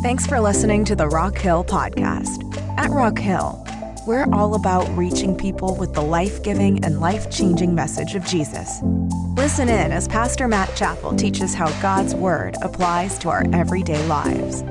Thanks 0.00 0.28
for 0.28 0.38
listening 0.38 0.84
to 0.84 0.94
the 0.94 1.08
Rock 1.08 1.36
Hill 1.36 1.64
Podcast. 1.64 2.56
At 2.78 2.90
Rock 2.90 3.18
Hill, 3.18 3.66
we're 4.06 4.32
all 4.32 4.54
about 4.54 4.88
reaching 4.96 5.36
people 5.36 5.74
with 5.74 5.92
the 5.92 6.00
life 6.00 6.40
giving 6.44 6.84
and 6.84 7.00
life 7.00 7.28
changing 7.32 7.74
message 7.74 8.14
of 8.14 8.24
Jesus. 8.24 8.78
Listen 9.34 9.68
in 9.68 9.90
as 9.90 10.06
Pastor 10.06 10.46
Matt 10.46 10.76
Chappell 10.76 11.16
teaches 11.16 11.52
how 11.52 11.68
God's 11.82 12.14
Word 12.14 12.54
applies 12.62 13.18
to 13.18 13.28
our 13.28 13.44
everyday 13.52 14.00
lives. 14.06 14.62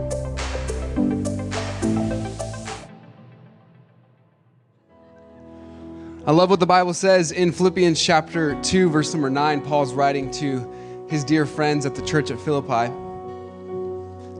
I 6.26 6.32
love 6.32 6.50
what 6.50 6.62
the 6.62 6.66
Bible 6.66 6.94
says 6.94 7.34
in 7.34 7.52
Philippians 7.52 8.02
chapter 8.02 8.58
2, 8.62 8.90
verse 8.90 9.14
number 9.14 9.30
9. 9.30 9.60
Paul's 9.60 9.94
writing 9.94 10.32
to 10.32 11.06
his 11.10 11.26
dear 11.26 11.46
friends 11.46 11.86
at 11.86 11.96
the 11.96 12.02
church 12.02 12.32
at 12.32 12.40
Philippi, 12.40 12.94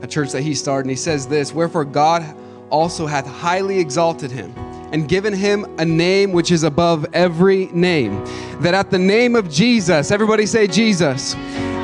a 0.02 0.06
church 0.06 0.32
that 0.32 0.42
he 0.42 0.54
started, 0.54 0.82
and 0.82 0.90
he 0.90 0.96
says 0.96 1.26
this 1.26 1.52
Wherefore 1.52 1.84
God 1.84 2.24
also 2.70 3.06
hath 3.06 3.26
highly 3.26 3.78
exalted 3.78 4.30
him 4.30 4.52
and 4.92 5.08
given 5.08 5.32
him 5.32 5.66
a 5.78 5.84
name 5.84 6.32
which 6.32 6.50
is 6.50 6.62
above 6.62 7.06
every 7.12 7.66
name, 7.66 8.24
that 8.60 8.74
at 8.74 8.90
the 8.90 8.98
name 8.98 9.36
of 9.36 9.50
Jesus, 9.50 10.10
everybody 10.10 10.46
say 10.46 10.66
Jesus 10.66 11.34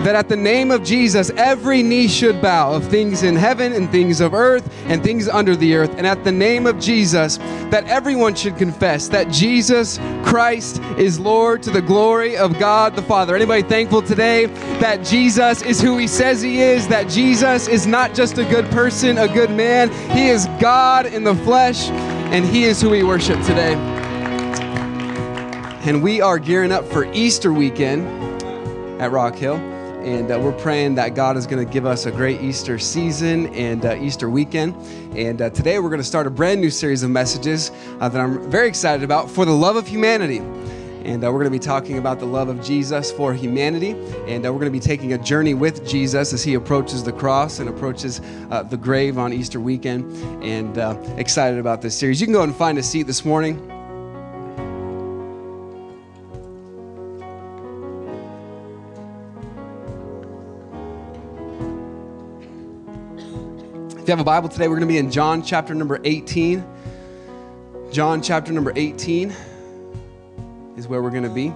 that 0.04 0.14
at 0.14 0.28
the 0.28 0.36
name 0.36 0.70
of 0.70 0.84
Jesus, 0.84 1.30
every 1.30 1.82
knee 1.82 2.08
should 2.08 2.42
bow 2.42 2.74
of 2.74 2.86
things 2.88 3.22
in 3.22 3.34
heaven 3.34 3.72
and 3.72 3.90
things 3.90 4.20
of 4.20 4.34
earth 4.34 4.70
and 4.84 5.02
things 5.02 5.30
under 5.30 5.56
the 5.56 5.74
earth. 5.74 5.94
And 5.96 6.06
at 6.06 6.24
the 6.24 6.32
name 6.32 6.66
of 6.66 6.78
Jesus, 6.78 7.38
that 7.70 7.86
everyone 7.86 8.34
should 8.34 8.58
confess 8.58 9.08
that 9.08 9.30
Jesus 9.30 9.96
Christ 10.22 10.82
is 10.98 11.18
Lord 11.18 11.62
to 11.62 11.70
the 11.70 11.80
glory 11.80 12.36
of 12.36 12.58
God 12.58 12.94
the 12.96 13.02
Father. 13.02 13.34
Anybody 13.34 13.62
thankful 13.62 14.02
today 14.02 14.44
that 14.78 15.02
Jesus 15.02 15.62
is 15.62 15.80
who 15.80 15.96
he 15.96 16.06
says 16.06 16.42
he 16.42 16.60
is, 16.60 16.86
that 16.88 17.08
Jesus 17.08 17.66
is 17.66 17.86
not 17.86 18.14
just 18.14 18.36
a 18.36 18.44
good 18.44 18.66
person, 18.72 19.16
a 19.16 19.27
good 19.27 19.50
man, 19.50 19.91
he 20.10 20.28
is 20.28 20.46
God 20.60 21.06
in 21.06 21.24
the 21.24 21.34
flesh, 21.34 21.88
and 21.88 22.44
he 22.44 22.64
is 22.64 22.78
who 22.83 22.91
we 22.91 23.02
worship 23.02 23.41
today. 23.41 23.72
And 25.86 26.02
we 26.02 26.20
are 26.20 26.39
gearing 26.39 26.72
up 26.72 26.84
for 26.84 27.11
Easter 27.14 27.55
weekend 27.55 28.06
at 29.00 29.11
Rock 29.11 29.36
Hill 29.36 29.73
and 30.05 30.30
uh, 30.30 30.38
we're 30.38 30.52
praying 30.52 30.97
that 30.97 31.14
God 31.14 31.36
is 31.38 31.47
going 31.47 31.66
to 31.66 31.72
give 31.72 31.86
us 31.86 32.05
a 32.05 32.10
great 32.10 32.42
Easter 32.42 32.78
season 32.78 33.47
and 33.55 33.86
uh, 33.86 33.97
Easter 33.97 34.28
weekend. 34.28 34.74
And 35.16 35.41
uh, 35.41 35.48
today 35.48 35.78
we're 35.78 35.88
going 35.88 36.00
to 36.00 36.06
start 36.06 36.27
a 36.27 36.30
brand 36.30 36.61
new 36.61 36.70
series 36.70 37.02
of 37.02 37.11
messages 37.11 37.70
uh, 38.00 38.08
that 38.11 38.20
I'm 38.20 38.50
very 38.50 38.69
excited 38.69 39.02
about 39.02 39.30
for 39.30 39.46
the 39.46 39.52
love 39.52 39.77
of 39.77 39.86
humanity. 39.86 40.38
And 40.38 41.24
uh, 41.24 41.33
we're 41.33 41.41
going 41.41 41.44
to 41.44 41.50
be 41.50 41.58
talking 41.58 41.96
about 41.96 42.19
the 42.19 42.27
love 42.27 42.48
of 42.48 42.62
Jesus 42.62 43.11
for 43.11 43.33
humanity. 43.33 43.92
And 44.27 44.44
uh, 44.44 44.52
we're 44.52 44.61
going 44.61 44.72
to 44.72 44.78
be 44.78 44.80
taking 44.80 45.14
a 45.14 45.19
journey 45.19 45.55
with 45.55 45.88
Jesus 45.88 46.34
as 46.34 46.44
he 46.44 46.52
approaches 46.52 47.02
the 47.02 47.12
cross 47.12 47.58
and 47.58 47.68
approaches 47.68 48.20
the 48.50 48.78
grave 48.80 49.16
on 49.16 49.33
Easter 49.33 49.58
weekend. 49.58 50.05
And 50.44 50.77
excited 51.18 51.58
about 51.58 51.80
this 51.80 51.98
series. 51.98 52.20
You 52.20 52.27
can 52.27 52.34
go 52.34 52.42
and 52.42 52.55
find 52.55 52.77
a 52.77 52.83
seat 52.83 53.05
this 53.05 53.24
morning. 53.24 53.73
If 64.05 64.08
you 64.08 64.12
have 64.12 64.20
a 64.20 64.24
Bible 64.24 64.50
today, 64.50 64.69
we're 64.69 64.77
going 64.77 64.86
to 64.86 64.92
be 64.92 64.98
in 64.98 65.10
John 65.10 65.42
chapter 65.42 65.74
number 65.74 65.98
18. 66.05 66.62
John 67.91 68.20
chapter 68.20 68.52
number 68.52 68.70
18 68.77 69.34
is 70.77 70.86
where 70.86 71.00
we're 71.00 71.08
going 71.08 71.22
to 71.22 71.30
be. 71.30 71.46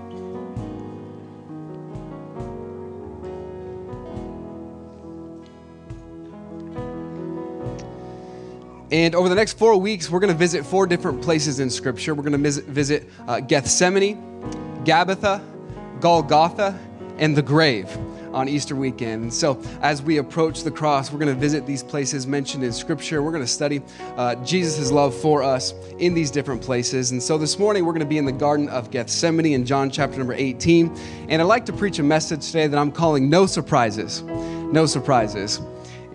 And 8.97 9.15
over 9.15 9.29
the 9.29 9.35
next 9.35 9.59
four 9.59 9.77
weeks, 9.77 10.09
we're 10.09 10.21
going 10.21 10.33
to 10.33 10.39
visit 10.39 10.65
four 10.65 10.87
different 10.87 11.21
places 11.21 11.61
in 11.61 11.69
Scripture. 11.69 12.15
We're 12.15 12.31
going 12.31 12.43
to 12.43 12.63
visit, 12.63 13.11
uh, 13.27 13.41
Gethsemane, 13.41 14.17
Gabbatha, 14.85 15.43
Golgotha, 16.01 16.79
and 17.19 17.37
the 17.37 17.43
grave 17.43 17.95
on 18.33 18.49
Easter 18.49 18.77
weekend. 18.77 19.23
And 19.23 19.33
so, 19.33 19.61
as 19.83 20.03
we 20.03 20.19
approach 20.19 20.63
the 20.63 20.71
cross, 20.71 21.13
we're 21.13 21.19
going 21.19 21.35
to 21.35 21.41
visit 21.41 21.67
these 21.67 21.83
places 21.83 22.27
mentioned 22.27 22.65
in 22.65 22.73
Scripture. 22.73 23.23
We're 23.23 23.33
going 23.33 23.45
to 23.45 23.47
study 23.47 23.83
uh, 24.17 24.35
Jesus' 24.45 24.91
love 24.91 25.15
for 25.15 25.43
us 25.43 25.75
in 25.99 26.15
these 26.15 26.31
different 26.31 26.63
places. 26.63 27.11
And 27.13 27.23
so, 27.23 27.39
this 27.39 27.59
morning, 27.59 27.85
we're 27.85 27.93
going 27.93 28.01
to 28.01 28.07
be 28.07 28.19
in 28.19 28.25
the 28.25 28.33
Garden 28.33 28.69
of 28.69 28.91
Gethsemane 28.91 29.53
in 29.53 29.65
John 29.65 29.91
chapter 29.91 30.19
number 30.19 30.35
18. 30.35 30.97
And 31.29 31.43
I'd 31.43 31.47
like 31.47 31.67
to 31.67 31.73
preach 31.73 31.99
a 31.99 32.03
message 32.03 32.47
today 32.47 32.67
that 32.67 32.79
I'm 32.79 32.93
calling 32.93 33.29
No 33.31 33.47
Surprises. 33.47 34.23
No 34.23 34.87
Surprises. 34.87 35.61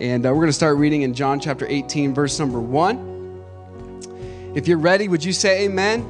And 0.00 0.26
uh, 0.26 0.30
we're 0.30 0.36
going 0.36 0.46
to 0.48 0.52
start 0.52 0.76
reading 0.76 1.02
in 1.02 1.14
John 1.14 1.38
chapter 1.38 1.66
18, 1.68 2.14
verse 2.14 2.38
number 2.38 2.60
1. 2.60 4.52
If 4.54 4.68
you're 4.68 4.78
ready, 4.78 5.08
would 5.08 5.24
you 5.24 5.32
say 5.32 5.64
amen? 5.64 6.06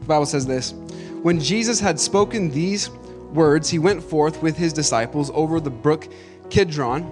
The 0.00 0.06
Bible 0.06 0.26
says 0.26 0.46
this 0.46 0.72
when 1.26 1.40
Jesus 1.40 1.80
had 1.80 1.98
spoken 1.98 2.52
these 2.52 2.88
words, 3.34 3.68
he 3.68 3.80
went 3.80 4.00
forth 4.00 4.40
with 4.44 4.56
his 4.56 4.72
disciples 4.72 5.28
over 5.34 5.58
the 5.58 5.68
brook 5.68 6.06
Kidron, 6.50 7.02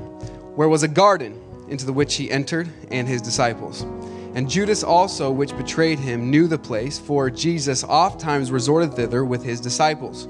where 0.54 0.68
was 0.68 0.84
a 0.84 0.88
garden, 0.88 1.36
into 1.66 1.84
the 1.84 1.92
which 1.92 2.14
he 2.14 2.30
entered, 2.30 2.68
and 2.92 3.08
his 3.08 3.20
disciples. 3.20 3.82
And 4.36 4.48
Judas 4.48 4.84
also, 4.84 5.32
which 5.32 5.56
betrayed 5.56 5.98
him, 5.98 6.30
knew 6.30 6.46
the 6.46 6.56
place, 6.56 6.96
for 6.96 7.28
Jesus 7.28 7.82
oft 7.82 8.20
times 8.20 8.52
resorted 8.52 8.94
thither 8.94 9.24
with 9.24 9.42
his 9.42 9.60
disciples. 9.60 10.28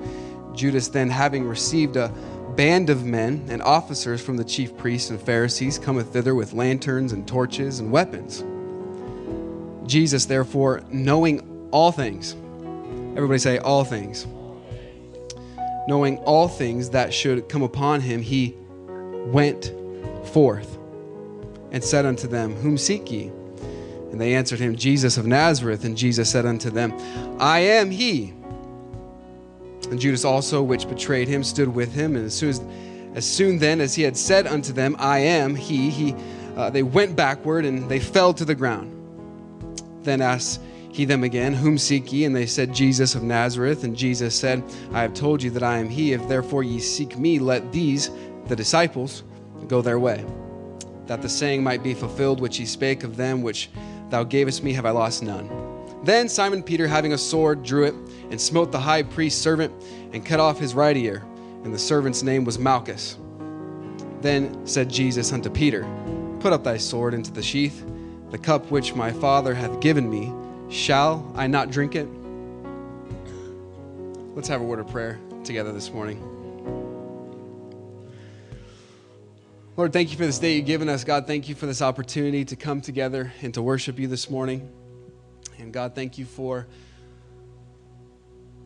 Judas 0.54 0.88
then, 0.88 1.10
having 1.10 1.46
received 1.46 1.96
a 1.96 2.08
band 2.56 2.88
of 2.88 3.04
men 3.04 3.44
and 3.50 3.60
officers 3.60 4.22
from 4.22 4.38
the 4.38 4.44
chief 4.44 4.74
priests 4.78 5.10
and 5.10 5.20
Pharisees, 5.20 5.78
cometh 5.78 6.10
thither 6.10 6.34
with 6.34 6.54
lanterns 6.54 7.12
and 7.12 7.28
torches 7.28 7.80
and 7.80 7.92
weapons. 7.92 8.42
Jesus, 9.86 10.24
therefore, 10.24 10.82
knowing 10.88 11.68
all 11.70 11.92
things, 11.92 12.34
Everybody 13.16 13.38
say, 13.38 13.58
all 13.58 13.84
things. 13.84 14.26
Knowing 15.86 16.18
all 16.18 16.48
things 16.48 16.90
that 16.90 17.12
should 17.12 17.48
come 17.48 17.62
upon 17.62 18.00
him, 18.00 18.22
he 18.22 18.54
went 19.26 19.72
forth 20.32 20.78
and 21.70 21.82
said 21.82 22.06
unto 22.06 22.26
them, 22.26 22.54
Whom 22.56 22.78
seek 22.78 23.10
ye? 23.10 23.30
And 24.10 24.20
they 24.20 24.34
answered 24.34 24.60
him, 24.60 24.76
Jesus 24.76 25.16
of 25.16 25.26
Nazareth. 25.26 25.84
And 25.84 25.96
Jesus 25.96 26.30
said 26.30 26.46
unto 26.46 26.70
them, 26.70 26.92
I 27.40 27.58
am 27.58 27.90
he. 27.90 28.32
And 29.90 30.00
Judas 30.00 30.24
also, 30.24 30.62
which 30.62 30.88
betrayed 30.88 31.28
him, 31.28 31.42
stood 31.42 31.68
with 31.68 31.92
him. 31.92 32.16
And 32.16 32.26
as 32.26 32.34
soon, 32.34 32.50
as, 32.50 32.62
as 33.14 33.26
soon 33.26 33.58
then 33.58 33.80
as 33.80 33.94
he 33.94 34.02
had 34.02 34.16
said 34.16 34.46
unto 34.46 34.72
them, 34.72 34.96
I 34.98 35.18
am 35.18 35.54
he, 35.54 35.90
he 35.90 36.14
uh, 36.56 36.70
they 36.70 36.84
went 36.84 37.16
backward 37.16 37.64
and 37.64 37.88
they 37.88 37.98
fell 37.98 38.32
to 38.34 38.44
the 38.44 38.54
ground. 38.54 38.92
Then 40.04 40.20
asked 40.20 40.60
he 40.94 41.04
them 41.04 41.24
again, 41.24 41.54
Whom 41.54 41.76
seek 41.76 42.12
ye? 42.12 42.24
And 42.24 42.36
they 42.36 42.46
said, 42.46 42.72
Jesus 42.72 43.16
of 43.16 43.24
Nazareth. 43.24 43.82
And 43.82 43.96
Jesus 43.96 44.34
said, 44.34 44.62
I 44.92 45.02
have 45.02 45.12
told 45.12 45.42
you 45.42 45.50
that 45.50 45.62
I 45.62 45.78
am 45.78 45.88
he. 45.88 46.12
If 46.12 46.28
therefore 46.28 46.62
ye 46.62 46.78
seek 46.78 47.18
me, 47.18 47.40
let 47.40 47.72
these, 47.72 48.10
the 48.46 48.54
disciples, 48.54 49.24
go 49.66 49.82
their 49.82 49.98
way. 49.98 50.24
That 51.06 51.20
the 51.20 51.28
saying 51.28 51.64
might 51.64 51.82
be 51.82 51.94
fulfilled 51.94 52.40
which 52.40 52.56
he 52.56 52.64
spake 52.64 53.02
of 53.02 53.16
them 53.16 53.42
which 53.42 53.70
thou 54.10 54.22
gavest 54.22 54.62
me, 54.62 54.72
have 54.74 54.86
I 54.86 54.90
lost 54.90 55.22
none. 55.22 55.50
Then 56.04 56.28
Simon 56.28 56.62
Peter, 56.62 56.86
having 56.86 57.12
a 57.12 57.18
sword, 57.18 57.64
drew 57.64 57.84
it, 57.84 57.94
and 58.30 58.40
smote 58.40 58.70
the 58.70 58.78
high 58.78 59.02
priest's 59.02 59.40
servant, 59.40 59.72
and 60.12 60.24
cut 60.24 60.38
off 60.38 60.60
his 60.60 60.74
right 60.74 60.96
ear. 60.96 61.24
And 61.64 61.74
the 61.74 61.78
servant's 61.78 62.22
name 62.22 62.44
was 62.44 62.58
Malchus. 62.58 63.16
Then 64.20 64.64
said 64.66 64.88
Jesus 64.88 65.32
unto 65.32 65.50
Peter, 65.50 65.84
Put 66.38 66.52
up 66.52 66.62
thy 66.62 66.76
sword 66.76 67.14
into 67.14 67.32
the 67.32 67.42
sheath. 67.42 67.84
The 68.30 68.38
cup 68.38 68.70
which 68.70 68.94
my 68.94 69.12
Father 69.12 69.54
hath 69.54 69.80
given 69.80 70.08
me, 70.08 70.32
Shall 70.68 71.30
I 71.34 71.46
not 71.46 71.70
drink 71.70 71.94
it? 71.94 72.08
Let's 74.34 74.48
have 74.48 74.60
a 74.60 74.64
word 74.64 74.80
of 74.80 74.88
prayer 74.88 75.20
together 75.44 75.72
this 75.72 75.92
morning. 75.92 76.20
Lord, 79.76 79.92
thank 79.92 80.10
you 80.10 80.16
for 80.16 80.24
this 80.24 80.38
day 80.38 80.56
you've 80.56 80.66
given 80.66 80.88
us. 80.88 81.04
God, 81.04 81.26
thank 81.26 81.48
you 81.48 81.54
for 81.54 81.66
this 81.66 81.82
opportunity 81.82 82.44
to 82.44 82.56
come 82.56 82.80
together 82.80 83.32
and 83.42 83.52
to 83.54 83.62
worship 83.62 83.98
you 83.98 84.06
this 84.06 84.30
morning. 84.30 84.70
And 85.58 85.72
God, 85.72 85.94
thank 85.94 86.16
you 86.16 86.24
for 86.24 86.66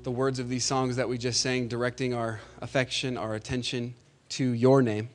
the 0.02 0.10
words 0.10 0.38
of 0.38 0.48
these 0.48 0.64
songs 0.64 0.96
that 0.96 1.08
we 1.08 1.18
just 1.18 1.40
sang, 1.40 1.68
directing 1.68 2.14
our 2.14 2.40
affection, 2.60 3.16
our 3.16 3.34
attention 3.34 3.94
to 4.30 4.52
your 4.52 4.82
name. 4.82 5.10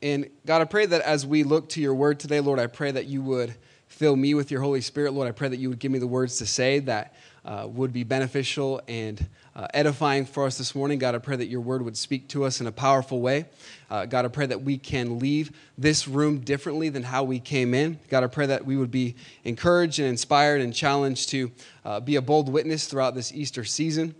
And 0.00 0.28
God, 0.46 0.60
I 0.60 0.64
pray 0.64 0.86
that 0.86 1.02
as 1.02 1.24
we 1.24 1.44
look 1.44 1.68
to 1.70 1.80
your 1.80 1.94
word 1.94 2.18
today, 2.18 2.40
Lord, 2.40 2.58
I 2.58 2.66
pray 2.66 2.90
that 2.90 3.06
you 3.06 3.22
would 3.22 3.54
fill 3.92 4.16
me 4.16 4.32
with 4.32 4.50
your 4.50 4.62
Holy 4.62 4.80
Spirit, 4.80 5.12
Lord. 5.12 5.28
I 5.28 5.32
pray 5.32 5.48
that 5.48 5.58
you 5.58 5.68
would 5.68 5.78
give 5.78 5.92
me 5.92 5.98
the 5.98 6.06
words 6.06 6.38
to 6.38 6.46
say 6.46 6.78
that 6.80 7.14
uh, 7.44 7.66
would 7.68 7.92
be 7.92 8.04
beneficial 8.04 8.80
and 8.88 9.24
uh, 9.54 9.66
edifying 9.74 10.24
for 10.24 10.46
us 10.46 10.56
this 10.56 10.74
morning. 10.74 10.98
God, 10.98 11.14
I 11.14 11.18
pray 11.18 11.36
that 11.36 11.48
your 11.48 11.60
word 11.60 11.82
would 11.82 11.96
speak 11.96 12.26
to 12.28 12.44
us 12.44 12.60
in 12.60 12.66
a 12.66 12.72
powerful 12.72 13.20
way. 13.20 13.44
Uh, 13.90 14.06
God, 14.06 14.24
I 14.24 14.28
pray 14.28 14.46
that 14.46 14.62
we 14.62 14.78
can 14.78 15.18
leave 15.18 15.52
this 15.76 16.08
room 16.08 16.38
differently 16.38 16.88
than 16.88 17.02
how 17.02 17.22
we 17.22 17.38
came 17.38 17.74
in. 17.74 17.98
God, 18.08 18.24
I 18.24 18.28
pray 18.28 18.46
that 18.46 18.64
we 18.64 18.76
would 18.76 18.90
be 18.90 19.14
encouraged 19.44 19.98
and 19.98 20.08
inspired 20.08 20.62
and 20.62 20.74
challenged 20.74 21.28
to 21.28 21.52
uh, 21.84 22.00
be 22.00 22.16
a 22.16 22.22
bold 22.22 22.48
witness 22.48 22.86
throughout 22.86 23.14
this 23.14 23.30
Easter 23.32 23.62
season. 23.62 24.14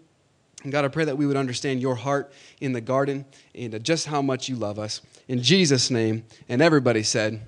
And 0.64 0.70
God, 0.70 0.84
I 0.84 0.88
pray 0.88 1.06
that 1.06 1.16
we 1.16 1.26
would 1.26 1.36
understand 1.36 1.80
your 1.80 1.94
heart 1.94 2.32
in 2.60 2.72
the 2.72 2.80
garden 2.80 3.24
and 3.54 3.82
just 3.82 4.06
how 4.06 4.20
much 4.20 4.48
you 4.50 4.56
love 4.56 4.78
us. 4.78 5.00
In 5.28 5.42
Jesus' 5.42 5.90
name, 5.90 6.24
and 6.48 6.60
everybody 6.60 7.02
said, 7.02 7.40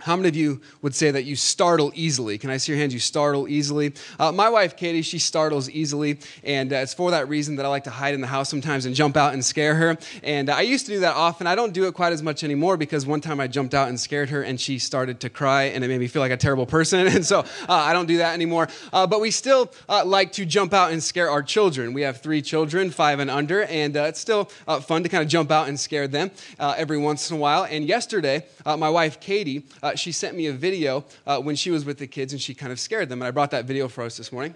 how 0.00 0.16
many 0.16 0.28
of 0.28 0.36
you 0.36 0.60
would 0.82 0.94
say 0.94 1.10
that 1.10 1.24
you 1.24 1.34
startle 1.34 1.90
easily? 1.94 2.36
Can 2.36 2.50
I 2.50 2.58
see 2.58 2.72
your 2.72 2.78
hands? 2.78 2.92
You 2.92 3.00
startle 3.00 3.48
easily. 3.48 3.94
Uh, 4.18 4.32
my 4.32 4.50
wife, 4.50 4.76
Katie, 4.76 5.00
she 5.02 5.18
startles 5.18 5.70
easily, 5.70 6.18
and 6.42 6.72
uh, 6.72 6.76
it's 6.76 6.92
for 6.92 7.12
that 7.12 7.28
reason 7.28 7.56
that 7.56 7.64
I 7.64 7.68
like 7.68 7.84
to 7.84 7.90
hide 7.90 8.12
in 8.12 8.20
the 8.20 8.26
house 8.26 8.50
sometimes 8.50 8.86
and 8.86 8.94
jump 8.94 9.16
out 9.16 9.32
and 9.32 9.42
scare 9.42 9.74
her. 9.76 9.96
And 10.22 10.50
uh, 10.50 10.56
I 10.56 10.62
used 10.62 10.86
to 10.86 10.92
do 10.92 11.00
that 11.00 11.14
often. 11.14 11.46
I 11.46 11.54
don't 11.54 11.72
do 11.72 11.86
it 11.86 11.94
quite 11.94 12.12
as 12.12 12.22
much 12.22 12.44
anymore 12.44 12.76
because 12.76 13.06
one 13.06 13.20
time 13.20 13.40
I 13.40 13.46
jumped 13.46 13.72
out 13.72 13.88
and 13.88 13.98
scared 13.98 14.28
her, 14.30 14.42
and 14.42 14.60
she 14.60 14.78
started 14.78 15.20
to 15.20 15.30
cry, 15.30 15.64
and 15.64 15.82
it 15.82 15.88
made 15.88 16.00
me 16.00 16.08
feel 16.08 16.20
like 16.20 16.32
a 16.32 16.36
terrible 16.36 16.66
person. 16.66 17.06
And 17.14 17.24
so 17.24 17.40
uh, 17.40 17.44
I 17.68 17.92
don't 17.92 18.06
do 18.06 18.16
that 18.18 18.34
anymore. 18.34 18.68
Uh, 18.92 19.06
but 19.06 19.20
we 19.20 19.30
still 19.30 19.70
uh, 19.88 20.04
like 20.04 20.32
to 20.32 20.44
jump 20.44 20.74
out 20.74 20.90
and 20.90 21.00
scare 21.00 21.30
our 21.30 21.44
children. 21.44 21.92
We 21.92 22.02
have 22.02 22.20
three 22.20 22.42
children, 22.42 22.90
five 22.90 23.20
and 23.20 23.30
under, 23.30 23.62
and 23.64 23.94
it's 23.94 24.18
still 24.18 24.46
fun 24.46 25.04
to 25.04 25.08
kind 25.08 25.22
of 25.22 25.28
jump 25.28 25.52
out 25.52 25.68
and 25.68 25.78
scare 25.78 26.08
them 26.08 26.32
every 26.58 26.98
once 26.98 27.30
in 27.30 27.36
a 27.36 27.38
while. 27.38 27.64
And 27.70 27.84
yesterday, 27.86 28.46
my 28.66 28.90
wife, 28.90 29.20
Katie, 29.20 29.62
she 29.94 30.12
sent 30.12 30.36
me 30.36 30.46
a 30.46 30.52
video 30.52 31.04
uh, 31.26 31.40
when 31.40 31.56
she 31.56 31.70
was 31.70 31.84
with 31.84 31.98
the 31.98 32.06
kids 32.06 32.32
and 32.32 32.40
she 32.40 32.54
kind 32.54 32.72
of 32.72 32.80
scared 32.80 33.08
them. 33.08 33.20
And 33.20 33.28
I 33.28 33.30
brought 33.30 33.50
that 33.50 33.64
video 33.66 33.88
for 33.88 34.02
us 34.02 34.16
this 34.16 34.32
morning. 34.32 34.54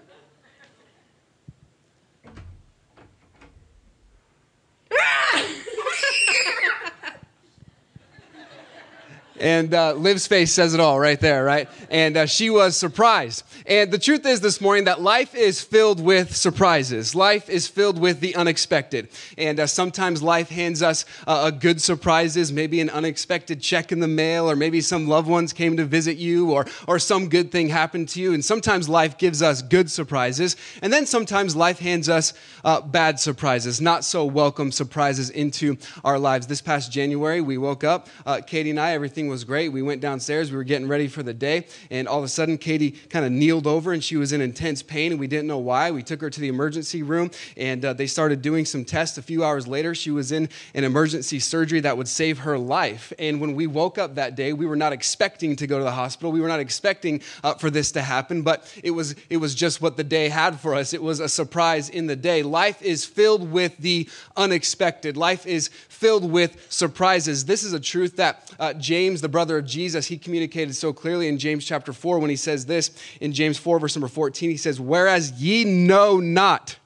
And 9.39 9.73
uh, 9.73 9.93
Liv's 9.93 10.27
face 10.27 10.51
says 10.51 10.73
it 10.73 10.79
all 10.79 10.99
right 10.99 11.19
there, 11.19 11.43
right? 11.43 11.69
And 11.89 12.17
uh, 12.17 12.25
she 12.25 12.49
was 12.49 12.75
surprised. 12.75 13.43
And 13.65 13.91
the 13.91 13.97
truth 13.97 14.25
is 14.25 14.41
this 14.41 14.59
morning 14.59 14.85
that 14.85 15.01
life 15.01 15.33
is 15.33 15.61
filled 15.61 16.01
with 16.01 16.35
surprises. 16.35 17.15
Life 17.15 17.49
is 17.49 17.67
filled 17.67 17.99
with 17.99 18.19
the 18.19 18.35
unexpected. 18.35 19.07
And 19.37 19.59
uh, 19.59 19.67
sometimes 19.67 20.21
life 20.21 20.49
hands 20.49 20.83
us 20.83 21.05
uh, 21.25 21.51
good 21.51 21.81
surprises, 21.81 22.51
maybe 22.51 22.81
an 22.81 22.89
unexpected 22.89 23.61
check 23.61 23.91
in 23.91 23.99
the 23.99 24.07
mail, 24.07 24.49
or 24.49 24.55
maybe 24.55 24.81
some 24.81 25.07
loved 25.07 25.27
ones 25.27 25.53
came 25.53 25.77
to 25.77 25.85
visit 25.85 26.17
you, 26.17 26.51
or, 26.51 26.65
or 26.87 26.99
some 26.99 27.29
good 27.29 27.51
thing 27.51 27.69
happened 27.69 28.09
to 28.09 28.21
you. 28.21 28.33
And 28.33 28.43
sometimes 28.43 28.89
life 28.89 29.17
gives 29.17 29.41
us 29.41 29.61
good 29.61 29.89
surprises. 29.89 30.57
And 30.81 30.91
then 30.91 31.05
sometimes 31.05 31.55
life 31.55 31.79
hands 31.79 32.09
us 32.09 32.33
uh, 32.65 32.81
bad 32.81 33.19
surprises, 33.19 33.79
not 33.79 34.03
so 34.03 34.25
welcome 34.25 34.71
surprises 34.71 35.29
into 35.29 35.77
our 36.03 36.19
lives. 36.19 36.47
This 36.47 36.61
past 36.61 36.91
January, 36.91 37.39
we 37.39 37.57
woke 37.57 37.83
up, 37.83 38.07
uh, 38.25 38.41
Katie 38.45 38.71
and 38.71 38.79
I, 38.79 38.91
everything 38.91 39.28
was 39.29 39.43
great. 39.43 39.69
We 39.69 39.81
went 39.81 40.01
downstairs, 40.01 40.51
we 40.51 40.57
were 40.57 40.63
getting 40.63 40.87
ready 40.87 41.07
for 41.07 41.23
the 41.23 41.33
day, 41.33 41.67
and 41.89 42.07
all 42.07 42.17
of 42.17 42.23
a 42.23 42.29
sudden, 42.29 42.57
Katie 42.57 42.91
kind 42.91 43.25
of 43.25 43.31
kneeled 43.31 43.67
over 43.67 43.93
and 43.93 44.03
she 44.03 44.17
was 44.17 44.33
in 44.33 44.41
intense 44.41 44.83
pain, 44.83 45.11
and 45.11 45.19
we 45.19 45.27
didn't 45.27 45.47
know 45.47 45.57
why. 45.57 45.91
We 45.91 46.03
took 46.03 46.21
her 46.21 46.29
to 46.29 46.39
the 46.39 46.47
emergency 46.47 47.03
room, 47.03 47.31
and 47.55 47.83
uh, 47.83 47.93
they 47.93 48.07
started 48.07 48.41
doing 48.41 48.65
some 48.65 48.85
tests. 48.85 49.17
A 49.17 49.21
few 49.21 49.43
hours 49.43 49.67
later, 49.67 49.93
she 49.95 50.11
was 50.11 50.31
in 50.31 50.49
an 50.73 50.83
emergency 50.83 51.39
surgery 51.39 51.79
that 51.81 51.97
would 51.97 52.07
save 52.07 52.39
her 52.39 52.57
life. 52.57 53.13
And 53.19 53.39
when 53.39 53.55
we 53.55 53.67
woke 53.67 53.97
up 53.97 54.15
that 54.15 54.35
day, 54.35 54.53
we 54.53 54.65
were 54.65 54.75
not 54.75 54.93
expecting 54.93 55.55
to 55.57 55.67
go 55.67 55.77
to 55.77 55.83
the 55.83 55.91
hospital. 55.91 56.31
We 56.31 56.41
were 56.41 56.47
not 56.47 56.59
expecting 56.59 57.21
uh, 57.43 57.55
for 57.55 57.69
this 57.69 57.91
to 57.93 58.01
happen, 58.01 58.41
but 58.41 58.71
it 58.83 58.91
was, 58.91 59.15
it 59.29 59.37
was 59.37 59.55
just 59.55 59.81
what 59.81 59.97
the 59.97 60.03
day 60.03 60.29
had 60.29 60.59
for 60.59 60.75
us. 60.75 60.93
It 60.93 61.03
was 61.03 61.19
a 61.19 61.29
surprise 61.29 61.89
in 61.89 62.07
the 62.07 62.15
day. 62.15 62.43
Life 62.43 62.81
is 62.81 63.05
filled 63.05 63.51
with 63.51 63.77
the 63.77 64.09
unexpected, 64.35 65.17
life 65.17 65.45
is 65.45 65.67
filled 65.67 66.29
with 66.31 66.71
surprises. 66.71 67.45
This 67.45 67.63
is 67.63 67.73
a 67.73 67.79
truth 67.79 68.15
that 68.15 68.53
uh, 68.59 68.73
James 68.73 69.18
James, 69.19 69.23
the 69.23 69.27
brother 69.27 69.57
of 69.57 69.65
Jesus, 69.65 70.07
he 70.07 70.17
communicated 70.17 70.73
so 70.75 70.93
clearly 70.93 71.27
in 71.27 71.37
James 71.37 71.65
chapter 71.65 71.91
4 71.91 72.19
when 72.19 72.29
he 72.29 72.37
says 72.37 72.65
this 72.65 72.91
in 73.19 73.33
James 73.33 73.57
4, 73.57 73.77
verse 73.77 73.93
number 73.93 74.07
14. 74.07 74.49
He 74.49 74.55
says, 74.55 74.79
Whereas 74.79 75.33
ye 75.33 75.65
know 75.65 76.21
not, 76.21 76.77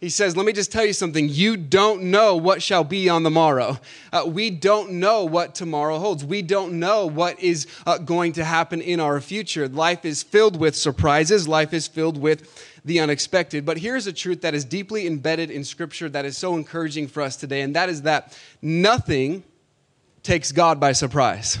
he 0.00 0.08
says, 0.08 0.36
Let 0.36 0.46
me 0.46 0.52
just 0.52 0.72
tell 0.72 0.84
you 0.84 0.92
something. 0.92 1.28
You 1.28 1.56
don't 1.56 2.04
know 2.04 2.34
what 2.34 2.60
shall 2.60 2.82
be 2.82 3.08
on 3.08 3.22
the 3.22 3.30
morrow. 3.30 3.78
Uh, 4.12 4.24
we 4.26 4.50
don't 4.50 4.94
know 4.94 5.24
what 5.24 5.54
tomorrow 5.54 6.00
holds. 6.00 6.24
We 6.24 6.42
don't 6.42 6.80
know 6.80 7.06
what 7.06 7.38
is 7.38 7.68
uh, 7.86 7.98
going 7.98 8.32
to 8.32 8.44
happen 8.44 8.80
in 8.80 8.98
our 8.98 9.20
future. 9.20 9.68
Life 9.68 10.04
is 10.04 10.24
filled 10.24 10.58
with 10.58 10.74
surprises, 10.74 11.46
life 11.46 11.72
is 11.72 11.86
filled 11.86 12.18
with 12.20 12.80
the 12.84 12.98
unexpected. 12.98 13.64
But 13.64 13.78
here's 13.78 14.08
a 14.08 14.12
truth 14.12 14.40
that 14.40 14.54
is 14.54 14.64
deeply 14.64 15.06
embedded 15.06 15.52
in 15.52 15.62
Scripture 15.62 16.08
that 16.08 16.24
is 16.24 16.36
so 16.36 16.56
encouraging 16.56 17.06
for 17.06 17.22
us 17.22 17.36
today, 17.36 17.60
and 17.60 17.76
that 17.76 17.88
is 17.88 18.02
that 18.02 18.36
nothing 18.60 19.44
takes 20.28 20.52
God 20.52 20.78
by 20.78 20.92
surprise. 20.92 21.58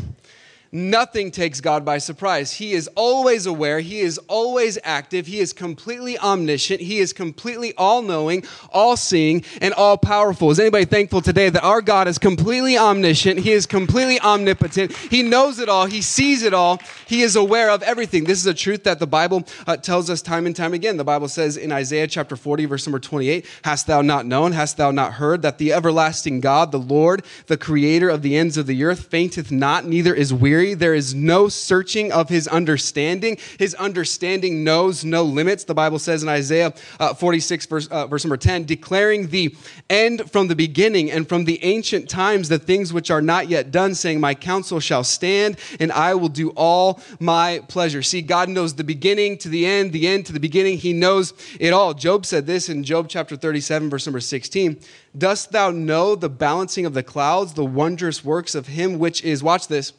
Nothing 0.70 1.30
takes 1.30 1.62
God 1.62 1.82
by 1.82 1.96
surprise. 1.96 2.52
He 2.52 2.74
is 2.74 2.90
always 2.94 3.46
aware. 3.46 3.80
He 3.80 4.00
is 4.00 4.18
always 4.28 4.76
active. 4.84 5.26
He 5.26 5.38
is 5.38 5.54
completely 5.54 6.18
omniscient. 6.18 6.82
He 6.82 6.98
is 6.98 7.14
completely 7.14 7.72
all 7.78 8.02
knowing, 8.02 8.44
all 8.70 8.94
seeing, 8.94 9.44
and 9.62 9.72
all 9.72 9.96
powerful. 9.96 10.50
Is 10.50 10.60
anybody 10.60 10.84
thankful 10.84 11.22
today 11.22 11.48
that 11.48 11.64
our 11.64 11.80
God 11.80 12.06
is 12.06 12.18
completely 12.18 12.76
omniscient? 12.76 13.40
He 13.40 13.52
is 13.52 13.64
completely 13.64 14.20
omnipotent. 14.20 14.94
He 14.94 15.22
knows 15.22 15.58
it 15.58 15.70
all. 15.70 15.86
He 15.86 16.02
sees 16.02 16.42
it 16.42 16.52
all. 16.52 16.80
He 17.06 17.22
is 17.22 17.34
aware 17.34 17.70
of 17.70 17.82
everything. 17.82 18.24
This 18.24 18.38
is 18.38 18.46
a 18.46 18.52
truth 18.52 18.84
that 18.84 18.98
the 18.98 19.06
Bible 19.06 19.46
uh, 19.66 19.78
tells 19.78 20.10
us 20.10 20.20
time 20.20 20.44
and 20.44 20.54
time 20.54 20.74
again. 20.74 20.98
The 20.98 21.04
Bible 21.04 21.28
says 21.28 21.56
in 21.56 21.72
Isaiah 21.72 22.06
chapter 22.06 22.36
40, 22.36 22.66
verse 22.66 22.86
number 22.86 22.98
28 22.98 23.46
Hast 23.64 23.86
thou 23.86 24.02
not 24.02 24.26
known, 24.26 24.52
hast 24.52 24.76
thou 24.76 24.90
not 24.90 25.14
heard 25.14 25.40
that 25.40 25.56
the 25.56 25.72
everlasting 25.72 26.40
God, 26.40 26.72
the 26.72 26.78
Lord, 26.78 27.24
the 27.46 27.56
creator 27.56 28.10
of 28.10 28.20
the 28.20 28.36
ends 28.36 28.58
of 28.58 28.66
the 28.66 28.84
earth, 28.84 29.06
fainteth 29.06 29.50
not, 29.50 29.86
neither 29.86 30.14
is 30.14 30.34
weary? 30.34 30.57
There 30.58 30.94
is 30.94 31.14
no 31.14 31.48
searching 31.48 32.12
of 32.12 32.28
his 32.28 32.48
understanding. 32.48 33.38
His 33.58 33.74
understanding 33.74 34.64
knows 34.64 35.04
no 35.04 35.22
limits. 35.22 35.64
The 35.64 35.74
Bible 35.74 35.98
says 35.98 36.22
in 36.22 36.28
Isaiah 36.28 36.74
uh, 36.98 37.14
46, 37.14 37.66
verse, 37.66 37.86
uh, 37.88 38.06
verse 38.06 38.24
number 38.24 38.36
10, 38.36 38.64
declaring 38.64 39.28
the 39.28 39.54
end 39.88 40.30
from 40.30 40.48
the 40.48 40.56
beginning 40.56 41.10
and 41.10 41.28
from 41.28 41.44
the 41.44 41.62
ancient 41.64 42.08
times 42.08 42.48
the 42.48 42.58
things 42.58 42.92
which 42.92 43.10
are 43.10 43.22
not 43.22 43.48
yet 43.48 43.70
done, 43.70 43.94
saying, 43.94 44.20
My 44.20 44.34
counsel 44.34 44.80
shall 44.80 45.04
stand 45.04 45.58
and 45.80 45.92
I 45.92 46.14
will 46.14 46.28
do 46.28 46.50
all 46.50 47.00
my 47.20 47.62
pleasure. 47.68 48.02
See, 48.02 48.22
God 48.22 48.48
knows 48.48 48.74
the 48.74 48.84
beginning 48.84 49.38
to 49.38 49.48
the 49.48 49.66
end, 49.66 49.92
the 49.92 50.06
end 50.06 50.26
to 50.26 50.32
the 50.32 50.40
beginning. 50.40 50.78
He 50.78 50.92
knows 50.92 51.34
it 51.60 51.72
all. 51.72 51.94
Job 51.94 52.26
said 52.26 52.46
this 52.46 52.68
in 52.68 52.84
Job 52.84 53.08
chapter 53.08 53.36
37, 53.36 53.90
verse 53.90 54.06
number 54.06 54.20
16. 54.20 54.80
Dost 55.16 55.52
thou 55.52 55.70
know 55.70 56.14
the 56.14 56.28
balancing 56.28 56.86
of 56.86 56.94
the 56.94 57.02
clouds, 57.02 57.54
the 57.54 57.64
wondrous 57.64 58.24
works 58.24 58.54
of 58.54 58.68
him 58.68 58.98
which 58.98 59.22
is, 59.24 59.42
watch 59.42 59.68
this, 59.68 59.92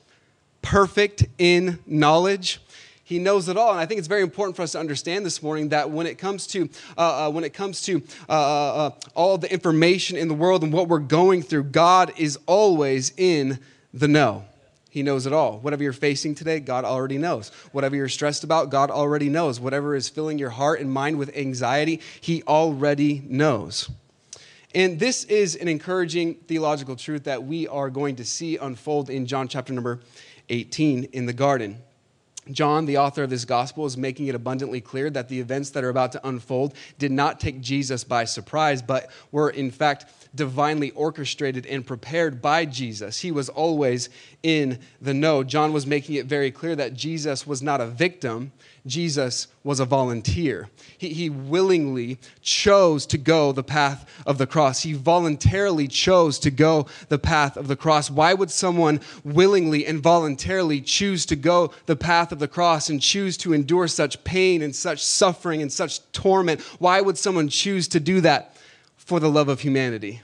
perfect 0.61 1.25
in 1.37 1.79
knowledge. 1.85 2.59
He 3.03 3.17
knows 3.17 3.49
it 3.49 3.57
all, 3.57 3.71
and 3.71 3.79
I 3.79 3.87
think 3.87 3.97
it's 3.97 4.07
very 4.07 4.21
important 4.21 4.55
for 4.55 4.61
us 4.61 4.73
to 4.73 4.79
understand 4.79 5.25
this 5.25 5.41
morning 5.41 5.69
that 5.69 5.89
when 5.89 6.05
it 6.05 6.19
comes 6.19 6.45
to 6.47 6.69
uh, 6.95 7.27
uh, 7.27 7.31
when 7.31 7.43
it 7.43 7.55
comes 7.55 7.81
to 7.83 8.03
uh, 8.29 8.31
uh, 8.31 8.73
uh, 8.75 8.91
all 9.15 9.39
the 9.39 9.51
information 9.51 10.15
in 10.15 10.27
the 10.27 10.35
world 10.35 10.63
and 10.63 10.71
what 10.71 10.87
we're 10.87 10.99
going 10.99 11.41
through, 11.41 11.63
God 11.63 12.13
is 12.17 12.37
always 12.45 13.11
in 13.17 13.57
the 13.95 14.07
know. 14.07 14.45
He 14.91 15.01
knows 15.01 15.25
it 15.25 15.33
all. 15.33 15.57
Whatever 15.59 15.81
you're 15.81 15.91
facing 15.93 16.35
today, 16.35 16.59
God 16.59 16.85
already 16.85 17.17
knows. 17.17 17.49
Whatever 17.71 17.95
you're 17.95 18.09
stressed 18.09 18.43
about, 18.43 18.69
God 18.69 18.91
already 18.91 19.29
knows. 19.29 19.59
Whatever 19.59 19.95
is 19.95 20.07
filling 20.07 20.37
your 20.37 20.51
heart 20.51 20.79
and 20.79 20.91
mind 20.91 21.17
with 21.17 21.35
anxiety, 21.35 22.01
He 22.21 22.43
already 22.43 23.23
knows. 23.27 23.89
And 24.75 24.99
this 24.99 25.23
is 25.23 25.55
an 25.55 25.67
encouraging 25.67 26.35
theological 26.35 26.95
truth 26.95 27.23
that 27.23 27.43
we 27.43 27.67
are 27.67 27.89
going 27.89 28.17
to 28.17 28.25
see 28.25 28.57
unfold 28.57 29.09
in 29.09 29.25
John 29.25 29.47
chapter 29.47 29.73
number 29.73 29.99
18 30.49 31.05
in 31.05 31.25
the 31.25 31.33
garden. 31.33 31.81
John, 32.51 32.85
the 32.85 32.97
author 32.97 33.23
of 33.23 33.29
this 33.29 33.45
gospel, 33.45 33.85
is 33.85 33.95
making 33.95 34.27
it 34.27 34.35
abundantly 34.35 34.81
clear 34.81 35.09
that 35.11 35.29
the 35.29 35.39
events 35.39 35.69
that 35.71 35.83
are 35.83 35.89
about 35.89 36.11
to 36.13 36.27
unfold 36.27 36.73
did 36.97 37.11
not 37.11 37.39
take 37.39 37.61
Jesus 37.61 38.03
by 38.03 38.25
surprise, 38.25 38.81
but 38.81 39.09
were 39.31 39.49
in 39.49 39.69
fact 39.71 40.05
divinely 40.35 40.91
orchestrated 40.91 41.65
and 41.65 41.85
prepared 41.85 42.41
by 42.41 42.65
Jesus. 42.65 43.19
He 43.19 43.31
was 43.31 43.49
always 43.49 44.09
in 44.43 44.79
the 45.01 45.13
know. 45.13 45.43
John 45.43 45.73
was 45.73 45.87
making 45.87 46.15
it 46.15 46.27
very 46.27 46.51
clear 46.51 46.75
that 46.75 46.93
Jesus 46.93 47.47
was 47.47 47.61
not 47.61 47.81
a 47.81 47.87
victim, 47.87 48.51
Jesus 48.85 49.47
was 49.63 49.79
a 49.79 49.85
volunteer. 49.85 50.69
He, 50.97 51.09
he 51.09 51.29
willingly 51.29 52.17
chose 52.41 53.05
to 53.07 53.17
go 53.17 53.51
the 53.51 53.63
path 53.63 54.09
of 54.25 54.37
the 54.37 54.47
cross. 54.47 54.83
He 54.83 54.93
voluntarily 54.93 55.87
chose 55.87 56.39
to 56.39 56.51
go 56.51 56.87
the 57.09 57.19
path 57.19 57.57
of 57.57 57.67
the 57.67 57.75
cross. 57.75 58.09
Why 58.09 58.33
would 58.33 58.51
someone 58.51 59.01
willingly 59.23 59.85
and 59.85 59.99
voluntarily 59.99 60.81
choose 60.81 61.25
to 61.27 61.35
go 61.35 61.71
the 61.87 61.95
path 61.95 62.31
of 62.31 62.39
the 62.39 62.47
cross 62.47 62.89
and 62.89 63.01
choose 63.01 63.35
to 63.37 63.53
endure 63.53 63.87
such 63.87 64.23
pain 64.23 64.61
and 64.61 64.75
such 64.75 65.03
suffering 65.03 65.61
and 65.61 65.71
such 65.71 65.99
torment? 66.11 66.61
Why 66.79 67.01
would 67.01 67.17
someone 67.17 67.49
choose 67.49 67.87
to 67.89 67.99
do 67.99 68.21
that? 68.21 68.55
For 69.09 69.19
the 69.19 69.27
love 69.27 69.49
of 69.49 69.61
humanity. 69.61 70.21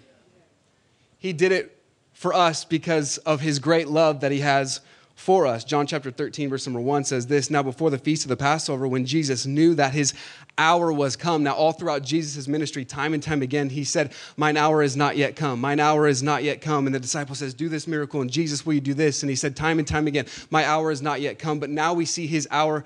He 1.17 1.33
did 1.33 1.51
it 1.51 1.75
for 2.13 2.35
us 2.35 2.63
because 2.65 3.17
of 3.17 3.41
his 3.41 3.57
great 3.57 3.87
love 3.87 4.19
that 4.19 4.31
he 4.31 4.41
has 4.41 4.79
for 5.15 5.47
us. 5.47 5.63
John 5.63 5.87
chapter 5.87 6.11
13, 6.11 6.51
verse 6.51 6.67
number 6.67 6.79
1 6.79 7.05
says 7.05 7.25
this 7.25 7.49
Now, 7.49 7.63
before 7.63 7.89
the 7.89 7.97
feast 7.97 8.25
of 8.25 8.29
the 8.29 8.37
Passover, 8.37 8.87
when 8.87 9.03
Jesus 9.03 9.47
knew 9.47 9.73
that 9.73 9.93
his 9.93 10.13
hour 10.59 10.93
was 10.93 11.15
come, 11.15 11.41
now, 11.41 11.53
all 11.53 11.71
throughout 11.71 12.03
Jesus' 12.03 12.47
ministry, 12.47 12.85
time 12.85 13.15
and 13.15 13.23
time 13.23 13.41
again, 13.41 13.69
he 13.69 13.83
said, 13.83 14.13
Mine 14.37 14.55
hour 14.55 14.83
is 14.83 14.95
not 14.95 15.17
yet 15.17 15.35
come. 15.35 15.59
Mine 15.59 15.79
hour 15.79 16.07
is 16.07 16.21
not 16.21 16.43
yet 16.43 16.61
come. 16.61 16.85
And 16.85 16.93
the 16.93 16.99
disciple 16.99 17.33
says, 17.33 17.55
Do 17.55 17.69
this 17.69 17.87
miracle. 17.87 18.21
And 18.21 18.29
Jesus, 18.29 18.67
will 18.67 18.75
you 18.75 18.81
do 18.81 18.93
this? 18.93 19.23
And 19.23 19.31
he 19.31 19.35
said, 19.35 19.55
Time 19.55 19.79
and 19.79 19.87
time 19.87 20.05
again, 20.05 20.27
My 20.51 20.63
hour 20.63 20.91
is 20.91 21.01
not 21.01 21.21
yet 21.21 21.39
come. 21.39 21.57
But 21.57 21.71
now 21.71 21.95
we 21.95 22.05
see 22.05 22.27
his 22.27 22.47
hour 22.51 22.85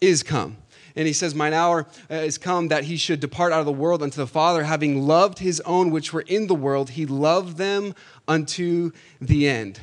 is 0.00 0.22
come. 0.22 0.58
And 1.00 1.06
he 1.06 1.14
says, 1.14 1.34
Mine 1.34 1.54
hour 1.54 1.86
uh, 2.10 2.16
is 2.16 2.36
come 2.36 2.68
that 2.68 2.84
he 2.84 2.98
should 2.98 3.20
depart 3.20 3.54
out 3.54 3.60
of 3.60 3.64
the 3.64 3.72
world 3.72 4.02
unto 4.02 4.18
the 4.18 4.26
Father, 4.26 4.64
having 4.64 5.06
loved 5.06 5.38
his 5.38 5.58
own 5.62 5.90
which 5.90 6.12
were 6.12 6.20
in 6.20 6.46
the 6.46 6.54
world, 6.54 6.90
he 6.90 7.06
loved 7.06 7.56
them 7.56 7.94
unto 8.28 8.90
the 9.18 9.48
end. 9.48 9.80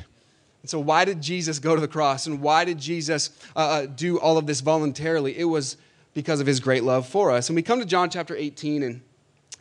And 0.62 0.70
so, 0.70 0.78
why 0.78 1.04
did 1.04 1.20
Jesus 1.20 1.58
go 1.58 1.74
to 1.74 1.80
the 1.80 1.88
cross? 1.88 2.28
And 2.28 2.40
why 2.40 2.64
did 2.64 2.78
Jesus 2.78 3.30
uh, 3.56 3.58
uh 3.58 3.86
do 3.86 4.20
all 4.20 4.38
of 4.38 4.46
this 4.46 4.60
voluntarily? 4.60 5.36
It 5.36 5.46
was 5.46 5.76
because 6.14 6.38
of 6.38 6.46
his 6.46 6.60
great 6.60 6.84
love 6.84 7.04
for 7.04 7.32
us. 7.32 7.48
And 7.48 7.56
we 7.56 7.62
come 7.62 7.80
to 7.80 7.84
John 7.84 8.10
chapter 8.10 8.36
18, 8.36 8.84
and 8.84 9.00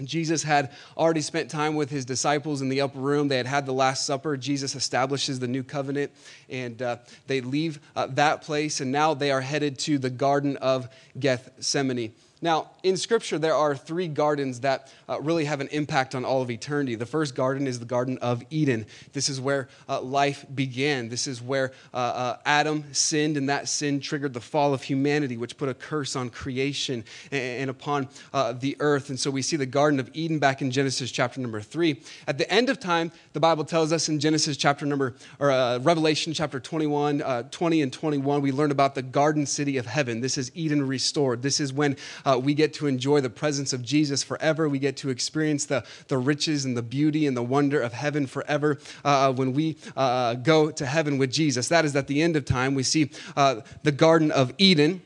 Jesus 0.03 0.43
had 0.43 0.71
already 0.95 1.21
spent 1.21 1.49
time 1.49 1.75
with 1.75 1.89
his 1.89 2.05
disciples 2.05 2.61
in 2.61 2.69
the 2.69 2.81
upper 2.81 2.99
room. 2.99 3.27
They 3.27 3.37
had 3.37 3.47
had 3.47 3.65
the 3.65 3.73
Last 3.73 4.05
Supper. 4.05 4.37
Jesus 4.37 4.75
establishes 4.75 5.39
the 5.39 5.47
new 5.47 5.63
covenant, 5.63 6.11
and 6.49 6.81
uh, 6.81 6.97
they 7.25 7.41
leave 7.41 7.79
uh, 7.95 8.07
that 8.11 8.41
place, 8.41 8.79
and 8.79 8.91
now 8.91 9.13
they 9.13 9.31
are 9.31 9.41
headed 9.41 9.79
to 9.79 9.97
the 9.97 10.09
Garden 10.09 10.57
of 10.57 10.87
Gethsemane. 11.19 12.13
Now, 12.39 12.69
in 12.83 12.97
Scripture, 12.97 13.39
there 13.39 13.55
are 13.55 13.75
three 13.75 14.07
gardens 14.07 14.59
that 14.59 14.93
uh, 15.09 15.19
really 15.19 15.45
have 15.45 15.59
an 15.59 15.69
impact 15.69 16.13
on 16.13 16.23
all 16.23 16.43
of 16.43 16.51
eternity. 16.51 16.93
The 16.93 17.05
first 17.05 17.33
garden 17.33 17.65
is 17.65 17.79
the 17.79 17.85
Garden 17.85 18.19
of 18.19 18.43
Eden. 18.51 18.85
This 19.11 19.27
is 19.27 19.41
where 19.41 19.69
uh, 19.89 20.01
life 20.01 20.45
began. 20.53 21.09
This 21.09 21.25
is 21.25 21.41
where 21.41 21.71
uh, 21.93 21.97
uh 21.97 22.37
Adam 22.45 22.83
sinned, 22.91 23.37
and 23.37 23.49
that 23.49 23.67
sin 23.67 23.99
triggered 23.99 24.33
the 24.33 24.41
fall 24.41 24.73
of 24.73 24.83
humanity, 24.83 25.35
which 25.35 25.57
put 25.57 25.67
a 25.67 25.73
curse 25.73 26.15
on 26.15 26.29
creation 26.29 27.03
and, 27.31 27.41
and 27.41 27.69
upon 27.71 28.07
uh, 28.33 28.53
the 28.53 28.75
earth. 28.81 29.09
And 29.09 29.19
so 29.19 29.31
we 29.31 29.41
see 29.41 29.57
the 29.57 29.65
Garden 29.65 29.99
of 29.99 30.09
Eden 30.13 30.37
back 30.37 30.61
in 30.61 30.69
Genesis 30.69 31.09
chapter 31.09 31.41
number 31.41 31.59
three. 31.59 32.01
At 32.27 32.37
the 32.37 32.49
end 32.53 32.69
of 32.69 32.79
time, 32.79 33.11
the 33.33 33.39
Bible 33.39 33.65
tells 33.65 33.91
us 33.91 34.09
in 34.09 34.19
Genesis 34.19 34.57
chapter 34.57 34.85
number, 34.85 35.15
or 35.39 35.49
uh, 35.49 35.79
Revelation 35.79 36.33
chapter 36.33 36.59
21, 36.59 37.49
20 37.49 37.81
and 37.81 37.91
21, 37.91 38.41
we 38.41 38.51
learn 38.51 38.69
about 38.69 38.93
the 38.93 39.01
garden 39.01 39.47
city 39.47 39.77
of 39.77 39.87
heaven. 39.87 40.21
This 40.21 40.37
is 40.37 40.51
Eden 40.53 40.87
restored. 40.87 41.41
This 41.41 41.59
is 41.59 41.73
when 41.73 41.97
uh, 42.27 42.37
we 42.37 42.53
get 42.53 42.73
to 42.73 42.87
enjoy 42.87 43.21
the 43.21 43.29
presence 43.29 43.71
of 43.71 43.81
Jesus 43.81 44.21
forever. 44.21 44.67
We 44.67 44.79
get 44.79 44.97
to 44.97 45.09
experience 45.09 45.65
the, 45.65 45.85
the 46.09 46.17
riches 46.17 46.65
and 46.65 46.75
the 46.75 46.81
beauty 46.81 47.25
and 47.25 47.37
the 47.37 47.43
wonder 47.43 47.79
of 47.79 47.93
heaven 47.93 48.27
forever 48.27 48.79
uh, 49.05 49.31
when 49.31 49.53
we 49.53 49.77
uh, 49.95 50.33
go 50.33 50.69
to 50.69 50.85
heaven 50.85 51.17
with 51.17 51.31
Jesus. 51.31 51.69
That 51.69 51.85
is 51.85 51.95
at 51.95 52.07
the 52.07 52.21
end 52.21 52.35
of 52.35 52.43
time. 52.43 52.75
We 52.75 52.83
see 52.83 53.11
uh, 53.37 53.61
the 53.83 53.93
Garden 53.93 54.31
of 54.31 54.53
Eden, 54.57 55.01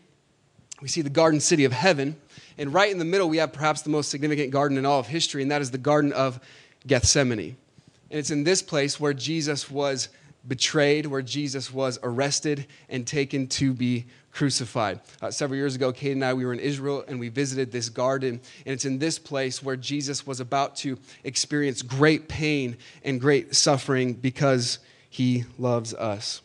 we 0.81 0.87
see 0.87 1.01
the 1.01 1.11
garden 1.11 1.39
city 1.39 1.63
of 1.63 1.71
heaven. 1.71 2.15
And 2.57 2.73
right 2.73 2.91
in 2.91 2.97
the 2.97 3.05
middle, 3.05 3.29
we 3.29 3.37
have 3.37 3.53
perhaps 3.53 3.83
the 3.83 3.91
most 3.91 4.09
significant 4.09 4.51
garden 4.51 4.79
in 4.79 4.85
all 4.85 4.99
of 4.99 5.07
history, 5.07 5.43
and 5.43 5.51
that 5.51 5.61
is 5.61 5.69
the 5.69 5.77
Garden 5.77 6.11
of 6.13 6.39
Gethsemane. 6.87 7.55
And 8.09 8.19
it's 8.19 8.31
in 8.31 8.43
this 8.43 8.63
place 8.63 8.99
where 8.99 9.13
Jesus 9.13 9.69
was 9.69 10.09
betrayed, 10.47 11.05
where 11.05 11.21
Jesus 11.21 11.71
was 11.71 11.99
arrested 12.01 12.65
and 12.89 13.05
taken 13.05 13.47
to 13.47 13.73
be 13.73 14.05
crucified. 14.31 14.99
Uh, 15.21 15.29
several 15.29 15.57
years 15.57 15.75
ago, 15.75 15.91
Kate 15.91 16.13
and 16.13 16.23
I, 16.23 16.33
we 16.33 16.45
were 16.45 16.53
in 16.53 16.59
Israel 16.59 17.03
and 17.07 17.19
we 17.19 17.29
visited 17.29 17.71
this 17.71 17.89
garden. 17.89 18.39
And 18.65 18.73
it's 18.73 18.85
in 18.85 18.99
this 18.99 19.19
place 19.19 19.61
where 19.61 19.75
Jesus 19.75 20.25
was 20.25 20.39
about 20.39 20.75
to 20.77 20.97
experience 21.23 21.81
great 21.81 22.27
pain 22.27 22.77
and 23.03 23.19
great 23.19 23.55
suffering 23.55 24.13
because 24.13 24.79
he 25.09 25.45
loves 25.57 25.93
us. 25.93 26.41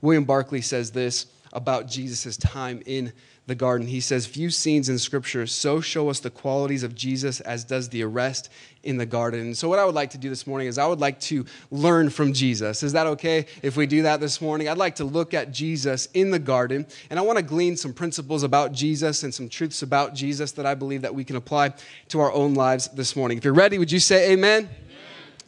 William 0.00 0.24
Barclay 0.24 0.60
says 0.60 0.90
this 0.92 1.26
about 1.52 1.88
Jesus' 1.88 2.36
time 2.36 2.82
in 2.86 3.12
the 3.48 3.54
garden. 3.54 3.86
He 3.88 4.00
says, 4.00 4.26
Few 4.26 4.50
scenes 4.50 4.88
in 4.88 4.98
Scripture 4.98 5.46
so 5.46 5.80
show 5.80 6.10
us 6.10 6.20
the 6.20 6.30
qualities 6.30 6.82
of 6.82 6.94
Jesus 6.94 7.40
as 7.40 7.64
does 7.64 7.88
the 7.88 8.04
arrest 8.04 8.50
in 8.82 8.98
the 8.98 9.06
garden. 9.06 9.40
And 9.40 9.56
so, 9.56 9.68
what 9.68 9.78
I 9.78 9.86
would 9.86 9.94
like 9.94 10.10
to 10.10 10.18
do 10.18 10.28
this 10.28 10.46
morning 10.46 10.68
is 10.68 10.76
I 10.76 10.86
would 10.86 11.00
like 11.00 11.18
to 11.20 11.46
learn 11.70 12.10
from 12.10 12.34
Jesus. 12.34 12.82
Is 12.82 12.92
that 12.92 13.06
okay 13.06 13.46
if 13.62 13.76
we 13.76 13.86
do 13.86 14.02
that 14.02 14.20
this 14.20 14.40
morning? 14.42 14.68
I'd 14.68 14.76
like 14.76 14.96
to 14.96 15.04
look 15.04 15.32
at 15.32 15.50
Jesus 15.50 16.08
in 16.12 16.30
the 16.30 16.38
garden, 16.38 16.86
and 17.08 17.18
I 17.18 17.22
want 17.22 17.38
to 17.38 17.42
glean 17.42 17.76
some 17.76 17.94
principles 17.94 18.42
about 18.42 18.72
Jesus 18.72 19.22
and 19.22 19.34
some 19.34 19.48
truths 19.48 19.82
about 19.82 20.14
Jesus 20.14 20.52
that 20.52 20.66
I 20.66 20.74
believe 20.74 21.02
that 21.02 21.14
we 21.14 21.24
can 21.24 21.36
apply 21.36 21.72
to 22.08 22.20
our 22.20 22.32
own 22.32 22.54
lives 22.54 22.88
this 22.88 23.16
morning. 23.16 23.38
If 23.38 23.44
you're 23.44 23.54
ready, 23.54 23.78
would 23.78 23.90
you 23.90 23.98
say 23.98 24.32
amen? 24.32 24.64
amen. 24.64 24.76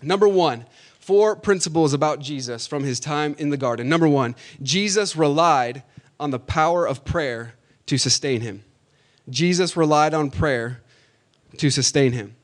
Number 0.01 0.27
one, 0.27 0.65
four 0.99 1.37
principles 1.37 1.93
about 1.93 2.21
Jesus 2.21 2.67
from 2.67 2.83
his 2.83 2.99
time 2.99 3.37
in 3.39 3.51
the 3.51 3.59
garden. 3.59 3.91
Number 3.91 4.09
one, 4.09 4.35
Jesus 4.63 5.17
relied 5.17 5.83
on 6.19 6.31
the 6.31 6.39
power 6.39 6.87
of 6.87 7.05
prayer 7.05 7.55
to 7.91 7.99
sustain 7.99 8.41
him. 8.41 8.63
Jesus 9.29 9.77
relied 9.77 10.15
on 10.15 10.31
prayer 10.31 10.81
to 11.57 11.71
sustain 11.71 12.13
him. 12.13 12.37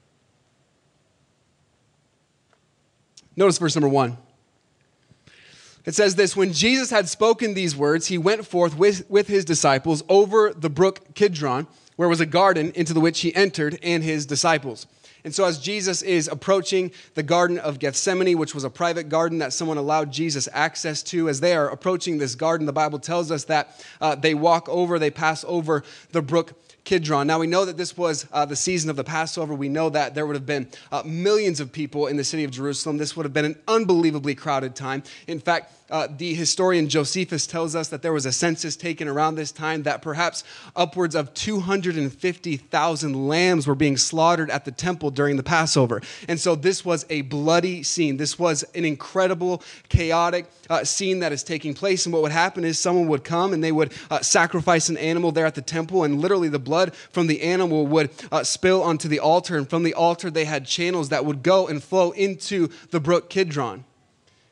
Notice 3.36 3.58
verse 3.58 3.76
number 3.76 3.88
one. 3.88 4.18
It 5.84 5.94
says 5.94 6.16
this 6.16 6.36
When 6.36 6.52
Jesus 6.52 6.90
had 6.90 7.08
spoken 7.08 7.54
these 7.54 7.76
words, 7.76 8.08
he 8.08 8.18
went 8.18 8.44
forth 8.44 8.76
with, 8.76 9.08
with 9.08 9.28
his 9.28 9.44
disciples 9.44 10.02
over 10.08 10.52
the 10.52 10.68
brook 10.68 11.14
Kidron, 11.14 11.68
where 11.94 12.08
was 12.08 12.20
a 12.20 12.26
garden 12.26 12.72
into 12.74 12.92
the 12.92 12.98
which 12.98 13.20
he 13.20 13.32
entered, 13.36 13.78
and 13.84 14.02
his 14.02 14.26
disciples. 14.26 14.88
And 15.26 15.34
so, 15.34 15.44
as 15.44 15.58
Jesus 15.58 16.02
is 16.02 16.28
approaching 16.28 16.92
the 17.14 17.22
Garden 17.24 17.58
of 17.58 17.80
Gethsemane, 17.80 18.38
which 18.38 18.54
was 18.54 18.62
a 18.62 18.70
private 18.70 19.08
garden 19.08 19.38
that 19.38 19.52
someone 19.52 19.76
allowed 19.76 20.12
Jesus 20.12 20.48
access 20.52 21.02
to, 21.02 21.28
as 21.28 21.40
they 21.40 21.56
are 21.56 21.68
approaching 21.68 22.18
this 22.18 22.36
garden, 22.36 22.64
the 22.64 22.72
Bible 22.72 23.00
tells 23.00 23.32
us 23.32 23.42
that 23.46 23.84
uh, 24.00 24.14
they 24.14 24.34
walk 24.34 24.68
over, 24.68 25.00
they 25.00 25.10
pass 25.10 25.44
over 25.48 25.82
the 26.12 26.22
brook 26.22 26.52
Kidron. 26.84 27.26
Now, 27.26 27.40
we 27.40 27.48
know 27.48 27.64
that 27.64 27.76
this 27.76 27.96
was 27.96 28.28
uh, 28.32 28.44
the 28.44 28.54
season 28.54 28.88
of 28.88 28.94
the 28.94 29.02
Passover. 29.02 29.52
We 29.52 29.68
know 29.68 29.90
that 29.90 30.14
there 30.14 30.24
would 30.26 30.36
have 30.36 30.46
been 30.46 30.68
uh, 30.92 31.02
millions 31.04 31.58
of 31.58 31.72
people 31.72 32.06
in 32.06 32.16
the 32.16 32.22
city 32.22 32.44
of 32.44 32.52
Jerusalem. 32.52 32.96
This 32.96 33.16
would 33.16 33.26
have 33.26 33.32
been 33.32 33.44
an 33.44 33.58
unbelievably 33.66 34.36
crowded 34.36 34.76
time. 34.76 35.02
In 35.26 35.40
fact, 35.40 35.72
uh, 35.90 36.08
the 36.10 36.34
historian 36.34 36.88
Josephus 36.88 37.46
tells 37.46 37.76
us 37.76 37.88
that 37.88 38.02
there 38.02 38.12
was 38.12 38.26
a 38.26 38.32
census 38.32 38.76
taken 38.76 39.06
around 39.08 39.36
this 39.36 39.52
time 39.52 39.84
that 39.84 40.02
perhaps 40.02 40.42
upwards 40.74 41.14
of 41.14 41.32
250,000 41.34 43.28
lambs 43.28 43.66
were 43.66 43.74
being 43.74 43.96
slaughtered 43.96 44.50
at 44.50 44.64
the 44.64 44.72
temple 44.72 45.10
during 45.10 45.36
the 45.36 45.42
Passover. 45.42 46.02
And 46.28 46.40
so 46.40 46.54
this 46.54 46.84
was 46.84 47.06
a 47.08 47.22
bloody 47.22 47.82
scene. 47.82 48.16
This 48.16 48.38
was 48.38 48.64
an 48.74 48.84
incredible, 48.84 49.62
chaotic 49.88 50.46
uh, 50.68 50.84
scene 50.84 51.20
that 51.20 51.32
is 51.32 51.44
taking 51.44 51.74
place. 51.74 52.06
And 52.06 52.12
what 52.12 52.22
would 52.22 52.32
happen 52.32 52.64
is 52.64 52.78
someone 52.78 53.06
would 53.08 53.24
come 53.24 53.52
and 53.52 53.62
they 53.62 53.72
would 53.72 53.92
uh, 54.10 54.20
sacrifice 54.20 54.88
an 54.88 54.96
animal 54.96 55.32
there 55.32 55.46
at 55.46 55.54
the 55.54 55.62
temple, 55.62 56.04
and 56.04 56.20
literally 56.20 56.48
the 56.48 56.58
blood 56.58 56.94
from 56.94 57.26
the 57.26 57.42
animal 57.42 57.86
would 57.86 58.10
uh, 58.32 58.42
spill 58.42 58.82
onto 58.82 59.08
the 59.08 59.20
altar. 59.20 59.56
And 59.56 59.68
from 59.68 59.82
the 59.82 59.94
altar, 59.94 60.30
they 60.30 60.44
had 60.44 60.66
channels 60.66 61.10
that 61.10 61.24
would 61.24 61.42
go 61.42 61.68
and 61.68 61.82
flow 61.82 62.10
into 62.10 62.68
the 62.90 63.00
brook 63.00 63.30
Kidron. 63.30 63.84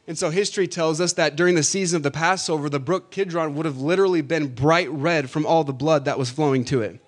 And 0.06 0.18
so 0.18 0.30
history 0.30 0.68
tells 0.68 1.00
us 1.00 1.14
that 1.14 1.34
during 1.34 1.54
the 1.54 1.62
season 1.62 1.96
of 1.96 2.02
the 2.02 2.10
Passover, 2.10 2.68
the 2.68 2.80
brook 2.80 3.10
Kidron 3.10 3.54
would 3.54 3.64
have 3.64 3.78
literally 3.78 4.20
been 4.20 4.54
bright 4.54 4.90
red 4.90 5.30
from 5.30 5.46
all 5.46 5.64
the 5.64 5.72
blood 5.72 6.04
that 6.04 6.18
was 6.18 6.30
flowing 6.30 6.64
to 6.66 6.82
it. 6.82 7.00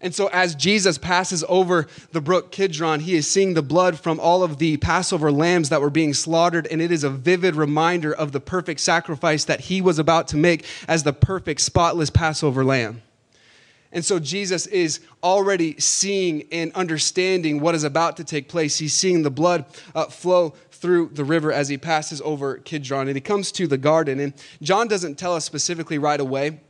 And 0.00 0.14
so, 0.14 0.28
as 0.28 0.54
Jesus 0.54 0.96
passes 0.96 1.44
over 1.48 1.88
the 2.12 2.20
brook 2.20 2.52
Kidron, 2.52 3.00
he 3.00 3.16
is 3.16 3.28
seeing 3.28 3.54
the 3.54 3.62
blood 3.62 3.98
from 3.98 4.20
all 4.20 4.44
of 4.44 4.58
the 4.58 4.76
Passover 4.76 5.32
lambs 5.32 5.70
that 5.70 5.80
were 5.80 5.90
being 5.90 6.14
slaughtered, 6.14 6.68
and 6.68 6.80
it 6.80 6.92
is 6.92 7.02
a 7.02 7.10
vivid 7.10 7.56
reminder 7.56 8.12
of 8.12 8.30
the 8.30 8.40
perfect 8.40 8.78
sacrifice 8.80 9.44
that 9.44 9.62
he 9.62 9.80
was 9.80 9.98
about 9.98 10.28
to 10.28 10.36
make 10.36 10.64
as 10.86 11.02
the 11.02 11.12
perfect, 11.12 11.60
spotless 11.60 12.10
Passover 12.10 12.64
lamb. 12.64 13.02
And 13.90 14.04
so, 14.04 14.20
Jesus 14.20 14.68
is 14.68 15.00
already 15.20 15.80
seeing 15.80 16.46
and 16.52 16.72
understanding 16.74 17.58
what 17.58 17.74
is 17.74 17.82
about 17.82 18.18
to 18.18 18.24
take 18.24 18.48
place. 18.48 18.78
He's 18.78 18.92
seeing 18.92 19.22
the 19.22 19.30
blood 19.30 19.64
uh, 19.96 20.04
flow 20.04 20.54
through 20.80 21.10
the 21.12 21.24
river 21.24 21.52
as 21.52 21.68
he 21.68 21.76
passes 21.76 22.20
over 22.24 22.58
Kidron 22.58 23.08
and 23.08 23.16
he 23.16 23.20
comes 23.20 23.50
to 23.52 23.66
the 23.66 23.78
garden. 23.78 24.20
And 24.20 24.32
John 24.62 24.88
doesn't 24.88 25.16
tell 25.16 25.34
us 25.34 25.44
specifically 25.44 25.98
right 25.98 26.20
away 26.20 26.60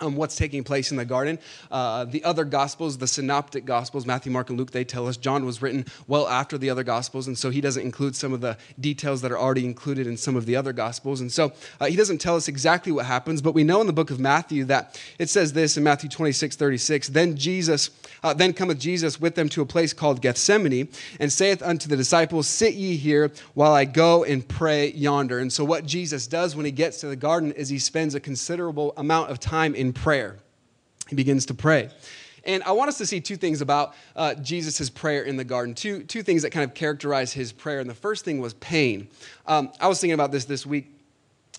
um, 0.00 0.16
what's 0.16 0.36
taking 0.36 0.64
place 0.64 0.90
in 0.90 0.96
the 0.96 1.04
garden. 1.04 1.38
Uh, 1.70 2.04
the 2.04 2.22
other 2.24 2.44
gospels, 2.44 2.98
the 2.98 3.06
synoptic 3.06 3.64
gospels, 3.64 4.06
Matthew, 4.06 4.32
Mark, 4.32 4.50
and 4.50 4.58
Luke, 4.58 4.70
they 4.70 4.84
tell 4.84 5.06
us 5.06 5.16
John 5.16 5.44
was 5.44 5.62
written 5.62 5.86
well 6.06 6.28
after 6.28 6.58
the 6.58 6.70
other 6.70 6.84
gospels, 6.84 7.26
and 7.26 7.36
so 7.36 7.50
he 7.50 7.60
doesn't 7.60 7.82
include 7.82 8.16
some 8.16 8.32
of 8.32 8.40
the 8.40 8.56
details 8.78 9.22
that 9.22 9.32
are 9.32 9.38
already 9.38 9.64
included 9.64 10.06
in 10.06 10.16
some 10.16 10.36
of 10.36 10.46
the 10.46 10.56
other 10.56 10.72
gospels. 10.72 11.20
And 11.20 11.30
so 11.30 11.52
uh, 11.80 11.86
he 11.86 11.96
doesn't 11.96 12.18
tell 12.18 12.36
us 12.36 12.48
exactly 12.48 12.92
what 12.92 13.06
happens, 13.06 13.42
but 13.42 13.52
we 13.54 13.64
know 13.64 13.80
in 13.80 13.86
the 13.86 13.92
book 13.92 14.10
of 14.10 14.20
Matthew 14.20 14.64
that 14.64 15.00
it 15.18 15.28
says 15.28 15.52
this 15.52 15.76
in 15.76 15.82
Matthew 15.82 16.08
26, 16.08 16.56
36, 16.56 17.08
then 17.08 17.36
Jesus, 17.36 17.90
uh, 18.22 18.34
then 18.34 18.52
cometh 18.52 18.78
Jesus 18.78 19.20
with 19.20 19.34
them 19.34 19.48
to 19.50 19.62
a 19.62 19.66
place 19.66 19.92
called 19.92 20.20
Gethsemane, 20.22 20.88
and 21.20 21.32
saith 21.32 21.62
unto 21.62 21.88
the 21.88 21.96
disciples, 21.96 22.46
Sit 22.46 22.74
ye 22.74 22.96
here 22.96 23.30
while 23.54 23.72
I 23.72 23.84
go 23.84 24.24
and 24.24 24.46
pray 24.46 24.90
yonder. 24.92 25.38
And 25.38 25.52
so 25.52 25.64
what 25.64 25.86
Jesus 25.86 26.26
does 26.26 26.56
when 26.56 26.66
he 26.66 26.72
gets 26.72 27.00
to 27.00 27.08
the 27.08 27.16
garden 27.16 27.52
is 27.52 27.68
he 27.68 27.78
spends 27.78 28.14
a 28.14 28.20
considerable 28.20 28.92
amount 28.96 29.30
of 29.30 29.40
time 29.40 29.74
in 29.74 29.87
in 29.88 29.94
prayer. 29.94 30.36
He 31.08 31.16
begins 31.16 31.46
to 31.46 31.54
pray. 31.54 31.88
And 32.44 32.62
I 32.62 32.72
want 32.72 32.88
us 32.88 32.98
to 32.98 33.06
see 33.06 33.20
two 33.20 33.36
things 33.36 33.60
about 33.60 33.94
uh, 34.14 34.34
Jesus' 34.34 34.90
prayer 34.90 35.22
in 35.22 35.36
the 35.36 35.44
garden, 35.44 35.74
two, 35.74 36.02
two 36.02 36.22
things 36.22 36.42
that 36.42 36.50
kind 36.50 36.64
of 36.64 36.74
characterize 36.74 37.32
his 37.32 37.52
prayer. 37.52 37.80
And 37.80 37.88
the 37.88 37.94
first 37.94 38.24
thing 38.24 38.40
was 38.40 38.54
pain. 38.54 39.08
Um, 39.46 39.72
I 39.80 39.88
was 39.88 40.00
thinking 40.00 40.14
about 40.14 40.30
this 40.30 40.44
this 40.44 40.64
week. 40.64 40.94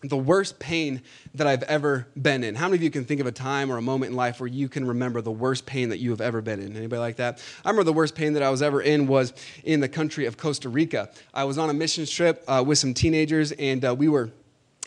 The 0.02 0.18
worst 0.18 0.60
pain 0.60 1.02
that 1.36 1.46
I've 1.46 1.64
ever 1.64 2.08
been 2.20 2.44
in. 2.44 2.56
How 2.56 2.68
many 2.68 2.78
of 2.78 2.84
you 2.84 2.90
can 2.90 3.04
think 3.04 3.20
of 3.20 3.28
a 3.28 3.34
time 3.34 3.70
or 3.70 3.78
a 3.78 3.82
moment 3.82 4.12
in 4.12 4.16
life 4.16 4.40
where 4.40 4.48
you 4.48 4.70
can 4.70 4.88
remember 4.88 5.20
the 5.22 5.32
worst 5.32 5.66
pain 5.66 5.90
that 5.90 5.98
you 5.98 6.12
have 6.12 6.22
ever 6.22 6.42
been 6.42 6.62
in? 6.62 6.78
Anybody 6.78 7.00
like 7.00 7.18
that? 7.18 7.44
I 7.66 7.70
remember 7.70 7.84
the 7.84 7.94
worst 7.94 8.16
pain 8.16 8.34
that 8.34 8.44
I 8.44 8.50
was 8.50 8.62
ever 8.62 8.82
in 8.82 9.08
was 9.08 9.34
in 9.66 9.82
the 9.82 9.90
country 9.90 10.26
of 10.26 10.38
Costa 10.38 10.70
Rica. 10.70 11.10
I 11.34 11.44
was 11.44 11.58
on 11.58 11.70
a 11.70 11.74
mission 11.74 12.06
trip 12.06 12.44
uh, 12.48 12.64
with 12.66 12.78
some 12.78 12.94
teenagers, 12.94 13.52
and 13.52 13.84
uh, 13.84 13.94
we 13.94 14.08
were 14.08 14.32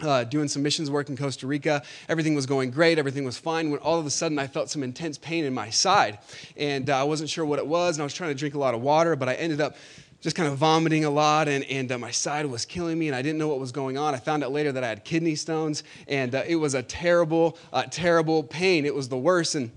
uh, 0.03 0.25
doing 0.25 0.49
some 0.49 0.63
missions 0.63 0.91
work 0.91 1.09
in 1.09 1.17
Costa 1.17 1.47
Rica. 1.47 1.83
Everything 2.09 2.35
was 2.35 2.47
going 2.47 2.71
great. 2.71 2.99
Everything 2.99 3.25
was 3.25 3.39
fine. 3.39 3.71
When 3.71 3.81
all 3.81 3.99
of 3.99 4.07
a 4.07 4.11
sudden 4.11 4.39
I 4.39 4.47
felt 4.47 4.71
some 4.71 4.83
intense 4.83 5.19
pain 5.19 5.45
in 5.45 5.55
my 5.55 5.71
side. 5.71 6.19
And 6.57 6.91
uh, 6.91 7.01
I 7.01 7.05
wasn't 7.05 7.31
sure 7.31 7.45
what 7.45 7.59
it 7.59 7.67
was. 7.67 7.97
And 7.97 8.03
I 8.03 8.05
was 8.05 8.15
trying 8.15 8.31
to 8.31 8.35
drink 8.35 8.55
a 8.55 8.59
lot 8.59 8.75
of 8.75 8.81
water, 8.81 9.17
but 9.17 9.29
I 9.29 9.35
ended 9.35 9.61
up 9.61 9.77
just 10.21 10.37
kind 10.37 10.49
of 10.49 10.57
vomiting 10.57 11.05
a 11.05 11.11
lot. 11.11 11.49
And, 11.49 11.65
and 11.65 11.91
uh, 11.91 11.99
my 11.99 12.11
side 12.11 12.47
was 12.47 12.65
killing 12.65 12.99
me. 12.99 13.09
And 13.09 13.17
I 13.17 13.23
didn't 13.23 13.39
know 13.39 13.49
what 13.49 13.59
was 13.59 13.73
going 13.73 13.99
on. 13.99 14.15
I 14.15 14.19
found 14.19 14.45
out 14.45 14.53
later 14.53 14.73
that 14.73 14.85
I 14.85 14.89
had 14.89 15.05
kidney 15.05 15.35
stones. 15.35 15.83
And 16.09 16.35
uh, 16.35 16.43
it 16.47 16.57
was 16.57 16.75
a 16.75 16.83
terrible, 16.83 17.59
uh, 17.73 17.85
terrible 17.91 18.43
pain. 18.43 18.85
It 18.85 18.95
was 18.95 19.09
the 19.09 19.19
worst. 19.19 19.55
And 19.55 19.71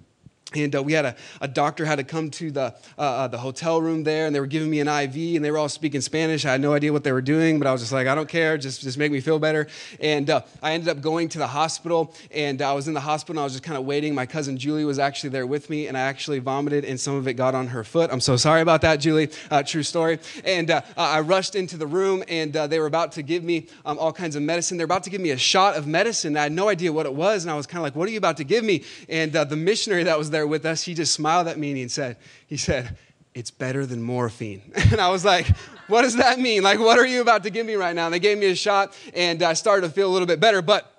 and 0.54 0.76
uh, 0.76 0.84
we 0.84 0.94
had 0.94 1.06
a, 1.06 1.16
a 1.42 1.48
doctor 1.48 1.86
had 1.86 1.96
to 1.96 2.04
come 2.04 2.30
to 2.30 2.52
the, 2.52 2.74
uh, 2.98 3.02
uh 3.02 3.28
the 3.28 3.38
hotel 3.38 3.82
room 3.82 4.04
there 4.04 4.28
and 4.28 4.36
they 4.36 4.40
were 4.40 4.46
giving 4.46 4.70
me 4.70 4.80
an 4.80 4.88
iv 4.88 5.16
and 5.16 5.44
they 5.44 5.50
were 5.50 5.58
all 5.58 5.68
speaking 5.68 6.02
spanish. 6.02 6.46
I 6.46 6.52
had 6.52 6.62
no 6.62 6.74
idea 6.74 6.94
what 6.94 7.04
they 7.04 7.12
were 7.12 7.22
doing 7.22 7.58
but 7.58 7.68
i 7.68 7.72
was 7.72 7.82
just 7.82 7.92
like 7.92 8.06
i 8.06 8.14
don't 8.14 8.30
care. 8.30 8.56
Just, 8.58 8.82
just 8.82 8.98
make 8.98 9.12
me 9.12 9.22
feel 9.22 9.40
better. 9.40 9.68
And 10.00 10.30
uh, 10.30 10.42
i 10.62 10.74
ended 10.74 10.90
up 10.90 11.02
going 11.02 11.30
to 11.30 11.40
the 11.40 11.48
hospital 11.48 12.14
and 12.30 12.62
i 12.62 12.74
was 12.74 12.88
in 12.88 12.94
the 12.94 13.00
hospital 13.02 13.34
and 13.34 13.40
i 13.40 13.44
was 13.44 13.54
just 13.54 13.64
kind 13.64 13.78
of 13.78 13.86
waiting. 13.86 14.14
My 14.14 14.28
cousin 14.28 14.58
julie 14.58 14.86
was 14.86 15.00
actually 15.00 15.32
there 15.32 15.48
with 15.48 15.68
me 15.70 15.88
and 15.88 15.98
i 15.98 16.02
actually 16.02 16.38
vomited 16.38 16.86
and 16.86 17.00
some 17.00 17.16
of 17.16 17.28
it 17.28 17.34
got 17.34 17.56
on 17.56 17.68
her 17.68 17.84
foot. 17.84 18.12
I'm 18.12 18.22
so 18.22 18.38
sorry 18.38 18.62
about 18.62 18.82
that 18.82 18.98
julie. 18.98 19.30
Uh, 19.50 19.64
true 19.64 19.84
story. 19.84 20.20
And 20.44 20.70
uh, 20.70 20.82
i 20.96 21.22
rushed 21.22 21.56
into 21.56 21.76
the 21.76 21.88
room 21.88 22.24
and 22.28 22.54
they 22.54 22.80
were 22.80 22.86
about 22.86 23.14
to 23.14 23.24
give 23.24 23.44
me 23.44 23.66
um, 23.84 23.98
all 23.98 24.14
kinds 24.14 24.36
of 24.36 24.44
medicine. 24.44 24.78
They're 24.78 24.86
about 24.86 25.04
to 25.06 25.10
give 25.10 25.22
me 25.22 25.32
a 25.32 25.38
shot 25.38 25.76
of 25.76 25.88
medicine. 25.88 26.38
I 26.38 26.44
had 26.44 26.52
no 26.52 26.70
idea 26.70 26.94
what 26.94 27.08
it 27.08 27.14
was 27.16 27.46
and 27.46 27.52
i 27.52 27.56
was 27.56 27.66
kind 27.66 27.80
of 27.80 27.84
like 27.84 27.96
what 27.96 28.08
are 28.08 28.12
you 28.12 28.20
about 28.20 28.38
to 28.38 28.44
give 28.44 28.64
me? 28.64 28.84
And 29.10 29.34
the 29.34 29.56
missionary 29.56 30.04
that 30.04 30.18
was 30.18 30.30
there 30.36 30.46
with 30.46 30.66
us, 30.66 30.84
he 30.84 30.94
just 30.94 31.14
smiled 31.14 31.48
at 31.48 31.58
me 31.58 31.70
and 31.70 31.78
he 31.78 31.88
said, 31.88 32.18
he 32.46 32.58
said, 32.58 32.98
it's 33.34 33.52
better 33.52 33.86
than 33.86 34.02
morphine. 34.02 34.62
And 34.92 35.00
I 35.00 35.10
was 35.10 35.24
like, 35.24 35.48
what 35.88 36.02
does 36.02 36.18
that 36.18 36.40
mean? 36.40 36.62
Like, 36.62 36.80
what 36.80 37.00
are 37.00 37.06
you 37.06 37.22
about 37.22 37.44
to 37.44 37.50
give 37.50 37.66
me 37.66 37.76
right 37.76 37.96
now? 37.96 38.06
And 38.06 38.14
they 38.14 38.20
gave 38.20 38.38
me 38.38 38.48
a 38.48 38.56
shot 38.56 38.98
and 39.14 39.42
I 39.42 39.54
started 39.54 39.88
to 39.88 39.94
feel 39.94 40.10
a 40.10 40.14
little 40.14 40.28
bit 40.28 40.42
better. 40.42 40.62
But 40.62 40.92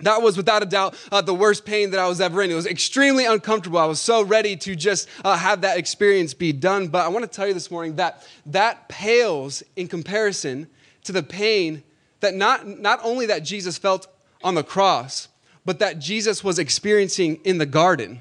that 0.00 0.20
was 0.20 0.36
without 0.36 0.62
a 0.62 0.66
doubt 0.66 0.94
uh, 1.10 1.22
the 1.22 1.34
worst 1.34 1.64
pain 1.64 1.90
that 1.92 2.00
I 2.00 2.06
was 2.06 2.20
ever 2.20 2.42
in. 2.42 2.50
It 2.50 2.54
was 2.54 2.66
extremely 2.66 3.24
uncomfortable. 3.24 3.78
I 3.78 3.86
was 3.86 4.00
so 4.00 4.22
ready 4.22 4.56
to 4.56 4.76
just 4.76 5.08
uh, 5.24 5.36
have 5.36 5.62
that 5.62 5.78
experience 5.78 6.34
be 6.34 6.52
done. 6.52 6.88
But 6.88 7.06
I 7.06 7.08
want 7.08 7.24
to 7.24 7.34
tell 7.34 7.46
you 7.46 7.54
this 7.54 7.70
morning 7.70 7.96
that 7.96 8.26
that 8.46 8.88
pales 8.88 9.62
in 9.74 9.88
comparison 9.88 10.66
to 11.04 11.12
the 11.12 11.22
pain 11.22 11.82
that 12.20 12.34
not, 12.34 12.66
not 12.66 13.00
only 13.02 13.26
that 13.26 13.40
Jesus 13.40 13.78
felt 13.78 14.06
on 14.44 14.54
the 14.54 14.62
cross, 14.62 15.28
but 15.64 15.78
that 15.78 15.98
Jesus 15.98 16.44
was 16.44 16.58
experiencing 16.58 17.40
in 17.44 17.58
the 17.58 17.66
garden. 17.66 18.20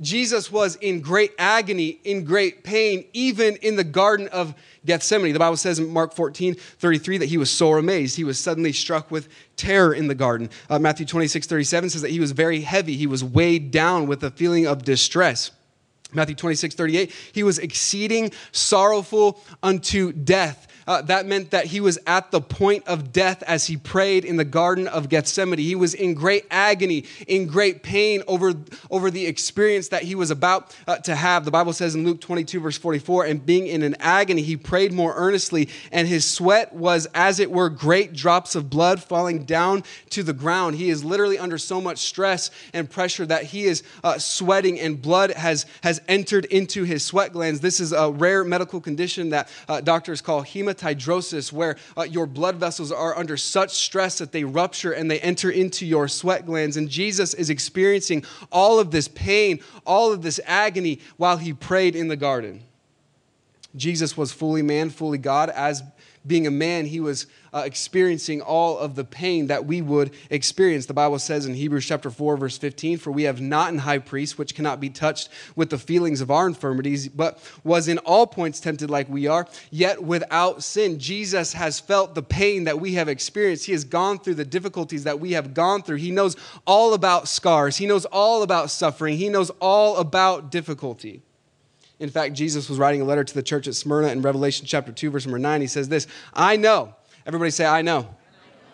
Jesus 0.00 0.52
was 0.52 0.76
in 0.76 1.00
great 1.00 1.32
agony, 1.38 2.00
in 2.04 2.24
great 2.24 2.64
pain, 2.64 3.06
even 3.12 3.56
in 3.56 3.76
the 3.76 3.84
Garden 3.84 4.28
of 4.28 4.54
Gethsemane. 4.84 5.32
The 5.32 5.38
Bible 5.38 5.56
says 5.56 5.78
in 5.78 5.88
Mark 5.88 6.14
14, 6.14 6.54
33 6.54 7.18
that 7.18 7.26
he 7.26 7.38
was 7.38 7.50
sore 7.50 7.78
amazed. 7.78 8.16
He 8.16 8.24
was 8.24 8.38
suddenly 8.38 8.72
struck 8.72 9.10
with 9.10 9.28
terror 9.56 9.94
in 9.94 10.08
the 10.08 10.14
garden. 10.14 10.50
Uh, 10.68 10.78
Matthew 10.78 11.06
26, 11.06 11.46
37 11.46 11.90
says 11.90 12.02
that 12.02 12.10
he 12.10 12.20
was 12.20 12.32
very 12.32 12.60
heavy. 12.60 12.96
He 12.96 13.06
was 13.06 13.24
weighed 13.24 13.70
down 13.70 14.06
with 14.06 14.22
a 14.22 14.30
feeling 14.30 14.66
of 14.66 14.84
distress. 14.84 15.50
Matthew 16.12 16.34
26, 16.34 16.74
38, 16.74 17.12
he 17.32 17.42
was 17.42 17.58
exceeding 17.58 18.30
sorrowful 18.52 19.40
unto 19.62 20.12
death. 20.12 20.66
Uh, 20.86 21.02
that 21.02 21.26
meant 21.26 21.50
that 21.50 21.66
he 21.66 21.80
was 21.80 21.98
at 22.06 22.30
the 22.30 22.40
point 22.40 22.86
of 22.86 23.12
death 23.12 23.42
as 23.42 23.66
he 23.66 23.76
prayed 23.76 24.24
in 24.24 24.36
the 24.36 24.44
Garden 24.44 24.86
of 24.86 25.08
Gethsemane. 25.08 25.58
He 25.58 25.74
was 25.74 25.94
in 25.94 26.14
great 26.14 26.46
agony, 26.50 27.04
in 27.26 27.46
great 27.46 27.82
pain 27.82 28.22
over, 28.28 28.54
over 28.90 29.10
the 29.10 29.26
experience 29.26 29.88
that 29.88 30.04
he 30.04 30.14
was 30.14 30.30
about 30.30 30.74
uh, 30.86 30.98
to 30.98 31.16
have. 31.16 31.44
The 31.44 31.50
Bible 31.50 31.72
says 31.72 31.96
in 31.96 32.04
Luke 32.04 32.20
22, 32.20 32.60
verse 32.60 32.78
44, 32.78 33.24
and 33.24 33.44
being 33.44 33.66
in 33.66 33.82
an 33.82 33.96
agony, 33.98 34.42
he 34.42 34.56
prayed 34.56 34.92
more 34.92 35.12
earnestly, 35.16 35.68
and 35.90 36.06
his 36.06 36.24
sweat 36.24 36.72
was 36.72 37.06
as 37.14 37.40
it 37.40 37.50
were 37.50 37.68
great 37.68 38.12
drops 38.12 38.54
of 38.54 38.70
blood 38.70 39.02
falling 39.02 39.44
down 39.44 39.82
to 40.10 40.22
the 40.22 40.32
ground. 40.32 40.76
He 40.76 40.90
is 40.90 41.04
literally 41.04 41.38
under 41.38 41.58
so 41.58 41.80
much 41.80 41.98
stress 41.98 42.50
and 42.72 42.88
pressure 42.88 43.26
that 43.26 43.44
he 43.44 43.64
is 43.64 43.82
uh, 44.04 44.18
sweating, 44.18 44.78
and 44.78 45.02
blood 45.02 45.32
has, 45.32 45.66
has 45.82 46.00
entered 46.06 46.44
into 46.44 46.84
his 46.84 47.04
sweat 47.04 47.32
glands. 47.32 47.58
This 47.58 47.80
is 47.80 47.92
a 47.92 48.10
rare 48.10 48.44
medical 48.44 48.80
condition 48.80 49.30
that 49.30 49.48
uh, 49.68 49.80
doctors 49.80 50.20
call 50.20 50.44
hematoma 50.44 50.75
hematidrosis, 50.76 51.52
where 51.52 51.76
uh, 51.96 52.02
your 52.02 52.26
blood 52.26 52.56
vessels 52.56 52.92
are 52.92 53.16
under 53.16 53.36
such 53.36 53.70
stress 53.70 54.18
that 54.18 54.32
they 54.32 54.44
rupture 54.44 54.92
and 54.92 55.10
they 55.10 55.20
enter 55.20 55.50
into 55.50 55.86
your 55.86 56.08
sweat 56.08 56.46
glands. 56.46 56.76
And 56.76 56.88
Jesus 56.88 57.34
is 57.34 57.50
experiencing 57.50 58.24
all 58.50 58.78
of 58.78 58.90
this 58.90 59.08
pain, 59.08 59.60
all 59.84 60.12
of 60.12 60.22
this 60.22 60.40
agony 60.44 61.00
while 61.16 61.36
he 61.36 61.52
prayed 61.52 61.96
in 61.96 62.08
the 62.08 62.16
garden. 62.16 62.62
Jesus 63.74 64.16
was 64.16 64.32
fully 64.32 64.62
man, 64.62 64.90
fully 64.90 65.18
God, 65.18 65.50
as 65.50 65.82
being 66.26 66.46
a 66.46 66.50
man, 66.50 66.86
he 66.86 67.00
was 67.00 67.26
uh, 67.52 67.62
experiencing 67.64 68.42
all 68.42 68.78
of 68.78 68.94
the 68.94 69.04
pain 69.04 69.46
that 69.46 69.64
we 69.64 69.80
would 69.80 70.12
experience. 70.30 70.86
The 70.86 70.94
Bible 70.94 71.18
says 71.18 71.46
in 71.46 71.54
Hebrews 71.54 71.86
chapter 71.86 72.10
4, 72.10 72.36
verse 72.36 72.58
15, 72.58 72.98
For 72.98 73.10
we 73.10 73.22
have 73.22 73.40
not 73.40 73.72
an 73.72 73.78
high 73.78 73.98
priest 73.98 74.36
which 74.36 74.54
cannot 74.54 74.80
be 74.80 74.90
touched 74.90 75.28
with 75.54 75.70
the 75.70 75.78
feelings 75.78 76.20
of 76.20 76.30
our 76.30 76.46
infirmities, 76.46 77.08
but 77.08 77.38
was 77.64 77.88
in 77.88 77.98
all 77.98 78.26
points 78.26 78.60
tempted 78.60 78.90
like 78.90 79.08
we 79.08 79.26
are, 79.26 79.46
yet 79.70 80.02
without 80.02 80.62
sin. 80.62 80.98
Jesus 80.98 81.52
has 81.54 81.80
felt 81.80 82.14
the 82.14 82.22
pain 82.22 82.64
that 82.64 82.80
we 82.80 82.94
have 82.94 83.08
experienced. 83.08 83.66
He 83.66 83.72
has 83.72 83.84
gone 83.84 84.18
through 84.18 84.34
the 84.34 84.44
difficulties 84.44 85.04
that 85.04 85.20
we 85.20 85.32
have 85.32 85.54
gone 85.54 85.82
through. 85.82 85.96
He 85.96 86.10
knows 86.10 86.36
all 86.66 86.94
about 86.94 87.28
scars, 87.28 87.76
He 87.76 87.86
knows 87.86 88.04
all 88.06 88.42
about 88.42 88.70
suffering, 88.70 89.16
He 89.16 89.28
knows 89.28 89.50
all 89.60 89.96
about 89.96 90.50
difficulty. 90.50 91.22
In 91.98 92.10
fact, 92.10 92.34
Jesus 92.34 92.68
was 92.68 92.78
writing 92.78 93.00
a 93.00 93.04
letter 93.04 93.24
to 93.24 93.34
the 93.34 93.42
church 93.42 93.66
at 93.66 93.74
Smyrna 93.74 94.08
in 94.08 94.20
Revelation 94.22 94.66
chapter 94.66 94.92
2, 94.92 95.10
verse 95.10 95.26
number 95.26 95.38
9. 95.38 95.60
He 95.60 95.66
says 95.66 95.88
this 95.88 96.06
I 96.34 96.56
know. 96.56 96.94
Everybody 97.26 97.50
say, 97.50 97.66
I 97.66 97.82
know. 97.82 98.08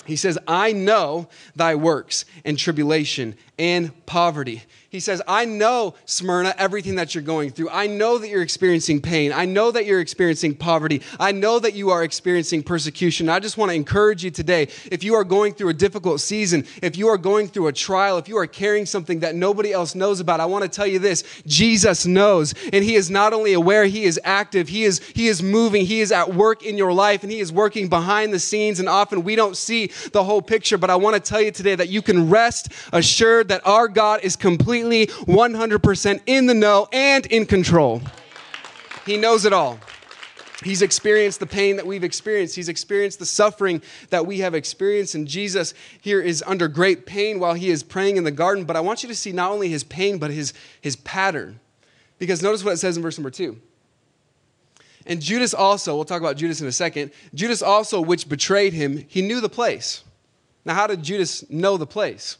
He 0.04 0.16
says, 0.16 0.36
I 0.48 0.72
know 0.72 1.28
thy 1.54 1.76
works 1.76 2.24
and 2.44 2.58
tribulation 2.58 3.36
and 3.58 4.04
poverty. 4.04 4.64
He 4.92 5.00
says, 5.00 5.22
I 5.26 5.46
know, 5.46 5.94
Smyrna, 6.04 6.54
everything 6.58 6.96
that 6.96 7.14
you're 7.14 7.24
going 7.24 7.48
through. 7.48 7.70
I 7.70 7.86
know 7.86 8.18
that 8.18 8.28
you're 8.28 8.42
experiencing 8.42 9.00
pain. 9.00 9.32
I 9.32 9.46
know 9.46 9.70
that 9.70 9.86
you're 9.86 10.00
experiencing 10.00 10.54
poverty. 10.54 11.00
I 11.18 11.32
know 11.32 11.58
that 11.60 11.72
you 11.72 11.88
are 11.88 12.04
experiencing 12.04 12.62
persecution. 12.62 13.30
I 13.30 13.40
just 13.40 13.56
want 13.56 13.70
to 13.70 13.74
encourage 13.74 14.22
you 14.22 14.30
today 14.30 14.68
if 14.90 15.02
you 15.02 15.14
are 15.14 15.24
going 15.24 15.54
through 15.54 15.70
a 15.70 15.72
difficult 15.72 16.20
season, 16.20 16.66
if 16.82 16.98
you 16.98 17.08
are 17.08 17.16
going 17.16 17.48
through 17.48 17.68
a 17.68 17.72
trial, 17.72 18.18
if 18.18 18.28
you 18.28 18.36
are 18.36 18.46
carrying 18.46 18.84
something 18.84 19.20
that 19.20 19.34
nobody 19.34 19.72
else 19.72 19.94
knows 19.94 20.20
about, 20.20 20.40
I 20.40 20.44
want 20.44 20.62
to 20.64 20.68
tell 20.68 20.86
you 20.86 20.98
this 20.98 21.24
Jesus 21.46 22.04
knows. 22.04 22.52
And 22.70 22.84
He 22.84 22.94
is 22.94 23.10
not 23.10 23.32
only 23.32 23.54
aware, 23.54 23.86
He 23.86 24.04
is 24.04 24.20
active, 24.24 24.68
He 24.68 24.84
is, 24.84 24.98
he 25.14 25.26
is 25.26 25.42
moving, 25.42 25.86
He 25.86 26.02
is 26.02 26.12
at 26.12 26.34
work 26.34 26.62
in 26.62 26.76
your 26.76 26.92
life, 26.92 27.22
and 27.22 27.32
He 27.32 27.40
is 27.40 27.50
working 27.50 27.88
behind 27.88 28.34
the 28.34 28.38
scenes. 28.38 28.78
And 28.78 28.90
often 28.90 29.24
we 29.24 29.36
don't 29.36 29.56
see 29.56 29.90
the 30.12 30.22
whole 30.22 30.42
picture, 30.42 30.76
but 30.76 30.90
I 30.90 30.96
want 30.96 31.14
to 31.14 31.20
tell 31.20 31.40
you 31.40 31.50
today 31.50 31.76
that 31.76 31.88
you 31.88 32.02
can 32.02 32.28
rest 32.28 32.70
assured 32.92 33.48
that 33.48 33.66
our 33.66 33.88
God 33.88 34.20
is 34.22 34.36
completely 34.82 35.06
100% 35.26 36.20
in 36.26 36.46
the 36.46 36.54
know 36.54 36.88
and 36.92 37.26
in 37.26 37.46
control. 37.46 38.02
He 39.06 39.16
knows 39.16 39.44
it 39.44 39.52
all. 39.52 39.78
He's 40.64 40.82
experienced 40.82 41.40
the 41.40 41.46
pain 41.46 41.76
that 41.76 41.86
we've 41.86 42.04
experienced. 42.04 42.54
He's 42.54 42.68
experienced 42.68 43.18
the 43.18 43.26
suffering 43.26 43.82
that 44.10 44.26
we 44.26 44.38
have 44.38 44.54
experienced. 44.54 45.16
And 45.16 45.26
Jesus 45.26 45.74
here 46.00 46.20
is 46.20 46.42
under 46.46 46.68
great 46.68 47.04
pain 47.04 47.40
while 47.40 47.54
he 47.54 47.68
is 47.68 47.82
praying 47.82 48.16
in 48.16 48.22
the 48.22 48.30
garden. 48.30 48.64
But 48.64 48.76
I 48.76 48.80
want 48.80 49.02
you 49.02 49.08
to 49.08 49.14
see 49.14 49.32
not 49.32 49.50
only 49.50 49.68
his 49.68 49.82
pain, 49.82 50.18
but 50.18 50.30
his, 50.30 50.52
his 50.80 50.94
pattern. 50.94 51.58
Because 52.18 52.42
notice 52.42 52.62
what 52.62 52.74
it 52.74 52.76
says 52.76 52.96
in 52.96 53.02
verse 53.02 53.18
number 53.18 53.30
two. 53.30 53.60
And 55.04 55.20
Judas 55.20 55.52
also, 55.52 55.96
we'll 55.96 56.04
talk 56.04 56.20
about 56.20 56.36
Judas 56.36 56.60
in 56.60 56.68
a 56.68 56.72
second, 56.72 57.10
Judas 57.34 57.60
also, 57.60 58.00
which 58.00 58.28
betrayed 58.28 58.72
him, 58.72 59.04
he 59.08 59.20
knew 59.20 59.40
the 59.40 59.48
place. 59.48 60.04
Now, 60.64 60.74
how 60.74 60.86
did 60.86 61.02
Judas 61.02 61.48
know 61.50 61.76
the 61.76 61.88
place? 61.88 62.36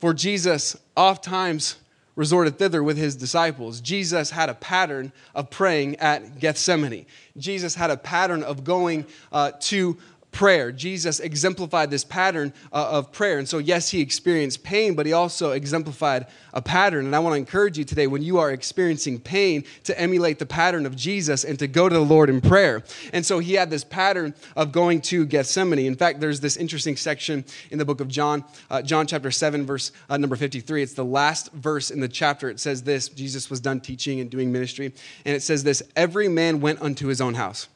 For 0.00 0.14
Jesus 0.14 0.76
oft 0.96 1.24
times 1.24 1.76
resorted 2.18 2.58
thither 2.58 2.82
with 2.82 2.96
his 2.96 3.14
disciples. 3.14 3.80
Jesus 3.80 4.30
had 4.30 4.48
a 4.48 4.54
pattern 4.54 5.12
of 5.36 5.50
praying 5.50 5.96
at 5.96 6.40
Gethsemane. 6.40 7.06
Jesus 7.36 7.76
had 7.76 7.90
a 7.90 7.96
pattern 7.96 8.42
of 8.42 8.64
going 8.64 9.06
uh, 9.30 9.52
to 9.60 9.96
prayer. 10.30 10.70
Jesus 10.70 11.20
exemplified 11.20 11.90
this 11.90 12.04
pattern 12.04 12.52
uh, 12.72 12.88
of 12.90 13.12
prayer. 13.12 13.38
And 13.38 13.48
so, 13.48 13.58
yes, 13.58 13.90
he 13.90 14.00
experienced 14.00 14.62
pain, 14.62 14.94
but 14.94 15.06
he 15.06 15.12
also 15.12 15.52
exemplified 15.52 16.26
a 16.52 16.62
pattern. 16.62 17.06
And 17.06 17.16
I 17.16 17.18
want 17.18 17.34
to 17.34 17.38
encourage 17.38 17.78
you 17.78 17.84
today 17.84 18.06
when 18.06 18.22
you 18.22 18.38
are 18.38 18.50
experiencing 18.50 19.18
pain 19.20 19.64
to 19.84 19.98
emulate 19.98 20.38
the 20.38 20.46
pattern 20.46 20.86
of 20.86 20.96
Jesus 20.96 21.44
and 21.44 21.58
to 21.58 21.66
go 21.66 21.88
to 21.88 21.94
the 21.94 22.00
Lord 22.00 22.30
in 22.30 22.40
prayer. 22.40 22.84
And 23.12 23.24
so, 23.24 23.38
he 23.38 23.54
had 23.54 23.70
this 23.70 23.84
pattern 23.84 24.34
of 24.56 24.72
going 24.72 25.00
to 25.02 25.26
Gethsemane. 25.26 25.86
In 25.86 25.96
fact, 25.96 26.20
there's 26.20 26.40
this 26.40 26.56
interesting 26.56 26.96
section 26.96 27.44
in 27.70 27.78
the 27.78 27.84
book 27.84 28.00
of 28.00 28.08
John, 28.08 28.44
uh, 28.70 28.82
John 28.82 29.06
chapter 29.06 29.30
7, 29.30 29.66
verse 29.66 29.92
uh, 30.08 30.16
number 30.16 30.36
53. 30.36 30.82
It's 30.82 30.94
the 30.94 31.04
last 31.04 31.52
verse 31.52 31.90
in 31.90 32.00
the 32.00 32.08
chapter. 32.08 32.48
It 32.48 32.60
says 32.60 32.82
this 32.82 33.08
Jesus 33.08 33.50
was 33.50 33.60
done 33.60 33.80
teaching 33.80 34.20
and 34.20 34.30
doing 34.30 34.52
ministry. 34.52 34.92
And 35.24 35.34
it 35.34 35.42
says 35.42 35.64
this 35.64 35.82
Every 35.96 36.28
man 36.28 36.60
went 36.60 36.80
unto 36.82 37.08
his 37.08 37.20
own 37.20 37.34
house. 37.34 37.68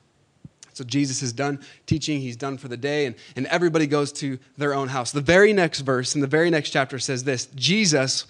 So 0.72 0.84
Jesus 0.84 1.22
is 1.22 1.32
done 1.32 1.60
teaching, 1.86 2.20
he's 2.20 2.36
done 2.36 2.58
for 2.58 2.68
the 2.68 2.76
day, 2.76 3.06
and, 3.06 3.14
and 3.36 3.46
everybody 3.46 3.86
goes 3.86 4.12
to 4.14 4.38
their 4.56 4.74
own 4.74 4.88
house. 4.88 5.12
The 5.12 5.20
very 5.20 5.52
next 5.52 5.80
verse 5.80 6.14
in 6.14 6.20
the 6.20 6.26
very 6.26 6.50
next 6.50 6.70
chapter 6.70 6.98
says 6.98 7.24
this 7.24 7.46
Jesus 7.54 8.26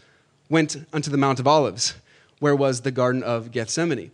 went 0.49 0.85
unto 0.93 1.11
the 1.11 1.17
Mount 1.17 1.41
of 1.41 1.47
Olives, 1.47 1.95
where 2.41 2.57
was 2.57 2.81
the 2.81 2.91
Garden 2.91 3.23
of 3.23 3.53
Gethsemane. 3.53 4.11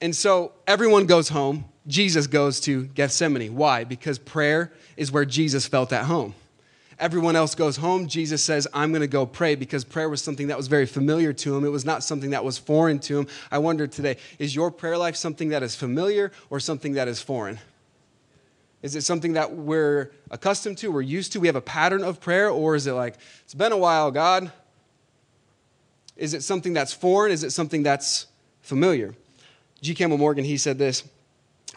And 0.00 0.16
so 0.16 0.52
everyone 0.66 1.06
goes 1.06 1.28
home. 1.28 1.66
Jesus 1.86 2.26
goes 2.26 2.60
to 2.60 2.84
Gethsemane. 2.86 3.54
Why? 3.54 3.84
Because 3.84 4.18
prayer 4.18 4.72
is 4.96 5.12
where 5.12 5.24
Jesus 5.24 5.66
felt 5.66 5.92
at 5.92 6.04
home. 6.04 6.34
Everyone 7.00 7.34
else 7.34 7.54
goes 7.54 7.78
home. 7.78 8.06
Jesus 8.06 8.44
says, 8.44 8.68
I'm 8.74 8.90
going 8.90 9.00
to 9.00 9.08
go 9.08 9.24
pray 9.24 9.54
because 9.54 9.84
prayer 9.84 10.10
was 10.10 10.20
something 10.20 10.48
that 10.48 10.56
was 10.58 10.68
very 10.68 10.84
familiar 10.84 11.32
to 11.32 11.56
him. 11.56 11.64
It 11.64 11.70
was 11.70 11.86
not 11.86 12.04
something 12.04 12.30
that 12.30 12.44
was 12.44 12.58
foreign 12.58 12.98
to 13.00 13.20
him. 13.20 13.26
I 13.50 13.56
wonder 13.56 13.86
today, 13.86 14.18
is 14.38 14.54
your 14.54 14.70
prayer 14.70 14.98
life 14.98 15.16
something 15.16 15.48
that 15.48 15.62
is 15.62 15.74
familiar 15.74 16.30
or 16.50 16.60
something 16.60 16.92
that 16.92 17.08
is 17.08 17.22
foreign? 17.22 17.58
Is 18.82 18.96
it 18.96 19.02
something 19.02 19.32
that 19.32 19.56
we're 19.56 20.10
accustomed 20.30 20.76
to, 20.78 20.92
we're 20.92 21.00
used 21.00 21.32
to, 21.32 21.40
we 21.40 21.46
have 21.46 21.56
a 21.56 21.62
pattern 21.62 22.04
of 22.04 22.20
prayer, 22.20 22.50
or 22.50 22.76
is 22.76 22.86
it 22.86 22.92
like, 22.92 23.16
it's 23.44 23.54
been 23.54 23.72
a 23.72 23.78
while, 23.78 24.10
God? 24.10 24.52
Is 26.16 26.34
it 26.34 26.42
something 26.42 26.74
that's 26.74 26.92
foreign? 26.92 27.32
Is 27.32 27.44
it 27.44 27.50
something 27.50 27.82
that's 27.82 28.26
familiar? 28.60 29.14
G. 29.80 29.94
Campbell 29.94 30.18
Morgan, 30.18 30.44
he 30.44 30.58
said 30.58 30.78
this 30.78 31.04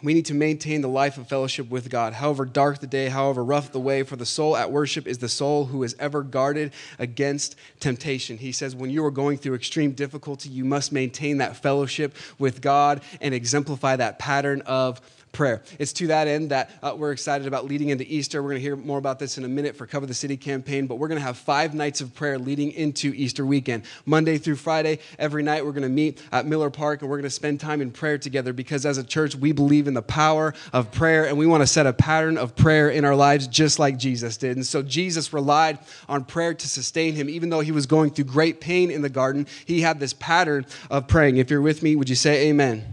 we 0.04 0.14
need 0.14 0.26
to 0.26 0.34
maintain 0.34 0.82
the 0.82 0.90
life 0.90 1.18
of 1.18 1.28
fellowship 1.28 1.70
with 1.70 1.90
God. 1.90 2.14
However 2.14 2.46
dark 2.46 2.80
the 2.80 2.88
day, 2.88 3.08
however 3.08 3.44
rough 3.44 3.72
the 3.72 3.80
way, 3.80 4.04
for 4.04 4.18
the 4.18 4.26
soul 4.26 4.56
at 4.58 4.72
worship 4.72 5.08
is 5.08 5.20
the 5.20 5.30
soul 5.30 5.66
who 5.66 5.82
is 5.84 5.96
ever 5.98 6.22
guarded 6.22 6.74
against 7.00 7.56
temptation. 7.80 8.38
He 8.38 8.52
says, 8.52 8.76
when 8.76 8.90
you 8.90 9.04
are 9.06 9.12
going 9.12 9.38
through 9.38 9.56
extreme 9.56 9.94
difficulty, 9.94 10.50
you 10.50 10.66
must 10.66 10.92
maintain 10.92 11.38
that 11.38 11.56
fellowship 11.56 12.16
with 12.38 12.62
God 12.62 13.02
and 13.22 13.34
exemplify 13.34 13.96
that 13.96 14.20
pattern 14.20 14.62
of 14.62 15.00
prayer. 15.34 15.64
It's 15.80 15.92
to 15.94 16.08
that 16.08 16.28
end 16.28 16.52
that 16.52 16.70
uh, 16.82 16.94
we're 16.96 17.12
excited 17.12 17.48
about 17.48 17.66
leading 17.66 17.90
into 17.90 18.06
Easter. 18.08 18.42
We're 18.42 18.50
going 18.50 18.60
to 18.60 18.62
hear 18.62 18.76
more 18.76 19.00
about 19.00 19.18
this 19.18 19.40
in 19.40 19.44
a 19.44 19.48
minute 19.48 19.76
for 19.76 19.88
Cover 19.88 20.06
the 20.06 20.14
City 20.14 20.38
campaign, 20.38 20.86
but 20.86 20.96
we're 20.96 21.08
going 21.08 21.20
to 21.20 21.26
have 21.26 21.38
five 21.38 21.74
nights 21.74 22.02
of 22.02 22.14
prayer 22.14 22.38
leading 22.38 22.72
into 22.72 23.12
Easter 23.16 23.44
weekend. 23.44 23.84
Monday 24.06 24.38
through 24.38 24.58
Friday, 24.58 25.00
every 25.18 25.42
night 25.42 25.66
we're 25.66 25.72
going 25.72 25.82
to 25.82 25.90
meet 25.90 26.22
at 26.32 26.46
Miller 26.46 26.70
Park 26.70 27.02
and 27.02 27.10
we're 27.10 27.18
going 27.18 27.24
to 27.24 27.32
spend 27.32 27.60
time 27.60 27.82
in 27.82 27.90
prayer 27.90 28.20
together 28.20 28.54
because 28.54 28.86
as 28.86 29.00
a 29.00 29.04
church, 29.04 29.36
we 29.36 29.52
believe 29.52 29.88
in 29.88 29.96
the 29.96 30.04
power 30.04 30.54
of 30.72 30.92
prayer 30.92 31.26
and 31.26 31.36
we 31.36 31.48
want 31.48 31.62
to 31.62 31.68
set 31.68 31.88
a 31.88 31.94
pattern 31.94 32.38
of 32.38 32.56
prayer 32.56 32.90
in 32.90 33.04
our 33.04 33.16
lives 33.16 33.48
just 33.48 33.80
like 33.80 33.98
Jesus 33.98 34.38
did. 34.38 34.56
And 34.56 34.66
so 34.66 34.84
Jesus 34.84 35.34
relied 35.34 35.80
on 36.08 36.26
prayer 36.26 36.54
to 36.54 36.68
sustain 36.68 37.16
him. 37.16 37.28
Even 37.28 37.50
though 37.50 37.62
he 37.62 37.72
was 37.72 37.88
going 37.88 38.12
through 38.12 38.26
great 38.26 38.62
pain 38.62 38.92
in 38.92 39.02
the 39.02 39.10
garden, 39.10 39.48
he 39.66 39.82
had 39.82 40.00
this 40.00 40.14
pattern 40.14 40.68
of 40.92 41.08
praying. 41.08 41.38
If 41.38 41.50
you're 41.50 41.60
with 41.60 41.82
me, 41.82 41.96
would 41.96 42.10
you 42.10 42.16
say 42.16 42.50
amen? 42.50 42.86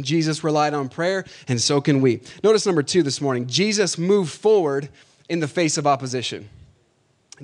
Jesus 0.00 0.42
relied 0.42 0.74
on 0.74 0.88
prayer, 0.88 1.24
and 1.48 1.60
so 1.60 1.80
can 1.80 2.00
we. 2.00 2.20
Notice 2.42 2.66
number 2.66 2.82
two 2.82 3.02
this 3.02 3.20
morning 3.20 3.46
Jesus 3.46 3.98
moved 3.98 4.32
forward 4.32 4.88
in 5.28 5.40
the 5.40 5.48
face 5.48 5.76
of 5.76 5.86
opposition. 5.86 6.48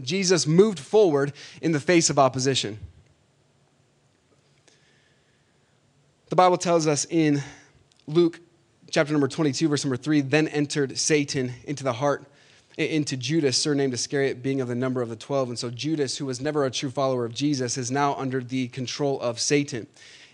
Jesus 0.02 0.46
moved 0.46 0.78
forward 0.78 1.32
in 1.60 1.72
the 1.72 1.80
face 1.80 2.10
of 2.10 2.18
opposition. 2.18 2.78
The 6.28 6.36
Bible 6.36 6.58
tells 6.58 6.86
us 6.86 7.06
in 7.08 7.42
Luke 8.06 8.40
chapter 8.90 9.12
number 9.12 9.28
22, 9.28 9.68
verse 9.68 9.84
number 9.84 9.96
3 9.96 10.20
then 10.22 10.48
entered 10.48 10.98
Satan 10.98 11.52
into 11.64 11.84
the 11.84 11.94
heart, 11.94 12.24
into 12.76 13.16
Judas, 13.16 13.56
surnamed 13.56 13.94
Iscariot, 13.94 14.42
being 14.42 14.60
of 14.60 14.68
the 14.68 14.74
number 14.74 15.02
of 15.02 15.08
the 15.08 15.16
12. 15.16 15.48
And 15.48 15.58
so 15.58 15.70
Judas, 15.70 16.18
who 16.18 16.26
was 16.26 16.40
never 16.40 16.64
a 16.64 16.70
true 16.70 16.90
follower 16.90 17.24
of 17.24 17.34
Jesus, 17.34 17.76
is 17.76 17.90
now 17.90 18.14
under 18.14 18.42
the 18.42 18.68
control 18.68 19.20
of 19.20 19.40
Satan 19.40 19.86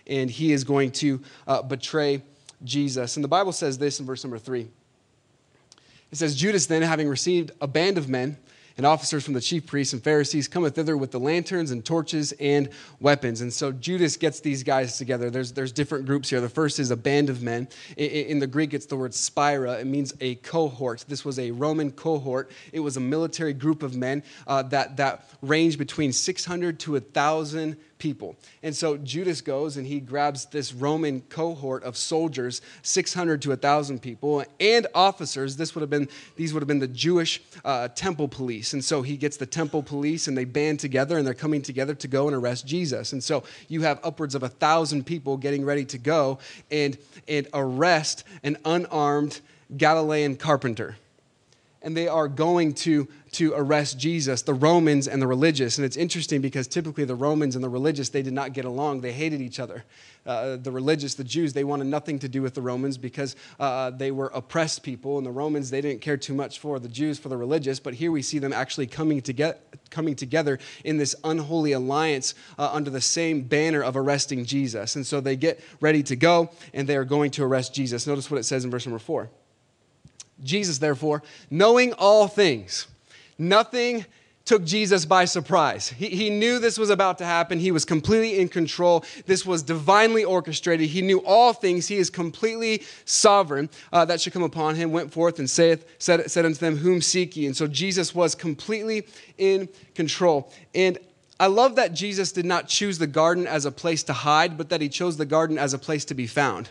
and 0.07 0.29
he 0.29 0.51
is 0.51 0.63
going 0.63 0.91
to 0.91 1.21
uh, 1.47 1.61
betray 1.61 2.21
Jesus. 2.63 3.17
And 3.17 3.23
the 3.23 3.29
Bible 3.29 3.51
says 3.51 3.77
this 3.77 3.99
in 3.99 4.05
verse 4.05 4.23
number 4.23 4.39
three. 4.39 4.67
It 6.11 6.17
says, 6.17 6.35
Judas 6.35 6.65
then, 6.67 6.81
having 6.81 7.09
received 7.09 7.51
a 7.59 7.67
band 7.67 7.97
of 7.97 8.07
men, 8.07 8.37
and 8.77 8.85
officers 8.85 9.23
from 9.23 9.33
the 9.33 9.41
chief 9.41 9.65
priests 9.65 9.93
and 9.93 10.03
Pharisees 10.03 10.47
cometh 10.47 10.75
thither 10.75 10.97
with 10.97 11.11
the 11.11 11.19
lanterns 11.19 11.71
and 11.71 11.83
torches 11.83 12.33
and 12.33 12.69
weapons. 12.99 13.41
And 13.41 13.51
so 13.53 13.71
Judas 13.71 14.17
gets 14.17 14.41
these 14.41 14.63
guys 14.63 14.97
together. 14.97 15.29
There's, 15.29 15.53
there's 15.53 15.71
different 15.71 16.05
groups 16.05 16.29
here. 16.29 16.41
The 16.41 16.49
first 16.49 16.79
is 16.79 16.91
a 16.91 16.97
band 16.97 17.29
of 17.29 17.41
men. 17.41 17.69
In, 17.95 18.39
the 18.39 18.47
Greek, 18.47 18.73
it's 18.73 18.85
the 18.85 18.97
word 18.97 19.13
spira. 19.13 19.73
It 19.79 19.87
means 19.87 20.13
a 20.19 20.35
cohort. 20.35 21.05
This 21.07 21.23
was 21.23 21.39
a 21.39 21.51
Roman 21.51 21.91
cohort. 21.91 22.51
It 22.73 22.81
was 22.81 22.97
a 22.97 22.99
military 22.99 23.53
group 23.53 23.81
of 23.81 23.95
men 23.95 24.23
uh, 24.45 24.63
that, 24.63 24.97
that 24.97 25.29
ranged 25.41 25.79
between 25.79 26.11
600 26.11 26.79
to 26.81 26.91
1,000 26.93 27.77
people. 28.05 28.35
And 28.61 28.75
so 28.75 28.97
Judas 28.97 29.41
goes 29.41 29.77
and 29.77 29.87
he 29.87 29.99
grabs 29.99 30.45
this 30.45 30.75
Roman 30.75 31.21
cohort 31.21 31.83
of 31.83 31.97
soldiers, 31.97 32.61
600 32.83 33.41
to 33.41 33.49
1,000 33.49 33.99
people, 33.99 34.43
and 34.59 34.85
officers. 34.93 35.57
This 35.57 35.73
would 35.73 35.81
have 35.81 35.89
been, 35.89 36.07
these 36.35 36.53
would 36.53 36.61
have 36.61 36.67
been 36.67 36.77
the 36.77 36.87
Jewish 36.87 37.41
uh, 37.63 37.87
temple 37.87 38.27
police. 38.27 38.73
And 38.73 38.85
so 38.85 39.01
he 39.01 39.17
gets 39.17 39.37
the 39.37 39.47
temple 39.47 39.81
police 39.81 40.27
and 40.27 40.37
they 40.37 40.45
band 40.45 40.79
together 40.79 41.17
and 41.17 41.25
they're 41.25 41.33
coming 41.33 41.63
together 41.63 41.95
to 41.95 42.07
go 42.07 42.27
and 42.27 42.35
arrest 42.35 42.67
Jesus. 42.67 43.11
And 43.11 43.23
so 43.23 43.41
you 43.69 43.81
have 43.81 43.99
upwards 44.03 44.35
of 44.35 44.43
a 44.43 44.49
1,000 44.49 45.03
people 45.03 45.35
getting 45.35 45.65
ready 45.65 45.85
to 45.85 45.97
go 45.97 46.37
and, 46.69 46.99
and 47.27 47.47
arrest 47.55 48.23
an 48.43 48.57
unarmed 48.65 49.41
Galilean 49.75 50.35
carpenter 50.35 50.95
and 51.85 51.95
they 51.95 52.07
are 52.07 52.27
going 52.27 52.73
to, 52.73 53.07
to 53.33 53.53
arrest 53.55 53.99
Jesus, 53.99 54.41
the 54.41 54.55
Romans 54.55 55.07
and 55.07 55.21
the 55.21 55.27
religious. 55.27 55.77
And 55.77 55.85
it's 55.85 55.95
interesting 55.95 56.41
because 56.41 56.67
typically 56.67 57.05
the 57.05 57.15
Romans 57.15 57.55
and 57.55 57.63
the 57.63 57.69
religious, 57.69 58.09
they 58.09 58.23
did 58.23 58.33
not 58.33 58.53
get 58.53 58.65
along. 58.65 59.01
They 59.01 59.13
hated 59.13 59.39
each 59.39 59.59
other. 59.59 59.83
Uh, 60.25 60.55
the 60.55 60.71
religious, 60.71 61.13
the 61.13 61.23
Jews, 61.23 61.53
they 61.53 61.63
wanted 61.63 61.85
nothing 61.85 62.17
to 62.19 62.27
do 62.27 62.41
with 62.41 62.55
the 62.55 62.61
Romans 62.63 62.97
because 62.97 63.35
uh, 63.59 63.91
they 63.91 64.09
were 64.09 64.31
oppressed 64.33 64.81
people. 64.81 65.19
And 65.19 65.27
the 65.27 65.31
Romans, 65.31 65.69
they 65.69 65.79
didn't 65.79 66.01
care 66.01 66.17
too 66.17 66.33
much 66.33 66.57
for 66.57 66.79
the 66.79 66.89
Jews, 66.89 67.19
for 67.19 67.29
the 67.29 67.37
religious. 67.37 67.79
But 67.79 67.93
here 67.93 68.11
we 68.11 68.23
see 68.23 68.39
them 68.39 68.51
actually 68.51 68.87
coming, 68.87 69.21
together, 69.21 69.59
coming 69.91 70.15
together 70.15 70.57
in 70.83 70.97
this 70.97 71.15
unholy 71.23 71.73
alliance 71.73 72.33
uh, 72.57 72.71
under 72.73 72.89
the 72.89 72.99
same 72.99 73.43
banner 73.43 73.83
of 73.83 73.95
arresting 73.95 74.43
Jesus. 74.43 74.95
And 74.95 75.05
so 75.05 75.21
they 75.21 75.35
get 75.35 75.59
ready 75.79 76.01
to 76.01 76.15
go 76.15 76.49
and 76.73 76.89
they 76.89 76.97
are 76.97 77.05
going 77.05 77.29
to 77.31 77.43
arrest 77.43 77.75
Jesus. 77.75 78.07
Notice 78.07 78.31
what 78.31 78.39
it 78.39 78.43
says 78.43 78.65
in 78.65 78.71
verse 78.71 78.87
number 78.87 78.97
four. 78.97 79.29
Jesus, 80.43 80.77
therefore, 80.79 81.23
knowing 81.49 81.93
all 81.93 82.27
things, 82.27 82.87
nothing 83.37 84.05
took 84.45 84.63
Jesus 84.63 85.05
by 85.05 85.25
surprise. 85.25 85.89
He, 85.89 86.09
he 86.09 86.29
knew 86.29 86.59
this 86.59 86.77
was 86.77 86.91
about 86.91 87.17
to 87.17 87.25
happen. 87.25 87.59
He 87.59 87.71
was 87.71 87.83
completely 87.83 88.39
in 88.39 88.47
control. 88.47 89.03
This 89.25 89.45
was 89.45 89.63
divinely 89.63 90.23
orchestrated. 90.23 90.87
He 90.87 91.01
knew 91.01 91.17
all 91.25 91.51
things. 91.51 91.87
He 91.87 91.97
is 91.97 92.11
completely 92.11 92.83
sovereign. 93.05 93.69
Uh, 93.91 94.05
that 94.05 94.21
should 94.21 94.33
come 94.33 94.43
upon 94.43 94.75
him. 94.75 94.91
Went 94.91 95.11
forth 95.11 95.39
and 95.39 95.49
saith, 95.49 95.85
said, 95.97 96.29
said 96.29 96.45
unto 96.45 96.59
them, 96.59 96.77
Whom 96.77 97.01
seek 97.01 97.35
ye? 97.35 97.47
And 97.47 97.57
so 97.57 97.65
Jesus 97.65 98.13
was 98.13 98.35
completely 98.35 99.07
in 99.39 99.67
control. 99.95 100.51
And 100.75 100.99
I 101.39 101.47
love 101.47 101.75
that 101.75 101.93
Jesus 101.93 102.31
did 102.31 102.45
not 102.45 102.67
choose 102.67 102.97
the 102.97 103.07
garden 103.07 103.47
as 103.47 103.65
a 103.65 103.71
place 103.71 104.03
to 104.03 104.13
hide, 104.13 104.57
but 104.57 104.69
that 104.69 104.79
he 104.79 104.89
chose 104.89 105.17
the 105.17 105.25
garden 105.25 105.57
as 105.57 105.73
a 105.73 105.79
place 105.79 106.05
to 106.05 106.13
be 106.13 106.27
found. 106.27 106.69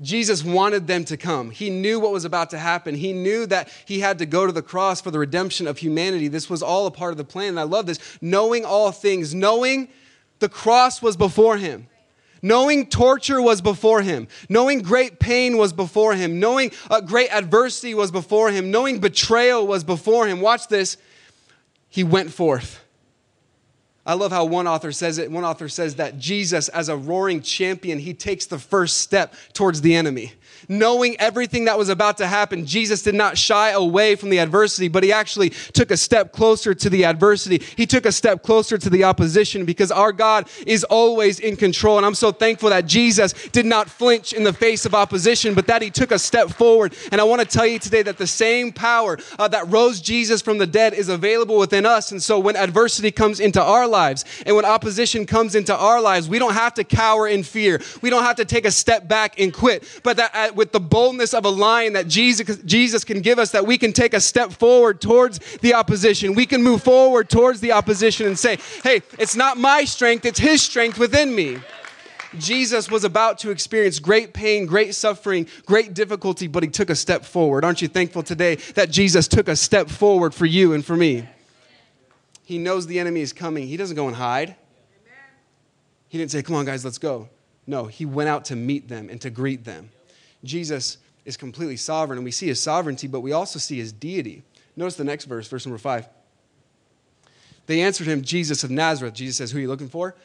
Jesus 0.00 0.42
wanted 0.42 0.86
them 0.86 1.04
to 1.04 1.16
come. 1.16 1.50
He 1.50 1.68
knew 1.68 2.00
what 2.00 2.12
was 2.12 2.24
about 2.24 2.50
to 2.50 2.58
happen. 2.58 2.94
He 2.94 3.12
knew 3.12 3.44
that 3.46 3.68
he 3.84 4.00
had 4.00 4.18
to 4.18 4.26
go 4.26 4.46
to 4.46 4.52
the 4.52 4.62
cross 4.62 5.00
for 5.00 5.10
the 5.10 5.18
redemption 5.18 5.66
of 5.66 5.78
humanity. 5.78 6.28
This 6.28 6.48
was 6.48 6.62
all 6.62 6.86
a 6.86 6.90
part 6.90 7.12
of 7.12 7.18
the 7.18 7.24
plan. 7.24 7.48
And 7.48 7.60
I 7.60 7.64
love 7.64 7.86
this. 7.86 7.98
Knowing 8.20 8.64
all 8.64 8.92
things, 8.92 9.34
knowing 9.34 9.88
the 10.38 10.48
cross 10.48 11.02
was 11.02 11.16
before 11.16 11.58
him. 11.58 11.86
Knowing 12.42 12.86
torture 12.86 13.42
was 13.42 13.60
before 13.60 14.00
him, 14.00 14.26
knowing 14.48 14.80
great 14.80 15.20
pain 15.20 15.58
was 15.58 15.74
before 15.74 16.14
him, 16.14 16.40
knowing 16.40 16.72
great 17.04 17.28
adversity 17.30 17.92
was 17.92 18.10
before 18.10 18.50
him, 18.50 18.70
knowing 18.70 18.98
betrayal 18.98 19.66
was 19.66 19.84
before 19.84 20.26
him. 20.26 20.40
Watch 20.40 20.66
this. 20.68 20.96
He 21.90 22.02
went 22.02 22.32
forth. 22.32 22.82
I 24.10 24.14
love 24.14 24.32
how 24.32 24.44
one 24.44 24.66
author 24.66 24.90
says 24.90 25.18
it. 25.18 25.30
One 25.30 25.44
author 25.44 25.68
says 25.68 25.94
that 25.94 26.18
Jesus, 26.18 26.68
as 26.70 26.88
a 26.88 26.96
roaring 26.96 27.42
champion, 27.42 28.00
he 28.00 28.12
takes 28.12 28.44
the 28.44 28.58
first 28.58 28.96
step 28.96 29.36
towards 29.52 29.82
the 29.82 29.94
enemy 29.94 30.32
knowing 30.68 31.18
everything 31.20 31.64
that 31.64 31.78
was 31.78 31.88
about 31.88 32.18
to 32.18 32.26
happen, 32.26 32.66
Jesus 32.66 33.02
did 33.02 33.14
not 33.14 33.38
shy 33.38 33.70
away 33.70 34.16
from 34.16 34.30
the 34.30 34.38
adversity, 34.38 34.88
but 34.88 35.02
he 35.02 35.12
actually 35.12 35.50
took 35.50 35.90
a 35.90 35.96
step 35.96 36.32
closer 36.32 36.74
to 36.74 36.90
the 36.90 37.04
adversity. 37.04 37.62
He 37.76 37.86
took 37.86 38.06
a 38.06 38.12
step 38.12 38.42
closer 38.42 38.78
to 38.78 38.90
the 38.90 39.04
opposition 39.04 39.64
because 39.64 39.90
our 39.90 40.12
God 40.12 40.48
is 40.66 40.84
always 40.84 41.40
in 41.40 41.56
control. 41.56 41.96
And 41.96 42.06
I'm 42.06 42.14
so 42.14 42.32
thankful 42.32 42.70
that 42.70 42.86
Jesus 42.86 43.32
did 43.48 43.66
not 43.66 43.88
flinch 43.88 44.32
in 44.32 44.44
the 44.44 44.52
face 44.52 44.86
of 44.86 44.94
opposition, 44.94 45.54
but 45.54 45.66
that 45.66 45.82
he 45.82 45.90
took 45.90 46.10
a 46.10 46.18
step 46.18 46.50
forward. 46.50 46.94
And 47.12 47.20
I 47.20 47.24
want 47.24 47.40
to 47.40 47.46
tell 47.46 47.66
you 47.66 47.78
today 47.78 48.02
that 48.02 48.18
the 48.18 48.26
same 48.26 48.72
power 48.72 49.18
uh, 49.38 49.48
that 49.48 49.68
rose 49.68 50.00
Jesus 50.00 50.42
from 50.42 50.58
the 50.58 50.66
dead 50.66 50.94
is 50.94 51.08
available 51.08 51.58
within 51.58 51.86
us. 51.86 52.12
And 52.12 52.22
so 52.22 52.38
when 52.38 52.56
adversity 52.56 53.10
comes 53.10 53.40
into 53.40 53.62
our 53.62 53.86
lives 53.86 54.24
and 54.46 54.56
when 54.56 54.64
opposition 54.64 55.26
comes 55.26 55.54
into 55.54 55.76
our 55.76 56.00
lives, 56.00 56.28
we 56.28 56.38
don't 56.38 56.54
have 56.54 56.74
to 56.74 56.84
cower 56.84 57.26
in 57.28 57.42
fear. 57.42 57.80
We 58.02 58.10
don't 58.10 58.22
have 58.22 58.36
to 58.36 58.44
take 58.44 58.64
a 58.64 58.70
step 58.70 59.08
back 59.08 59.38
and 59.38 59.52
quit, 59.52 60.00
but 60.02 60.16
that 60.16 60.49
uh, 60.50 60.54
with 60.54 60.72
the 60.72 60.80
boldness 60.80 61.34
of 61.34 61.44
a 61.44 61.48
lion 61.48 61.94
that 61.94 62.08
Jesus, 62.08 62.58
Jesus 62.64 63.04
can 63.04 63.20
give 63.20 63.38
us, 63.38 63.50
that 63.52 63.66
we 63.66 63.78
can 63.78 63.92
take 63.92 64.14
a 64.14 64.20
step 64.20 64.52
forward 64.52 65.00
towards 65.00 65.38
the 65.58 65.74
opposition. 65.74 66.34
We 66.34 66.46
can 66.46 66.62
move 66.62 66.82
forward 66.82 67.28
towards 67.28 67.60
the 67.60 67.72
opposition 67.72 68.26
and 68.26 68.38
say, 68.38 68.58
hey, 68.82 69.02
it's 69.18 69.36
not 69.36 69.56
my 69.58 69.84
strength, 69.84 70.24
it's 70.24 70.38
His 70.38 70.62
strength 70.62 70.98
within 70.98 71.34
me. 71.34 71.58
Jesus 72.38 72.90
was 72.90 73.02
about 73.04 73.38
to 73.40 73.50
experience 73.50 73.98
great 73.98 74.32
pain, 74.32 74.66
great 74.66 74.94
suffering, 74.94 75.48
great 75.66 75.94
difficulty, 75.94 76.46
but 76.46 76.62
he 76.62 76.68
took 76.68 76.88
a 76.88 76.94
step 76.94 77.24
forward. 77.24 77.64
Aren't 77.64 77.82
you 77.82 77.88
thankful 77.88 78.22
today 78.22 78.54
that 78.74 78.90
Jesus 78.90 79.26
took 79.26 79.48
a 79.48 79.56
step 79.56 79.88
forward 79.88 80.32
for 80.32 80.46
you 80.46 80.72
and 80.72 80.84
for 80.84 80.96
me? 80.96 81.28
He 82.44 82.58
knows 82.58 82.86
the 82.86 83.00
enemy 83.00 83.20
is 83.20 83.32
coming. 83.32 83.66
He 83.66 83.76
doesn't 83.76 83.96
go 83.96 84.06
and 84.06 84.16
hide. 84.16 84.54
He 86.08 86.18
didn't 86.18 86.30
say, 86.30 86.42
Come 86.42 86.56
on, 86.56 86.64
guys, 86.64 86.84
let's 86.84 86.98
go. 86.98 87.28
No, 87.66 87.84
he 87.84 88.04
went 88.04 88.28
out 88.28 88.46
to 88.46 88.56
meet 88.56 88.88
them 88.88 89.08
and 89.08 89.20
to 89.20 89.30
greet 89.30 89.64
them. 89.64 89.90
Jesus 90.44 90.98
is 91.24 91.36
completely 91.36 91.76
sovereign, 91.76 92.18
and 92.18 92.24
we 92.24 92.30
see 92.30 92.46
his 92.46 92.60
sovereignty, 92.60 93.06
but 93.06 93.20
we 93.20 93.32
also 93.32 93.58
see 93.58 93.78
his 93.78 93.92
deity. 93.92 94.42
Notice 94.76 94.96
the 94.96 95.04
next 95.04 95.26
verse, 95.26 95.48
verse 95.48 95.66
number 95.66 95.78
five. 95.78 96.08
They 97.66 97.82
answered 97.82 98.06
him, 98.06 98.22
Jesus 98.22 98.64
of 98.64 98.70
Nazareth. 98.70 99.14
Jesus 99.14 99.36
says, 99.36 99.52
Who 99.52 99.58
are 99.58 99.60
you 99.60 99.68
looking 99.68 99.88
for? 99.88 100.16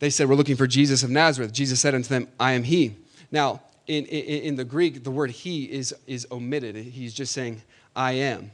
They 0.00 0.10
said, 0.10 0.28
We're 0.28 0.34
looking 0.34 0.56
for 0.56 0.66
Jesus 0.66 1.02
of 1.02 1.10
Nazareth. 1.10 1.52
Jesus 1.52 1.80
said 1.80 1.94
unto 1.94 2.08
them, 2.08 2.26
I 2.38 2.52
am 2.52 2.64
he. 2.64 2.96
Now, 3.30 3.62
in, 3.86 4.06
in, 4.06 4.42
in 4.42 4.56
the 4.56 4.64
Greek, 4.64 5.04
the 5.04 5.10
word 5.10 5.30
he 5.30 5.64
is, 5.64 5.94
is 6.06 6.26
omitted. 6.30 6.76
He's 6.76 7.14
just 7.14 7.32
saying, 7.32 7.62
I 7.94 8.12
am. 8.12 8.50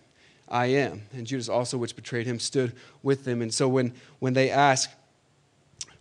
I 0.48 0.66
am. 0.66 1.02
And 1.12 1.26
Judas 1.26 1.48
also, 1.48 1.78
which 1.78 1.96
betrayed 1.96 2.26
him, 2.26 2.38
stood 2.38 2.74
with 3.02 3.24
them. 3.24 3.42
And 3.42 3.52
so 3.52 3.68
when, 3.68 3.94
when 4.18 4.34
they 4.34 4.50
ask, 4.50 4.90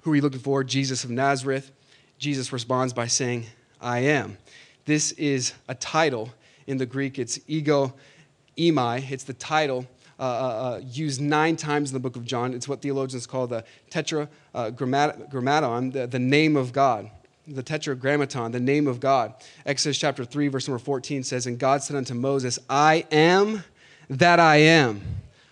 Who 0.02 0.12
are 0.12 0.15
you 0.15 0.22
looking 0.22 0.39
for? 0.39 0.63
Jesus 0.63 1.04
of 1.04 1.10
Nazareth, 1.12 1.72
Jesus 2.18 2.52
responds 2.52 2.94
by 2.94 3.08
saying, 3.08 3.46
I 3.80 4.00
am. 4.00 4.38
This 4.86 5.12
is 5.13 5.54
a 5.67 5.76
title. 5.76 6.30
In 6.67 6.78
the 6.78 6.86
Greek, 6.86 7.19
it's 7.19 7.39
ego 7.48 7.93
eimi. 8.58 9.12
It's 9.12 9.24
the 9.24 9.34
title 9.34 9.86
uh, 10.19 10.24
uh, 10.24 10.26
uh, 10.26 10.82
used 10.84 11.19
nine 11.19 11.56
times 11.56 11.89
in 11.89 11.93
the 11.93 12.00
book 12.00 12.15
of 12.15 12.24
John. 12.24 12.54
It's 12.54 12.67
what 12.67 12.82
theologians 12.82 13.28
call 13.28 13.48
the 13.48 13.65
tetragrammaton, 13.89 15.91
the, 15.91 16.08
the 16.08 16.19
name 16.19 16.56
of 16.56 16.71
God. 16.71 17.10
The 17.48 17.63
tetragrammaton, 17.63 18.52
the 18.52 18.60
name 18.60 18.88
of 18.88 19.00
God. 19.00 19.34
Exodus 19.65 19.98
chapter 19.98 20.24
3, 20.24 20.48
verse 20.48 20.67
number 20.67 20.80
14 20.80 21.24
says, 21.24 21.48
And 21.48 21.60
God 21.60 21.84
said 21.84 21.98
unto 21.98 22.13
Moses, 22.13 22.60
I 22.69 23.06
am 23.12 23.63
that 24.10 24.39
I 24.39 24.58
am. 24.58 25.02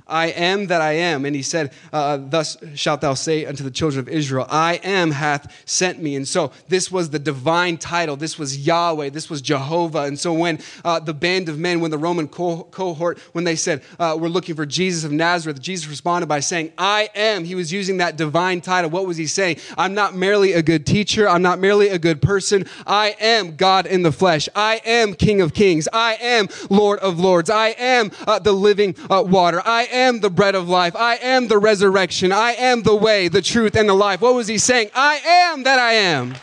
I 0.08 0.28
am 0.28 0.68
that 0.68 0.82
I 0.82 0.94
am. 0.94 1.26
And 1.26 1.36
he 1.36 1.42
said, 1.42 1.72
uh, 1.92 2.18
Thus 2.18 2.58
shalt 2.76 3.02
thou 3.02 3.14
say 3.14 3.46
unto 3.46 3.64
the 3.64 3.72
children 3.72 4.00
of 4.00 4.10
Israel, 4.10 4.46
I 4.50 4.76
am 4.84 5.12
hath 5.12 5.64
sent 5.66 6.02
me. 6.02 6.16
And 6.16 6.28
so 6.28 6.52
this 6.68 6.92
was 6.92 7.10
the 7.10 7.20
divine 7.20 7.78
title. 7.78 8.16
This 8.16 8.38
was 8.38 8.66
Yahweh. 8.66 9.10
This 9.10 9.30
was 9.30 9.42
Jehovah. 9.42 10.04
And 10.04 10.20
so 10.20 10.34
when 10.34 10.60
uh, 10.84 11.00
the 11.00 11.14
band 11.14 11.50
of 11.50 11.58
men, 11.58 11.80
when 11.80 11.92
the 11.92 11.98
Roman 11.98 12.28
co- 12.28 12.64
cohort, 12.72 13.18
when 13.32 13.44
they 13.44 13.56
said, 13.56 13.82
uh, 14.00 14.18
We're 14.20 14.28
looking 14.28 14.56
for 14.56 14.66
Jesus 14.66 15.04
of 15.04 15.12
Nazareth, 15.12 15.62
Jesus 15.62 15.88
responded 15.88 16.28
by 16.28 16.42
saying, 16.42 16.74
I 16.78 17.10
am. 17.16 17.46
He 17.46 17.56
was 17.56 17.72
using 17.72 17.98
that 17.98 18.18
divine 18.18 18.62
title. 18.62 18.90
What 18.90 19.06
was 19.08 19.18
he 19.18 19.28
saying? 19.28 19.58
I'm 19.78 19.94
not 19.94 20.16
merely 20.16 20.54
a 20.54 20.62
good 20.62 20.86
teacher. 20.86 21.30
I'm 21.30 21.42
not 21.42 21.60
merely 21.60 21.90
a 21.90 22.00
good 22.00 22.22
person. 22.22 22.66
I 22.86 23.16
am 23.20 23.56
God 23.56 23.86
in 23.86 24.04
the 24.04 24.12
flesh. 24.12 24.50
I 24.56 24.82
am 24.86 25.14
King 25.14 25.42
of 25.42 25.54
kings. 25.54 25.88
I 25.94 26.16
am 26.16 26.48
Lord 26.70 27.00
of 27.00 27.20
lords. 27.20 27.50
I 27.50 27.70
am 27.70 28.12
uh, 28.28 28.40
the 28.40 28.52
living 28.52 28.96
uh, 29.10 29.24
water. 29.26 29.62
I 29.66 29.84
am 29.94 30.20
the 30.20 30.30
bread 30.30 30.56
of 30.56 30.68
life. 30.68 30.96
I 30.96 31.16
am 31.16 31.48
the 31.48 31.58
resurrection. 31.58 32.32
I 32.32 32.52
am 32.54 32.84
the 32.84 32.96
way, 32.96 33.28
the 33.28 33.42
truth, 33.42 33.76
and 33.76 33.88
the 33.88 33.94
life. 33.94 34.22
What 34.22 34.36
was 34.36 34.48
he 34.48 34.58
saying? 34.58 34.90
I 34.94 35.16
am 35.16 35.64
that 35.64 35.80
I 35.80 35.94
am. 35.94 36.36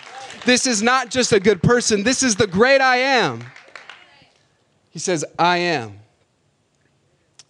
This 0.47 0.67
is 0.67 0.83
not 0.83 1.11
just 1.11 1.33
a 1.33 1.41
good 1.41 1.63
person, 1.63 2.03
this 2.03 2.23
is 2.23 2.37
the 2.37 2.47
great 2.47 2.81
I 2.81 2.97
am. 2.97 3.45
He 4.91 4.99
says, 4.99 5.25
I 5.39 5.59
am. 5.59 5.99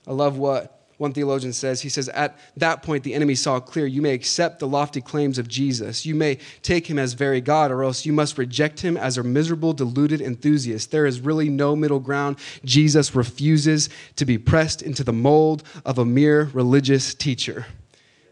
I 0.07 0.13
love 0.13 0.37
what 0.37 0.80
one 1.01 1.15
theologian 1.15 1.55
says, 1.55 1.81
he 1.81 1.89
says, 1.89 2.11
at 2.11 2.37
that 2.59 2.83
point, 2.83 3.05
the 3.05 3.15
enemy 3.15 3.35
saw 3.35 3.59
clear. 3.59 3.87
You 3.87 4.03
may 4.03 4.13
accept 4.13 4.59
the 4.59 4.69
lofty 4.69 5.01
claims 5.01 5.39
of 5.39 5.49
Jesus. 5.49 6.05
You 6.05 6.15
may 6.15 6.37
take 6.61 6.87
him 6.87 6.99
as 6.99 7.15
very 7.15 7.41
God, 7.41 7.71
or 7.71 7.83
else 7.83 8.05
you 8.05 8.13
must 8.13 8.37
reject 8.37 8.81
him 8.81 8.99
as 8.99 9.17
a 9.17 9.23
miserable, 9.23 9.73
deluded 9.73 10.21
enthusiast. 10.21 10.91
There 10.91 11.07
is 11.07 11.23
really 11.23 11.49
no 11.49 11.75
middle 11.75 12.01
ground. 12.01 12.37
Jesus 12.67 13.15
refuses 13.15 13.89
to 14.17 14.27
be 14.27 14.37
pressed 14.37 14.83
into 14.83 15.03
the 15.03 15.13
mold 15.15 15.63
of 15.87 15.97
a 15.97 16.05
mere 16.05 16.51
religious 16.53 17.15
teacher. 17.15 17.65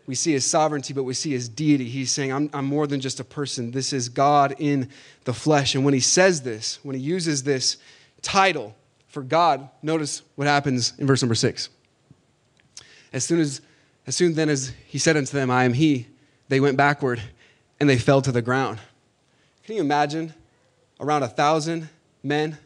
We 0.06 0.14
see 0.14 0.32
his 0.32 0.44
sovereignty, 0.44 0.92
but 0.92 1.04
we 1.04 1.14
see 1.14 1.30
his 1.30 1.48
deity. 1.48 1.88
He's 1.88 2.10
saying, 2.10 2.34
I'm, 2.34 2.50
I'm 2.52 2.66
more 2.66 2.86
than 2.86 3.00
just 3.00 3.18
a 3.18 3.24
person. 3.24 3.70
This 3.70 3.94
is 3.94 4.10
God 4.10 4.54
in 4.58 4.90
the 5.24 5.32
flesh. 5.32 5.74
And 5.74 5.86
when 5.86 5.94
he 5.94 6.00
says 6.00 6.42
this, 6.42 6.80
when 6.82 6.96
he 6.96 7.00
uses 7.00 7.44
this 7.44 7.78
title 8.20 8.76
for 9.06 9.22
God, 9.22 9.70
notice 9.82 10.20
what 10.34 10.46
happens 10.46 10.92
in 10.98 11.06
verse 11.06 11.22
number 11.22 11.34
six. 11.34 11.70
As 13.12 13.24
soon 13.24 13.40
as, 13.40 13.60
as 14.06 14.16
soon 14.16 14.34
then 14.34 14.48
as 14.48 14.72
he 14.86 14.98
said 14.98 15.16
unto 15.16 15.32
them, 15.32 15.50
I 15.50 15.64
am 15.64 15.72
he, 15.72 16.06
they 16.48 16.60
went 16.60 16.76
backward 16.76 17.22
and 17.80 17.88
they 17.88 17.98
fell 17.98 18.22
to 18.22 18.32
the 18.32 18.42
ground. 18.42 18.78
Can 19.64 19.76
you 19.76 19.80
imagine 19.80 20.34
around 21.00 21.22
a 21.22 21.28
thousand 21.28 21.88
men 22.22 22.58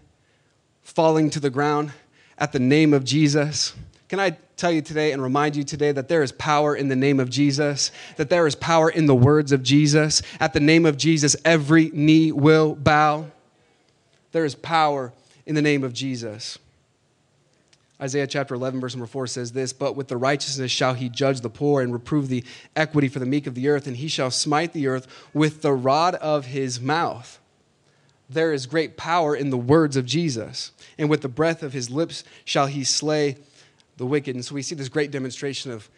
falling 0.83 1.31
to 1.31 1.41
the 1.41 1.51
ground 1.51 1.93
at 2.39 2.53
the 2.53 2.59
name 2.59 2.95
of 2.95 3.05
Jesus? 3.05 3.75
Can 4.09 4.21
I 4.21 4.37
tell 4.63 4.71
you 4.71 4.81
today 4.81 5.11
and 5.11 5.21
remind 5.21 5.57
you 5.57 5.65
today 5.65 5.91
that 5.91 6.09
there 6.09 6.23
is 6.23 6.31
power 6.31 6.77
in 6.77 6.87
the 6.87 6.95
name 6.95 7.19
of 7.19 7.29
Jesus, 7.29 7.91
that 8.17 8.31
there 8.31 8.47
is 8.47 8.55
power 8.55 8.89
in 8.89 9.07
the 9.07 9.15
words 9.15 9.51
of 9.51 9.61
Jesus. 9.65 10.23
At 10.39 10.53
the 10.53 10.61
name 10.61 10.87
of 10.87 10.97
Jesus, 10.97 11.35
every 11.45 11.91
knee 11.93 12.31
will 12.31 12.77
bow. 12.77 13.27
There 14.31 14.45
is 14.45 14.55
power 14.55 15.13
in 15.47 15.57
the 15.57 15.63
name 15.63 15.83
of 15.83 15.93
Jesus. 15.93 16.61
Isaiah 18.03 18.27
chapter 18.27 18.55
11, 18.55 18.81
verse 18.81 18.97
number 18.97 19.07
4 19.07 19.29
says 19.29 19.53
this 19.53 19.73
But 19.73 19.95
with 19.95 20.09
the 20.09 20.17
righteousness 20.17 20.73
shall 20.73 20.95
he 20.95 21.09
judge 21.09 21.41
the 21.41 21.49
poor 21.49 21.81
and 21.81 21.93
reprove 21.93 22.29
the 22.29 22.45
equity 22.75 23.07
for 23.07 23.21
the 23.21 23.27
meek 23.27 23.47
of 23.47 23.55
the 23.55 23.69
earth, 23.69 23.87
and 23.87 23.97
he 23.97 24.09
shall 24.09 24.31
smite 24.31 24.73
the 24.73 24.89
earth 24.89 25.07
with 25.33 25.63
the 25.63 25.73
rod 25.73 26.17
of 26.17 26.47
his 26.47 26.81
mouth. 26.81 27.39
There 28.29 28.53
is 28.53 28.67
great 28.67 28.97
power 28.97 29.37
in 29.37 29.51
the 29.51 29.59
words 29.59 29.97
of 29.97 30.05
Jesus, 30.05 30.73
and 30.99 31.09
with 31.09 31.21
the 31.21 31.29
breath 31.29 31.63
of 31.63 31.73
his 31.73 31.91
lips 31.91 32.25
shall 32.45 32.67
he 32.67 32.83
slay 32.83 33.37
the 33.99 34.07
wicked. 34.07 34.35
And 34.35 34.45
so 34.45 34.57
we 34.57 34.63
see 34.63 34.75
this 34.75 34.89
great 34.89 35.13
demonstration 35.13 35.71
of 35.71 35.89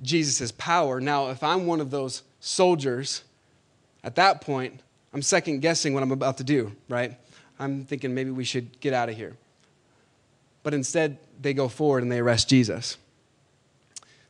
Jesus' 0.00 0.52
power. 0.52 0.98
Now, 0.98 1.28
if 1.28 1.42
I'm 1.42 1.66
one 1.66 1.80
of 1.80 1.90
those 1.90 2.22
soldiers, 2.38 3.22
at 4.02 4.14
that 4.14 4.40
point, 4.40 4.80
I'm 5.12 5.20
second 5.20 5.60
guessing 5.60 5.92
what 5.92 6.02
I'm 6.02 6.12
about 6.12 6.38
to 6.38 6.44
do, 6.44 6.72
right? 6.88 7.18
I'm 7.58 7.84
thinking 7.84 8.14
maybe 8.14 8.30
we 8.30 8.44
should 8.44 8.80
get 8.80 8.94
out 8.94 9.10
of 9.10 9.16
here. 9.16 9.36
But 10.62 10.74
instead, 10.74 11.18
they 11.40 11.54
go 11.54 11.68
forward 11.68 12.02
and 12.02 12.12
they 12.12 12.18
arrest 12.18 12.48
Jesus. 12.48 12.98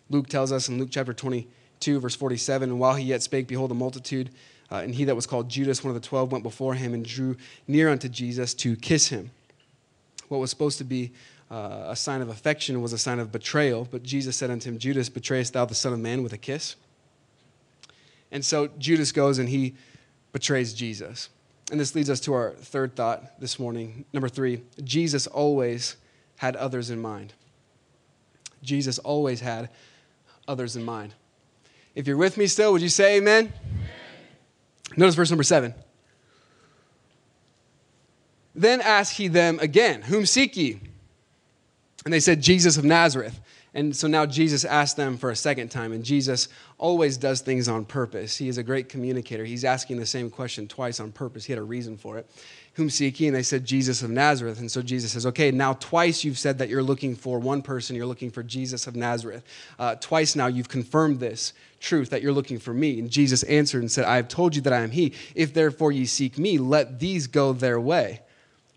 Luke 0.09 0.29
tells 0.29 0.53
us 0.53 0.69
in 0.69 0.79
Luke 0.79 0.89
chapter 0.91 1.13
22, 1.13 2.01
verse 2.01 2.15
47, 2.17 2.71
and 2.71 2.81
while 2.81 2.95
he 2.95 3.05
yet 3.05 3.23
spake, 3.23 3.47
behold, 3.47 3.71
a 3.71 3.75
multitude, 3.75 4.31
uh, 4.71 4.77
and 4.77 4.95
he 4.95 5.05
that 5.05 5.17
was 5.17 5.27
called 5.27 5.49
Judas, 5.49 5.83
one 5.83 5.95
of 5.95 6.01
the 6.01 6.07
twelve, 6.07 6.31
went 6.31 6.45
before 6.45 6.75
him 6.75 6.95
and 6.95 7.05
drew 7.05 7.37
near 7.67 7.89
unto 7.89 8.09
Jesus 8.09 8.55
to 8.55 8.77
kiss 8.77 9.09
him. 9.09 9.31
What 10.29 10.39
was 10.39 10.51
supposed 10.51 10.79
to 10.79 10.85
be 10.85 11.13
uh, 11.51 11.87
a 11.89 11.97
sign 11.97 12.23
of 12.23 12.29
affection 12.29 12.81
was 12.81 12.93
a 12.93 12.99
sign 12.99 13.19
of 13.19 13.33
betrayal, 13.33 13.89
but 13.91 14.05
Jesus 14.05 14.37
said 14.37 14.51
unto 14.51 14.69
him, 14.69 14.79
Judas, 14.79 15.09
betrayest 15.09 15.53
thou 15.55 15.65
the 15.65 15.75
Son 15.75 15.93
of 15.93 15.99
Man 15.99 16.23
with 16.23 16.33
a 16.33 16.39
kiss? 16.39 16.77
And 18.31 18.45
so 18.45 18.69
Judas 18.79 19.11
goes 19.11 19.39
and 19.39 19.49
he 19.49 19.75
betrays 20.33 20.73
Jesus. 20.73 21.29
And 21.73 21.81
this 21.81 21.95
leads 21.95 22.11
us 22.11 22.21
to 22.21 22.33
our 22.35 22.53
third 22.53 22.95
thought 22.95 23.41
this 23.41 23.59
morning. 23.59 24.05
Number 24.13 24.29
three, 24.29 24.63
Jesus 24.85 25.27
always 25.27 25.97
had 26.41 26.57
others 26.57 26.89
in 26.89 26.99
mind. 26.99 27.35
Jesus 28.63 28.99
always 28.99 29.41
had 29.41 29.69
others 30.49 30.75
in 30.75 30.83
mind. 30.83 31.13
If 31.95 32.07
you're 32.07 32.17
with 32.17 32.39
me 32.39 32.47
still, 32.47 32.73
would 32.73 32.81
you 32.81 32.89
say 32.89 33.19
amen? 33.19 33.53
amen? 33.53 33.89
Notice 34.97 35.17
verse 35.17 35.31
number 35.31 35.43
seven. 35.43 35.75
Then 38.55 38.81
asked 38.81 39.19
he 39.19 39.29
them 39.29 39.59
again, 39.61 40.01
Whom 40.01 40.25
seek 40.25 40.57
ye? 40.57 40.81
And 42.07 42.15
they 42.15 42.21
said, 42.21 42.41
Jesus 42.41 42.79
of 42.79 42.87
Nazareth. 42.87 43.39
And 43.75 43.95
so 43.95 44.09
now 44.09 44.25
Jesus 44.25 44.65
asked 44.65 44.97
them 44.97 45.19
for 45.19 45.31
a 45.31 45.37
second 45.37 45.69
time, 45.69 45.93
and 45.93 46.03
Jesus 46.03 46.49
always 46.79 47.19
does 47.19 47.43
things 47.43 47.69
on 47.69 47.85
purpose. 47.85 48.39
He 48.39 48.49
is 48.49 48.57
a 48.57 48.63
great 48.63 48.89
communicator. 48.89 49.45
He's 49.45 49.67
asking 49.67 49.99
the 49.99 50.07
same 50.07 50.31
question 50.31 50.67
twice 50.67 51.01
on 51.01 51.13
purpose. 51.13 51.45
He 51.45 51.53
had 51.53 51.61
a 51.61 51.65
reason 51.65 51.99
for 51.99 52.17
it. 52.17 52.31
Whom 52.75 52.89
seek 52.89 53.19
ye? 53.19 53.27
And 53.27 53.37
they 53.37 53.43
said, 53.43 53.65
Jesus 53.65 54.03
of 54.03 54.11
Nazareth. 54.11 54.61
And 54.61 54.71
so 54.71 54.81
Jesus 54.81 55.13
says, 55.13 55.27
Okay, 55.27 55.51
now 55.51 55.75
twice 55.75 56.25
you've 56.25 56.39
said 56.39 56.59
that 56.59 56.69
you're 56.69 56.83
looking 56.83 57.17
for 57.17 57.39
one 57.39 57.63
person, 57.63 57.97
you're 57.97 58.07
looking 58.07 58.31
for 58.31 58.43
Jesus 58.43 58.87
of 58.87 58.95
Nazareth. 58.95 59.43
Uh, 59.79 59.97
twice 59.97 60.37
now 60.37 60.47
you've 60.47 60.69
confirmed 60.69 61.19
this 61.19 61.53
truth 61.81 62.11
that 62.11 62.23
you're 62.23 62.33
looking 62.33 62.59
for 62.59 62.73
me. 62.73 62.99
And 63.01 63.11
Jesus 63.11 63.43
answered 63.45 63.81
and 63.81 63.91
said, 63.91 64.05
I 64.05 64.17
have 64.17 64.29
told 64.29 64.55
you 64.55 64.63
that 64.63 64.73
I 64.73 64.81
am 64.81 64.93
he. 64.93 65.15
If 65.35 65.53
therefore 65.53 65.93
ye 65.93 66.07
seek 66.07 66.39
me, 66.39 66.59
let 66.59 67.01
these 67.01 67.27
go 67.27 67.53
their 67.53 67.81
way. 67.81 68.21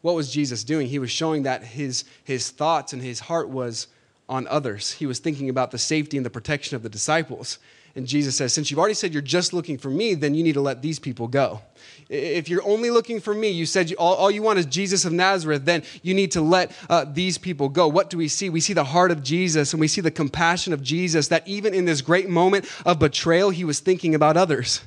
What 0.01 0.15
was 0.15 0.31
Jesus 0.31 0.63
doing? 0.63 0.87
He 0.87 0.99
was 0.99 1.11
showing 1.11 1.43
that 1.43 1.63
his, 1.63 2.03
his 2.23 2.49
thoughts 2.49 2.93
and 2.93 3.01
his 3.01 3.21
heart 3.21 3.49
was 3.49 3.87
on 4.27 4.47
others. 4.47 4.91
He 4.91 5.05
was 5.05 5.19
thinking 5.19 5.49
about 5.49 5.71
the 5.71 5.77
safety 5.77 6.17
and 6.17 6.25
the 6.25 6.29
protection 6.29 6.75
of 6.75 6.83
the 6.83 6.89
disciples. 6.89 7.59
And 7.95 8.07
Jesus 8.07 8.35
says, 8.35 8.53
Since 8.53 8.71
you've 8.71 8.79
already 8.79 8.95
said 8.95 9.13
you're 9.13 9.21
just 9.21 9.53
looking 9.53 9.77
for 9.77 9.89
me, 9.89 10.15
then 10.15 10.33
you 10.33 10.43
need 10.43 10.53
to 10.53 10.61
let 10.61 10.81
these 10.81 10.99
people 10.99 11.27
go. 11.27 11.61
If 12.09 12.49
you're 12.49 12.65
only 12.67 12.89
looking 12.89 13.19
for 13.19 13.33
me, 13.33 13.49
you 13.49 13.65
said 13.65 13.93
all, 13.95 14.15
all, 14.15 14.31
you 14.31 14.41
want 14.41 14.59
is 14.59 14.65
Jesus 14.65 15.05
of 15.05 15.13
Nazareth, 15.13 15.65
then 15.65 15.83
you 16.01 16.13
need 16.13 16.31
to 16.31 16.41
let 16.41 16.75
uh, 16.89 17.05
these 17.05 17.37
people 17.37 17.69
go. 17.69 17.87
What 17.87 18.09
do 18.09 18.17
we 18.17 18.27
see? 18.27 18.49
We 18.49 18.61
see 18.61 18.73
the 18.73 18.83
heart 18.83 19.11
of 19.11 19.23
Jesus 19.23 19.73
and 19.73 19.79
we 19.79 19.87
see 19.87 20.01
the 20.01 20.11
compassion 20.11 20.73
of 20.73 20.81
Jesus 20.81 21.27
that 21.27 21.47
even 21.47 21.73
in 21.73 21.85
this 21.85 22.01
great 22.01 22.29
moment 22.29 22.65
of 22.85 22.99
betrayal, 22.99 23.51
he 23.51 23.63
was 23.63 23.79
thinking 23.79 24.15
about 24.15 24.37
others. 24.37 24.81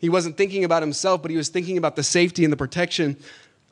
He 0.00 0.08
wasn't 0.08 0.36
thinking 0.36 0.64
about 0.64 0.82
himself, 0.82 1.22
but 1.22 1.30
he 1.30 1.36
was 1.36 1.48
thinking 1.48 1.78
about 1.78 1.96
the 1.96 2.04
safety 2.04 2.44
and 2.44 2.52
the 2.52 2.56
protection 2.56 3.16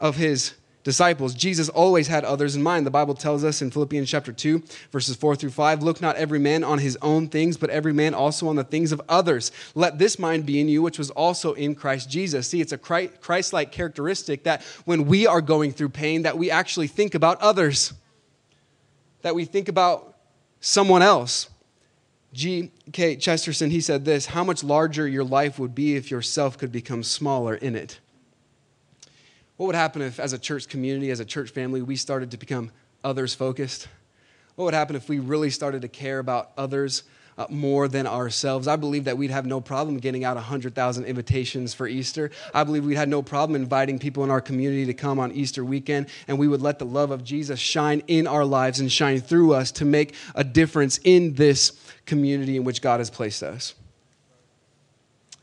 of 0.00 0.16
his 0.16 0.54
disciples. 0.86 1.34
Jesus 1.34 1.68
always 1.68 2.06
had 2.06 2.24
others 2.24 2.54
in 2.54 2.62
mind. 2.62 2.86
The 2.86 2.92
Bible 2.92 3.14
tells 3.14 3.42
us 3.42 3.60
in 3.60 3.72
Philippians 3.72 4.08
chapter 4.08 4.32
2, 4.32 4.62
verses 4.92 5.16
4 5.16 5.34
through 5.34 5.50
5 5.50 5.82
Look 5.82 6.00
not 6.00 6.14
every 6.14 6.38
man 6.38 6.62
on 6.62 6.78
his 6.78 6.96
own 7.02 7.26
things, 7.26 7.56
but 7.56 7.70
every 7.70 7.92
man 7.92 8.14
also 8.14 8.46
on 8.46 8.54
the 8.54 8.62
things 8.62 8.92
of 8.92 9.02
others. 9.08 9.50
Let 9.74 9.98
this 9.98 10.16
mind 10.16 10.46
be 10.46 10.60
in 10.60 10.68
you, 10.68 10.82
which 10.82 10.96
was 10.96 11.10
also 11.10 11.54
in 11.54 11.74
Christ 11.74 12.08
Jesus. 12.08 12.46
See, 12.46 12.60
it's 12.60 12.70
a 12.70 12.78
Christ 12.78 13.52
like 13.52 13.72
characteristic 13.72 14.44
that 14.44 14.62
when 14.84 15.06
we 15.06 15.26
are 15.26 15.40
going 15.40 15.72
through 15.72 15.88
pain, 15.88 16.22
that 16.22 16.38
we 16.38 16.52
actually 16.52 16.86
think 16.86 17.16
about 17.16 17.40
others, 17.40 17.92
that 19.22 19.34
we 19.34 19.44
think 19.44 19.68
about 19.68 20.16
someone 20.60 21.02
else. 21.02 21.50
G.K. 22.32 23.16
Chesterton, 23.16 23.70
he 23.70 23.80
said 23.80 24.04
this 24.04 24.26
How 24.26 24.44
much 24.44 24.62
larger 24.62 25.08
your 25.08 25.24
life 25.24 25.58
would 25.58 25.74
be 25.74 25.96
if 25.96 26.12
yourself 26.12 26.56
could 26.56 26.70
become 26.70 27.02
smaller 27.02 27.56
in 27.56 27.74
it. 27.74 27.98
What 29.56 29.66
would 29.66 29.74
happen 29.74 30.02
if, 30.02 30.20
as 30.20 30.32
a 30.32 30.38
church 30.38 30.68
community, 30.68 31.10
as 31.10 31.20
a 31.20 31.24
church 31.24 31.50
family, 31.50 31.80
we 31.80 31.96
started 31.96 32.30
to 32.32 32.36
become 32.36 32.70
others 33.02 33.34
focused? 33.34 33.88
What 34.54 34.66
would 34.66 34.74
happen 34.74 34.96
if 34.96 35.08
we 35.08 35.18
really 35.18 35.50
started 35.50 35.82
to 35.82 35.88
care 35.88 36.18
about 36.18 36.50
others 36.58 37.04
uh, 37.38 37.46
more 37.48 37.88
than 37.88 38.06
ourselves? 38.06 38.68
I 38.68 38.76
believe 38.76 39.04
that 39.04 39.16
we'd 39.16 39.30
have 39.30 39.46
no 39.46 39.62
problem 39.62 39.96
getting 39.98 40.24
out 40.24 40.36
100,000 40.36 41.04
invitations 41.04 41.72
for 41.72 41.86
Easter. 41.86 42.30
I 42.52 42.64
believe 42.64 42.84
we'd 42.84 42.96
have 42.96 43.08
no 43.08 43.22
problem 43.22 43.60
inviting 43.60 43.98
people 43.98 44.24
in 44.24 44.30
our 44.30 44.42
community 44.42 44.84
to 44.86 44.94
come 44.94 45.18
on 45.18 45.32
Easter 45.32 45.64
weekend, 45.64 46.08
and 46.28 46.38
we 46.38 46.48
would 46.48 46.60
let 46.60 46.78
the 46.78 46.86
love 46.86 47.10
of 47.10 47.24
Jesus 47.24 47.58
shine 47.58 48.02
in 48.08 48.26
our 48.26 48.44
lives 48.44 48.80
and 48.80 48.92
shine 48.92 49.20
through 49.20 49.54
us 49.54 49.72
to 49.72 49.86
make 49.86 50.14
a 50.34 50.44
difference 50.44 51.00
in 51.02 51.34
this 51.34 51.72
community 52.04 52.56
in 52.56 52.64
which 52.64 52.82
God 52.82 53.00
has 53.00 53.08
placed 53.08 53.42
us. 53.42 53.74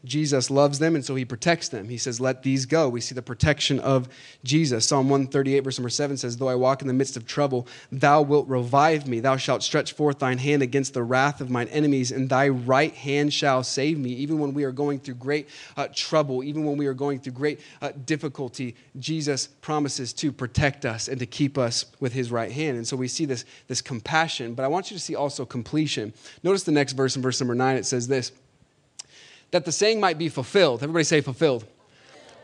Jesus 0.05 0.51
loves 0.51 0.79
them, 0.79 0.95
and 0.95 1.05
so 1.05 1.15
he 1.15 1.23
protects 1.23 1.69
them. 1.69 1.87
He 1.87 1.97
says, 1.97 2.19
Let 2.19 2.43
these 2.43 2.65
go. 2.65 2.89
We 2.89 2.99
see 2.99 3.15
the 3.15 3.21
protection 3.21 3.79
of 3.79 4.09
Jesus. 4.43 4.85
Psalm 4.85 5.09
138, 5.09 5.61
verse 5.61 5.79
number 5.79 5.89
7 5.89 6.17
says, 6.17 6.35
Though 6.35 6.49
I 6.49 6.55
walk 6.55 6.81
in 6.81 6.89
the 6.89 6.93
midst 6.93 7.15
of 7.15 7.25
trouble, 7.25 7.67
thou 7.89 8.21
wilt 8.21 8.47
revive 8.49 9.07
me. 9.07 9.21
Thou 9.21 9.37
shalt 9.37 9.63
stretch 9.63 9.93
forth 9.93 10.19
thine 10.19 10.39
hand 10.39 10.61
against 10.61 10.93
the 10.93 11.03
wrath 11.03 11.39
of 11.39 11.49
mine 11.49 11.69
enemies, 11.69 12.11
and 12.11 12.29
thy 12.29 12.49
right 12.49 12.93
hand 12.93 13.33
shall 13.33 13.63
save 13.63 13.97
me. 13.97 14.09
Even 14.09 14.39
when 14.39 14.53
we 14.53 14.65
are 14.65 14.73
going 14.73 14.99
through 14.99 15.15
great 15.15 15.47
uh, 15.77 15.87
trouble, 15.93 16.43
even 16.43 16.65
when 16.65 16.75
we 16.75 16.87
are 16.87 16.93
going 16.93 17.19
through 17.19 17.33
great 17.33 17.61
uh, 17.81 17.91
difficulty, 18.05 18.75
Jesus 18.99 19.47
promises 19.47 20.11
to 20.13 20.33
protect 20.33 20.85
us 20.85 21.07
and 21.07 21.17
to 21.19 21.25
keep 21.25 21.57
us 21.57 21.85
with 22.01 22.11
his 22.11 22.29
right 22.29 22.51
hand. 22.51 22.75
And 22.75 22.85
so 22.85 22.97
we 22.97 23.07
see 23.07 23.25
this, 23.25 23.45
this 23.69 23.81
compassion, 23.81 24.53
but 24.53 24.63
I 24.63 24.67
want 24.67 24.91
you 24.91 24.97
to 24.97 25.01
see 25.01 25.15
also 25.15 25.45
completion. 25.45 26.13
Notice 26.43 26.63
the 26.63 26.73
next 26.73 26.93
verse 26.93 27.15
in 27.15 27.21
verse 27.21 27.39
number 27.39 27.55
9. 27.55 27.77
It 27.77 27.85
says 27.85 28.09
this 28.09 28.33
that 29.53 29.65
the 29.65 29.71
saying 29.71 29.99
might 29.99 30.17
be 30.17 30.29
fulfilled. 30.29 30.81
Everybody 30.81 31.03
say 31.03 31.21
fulfilled 31.21 31.63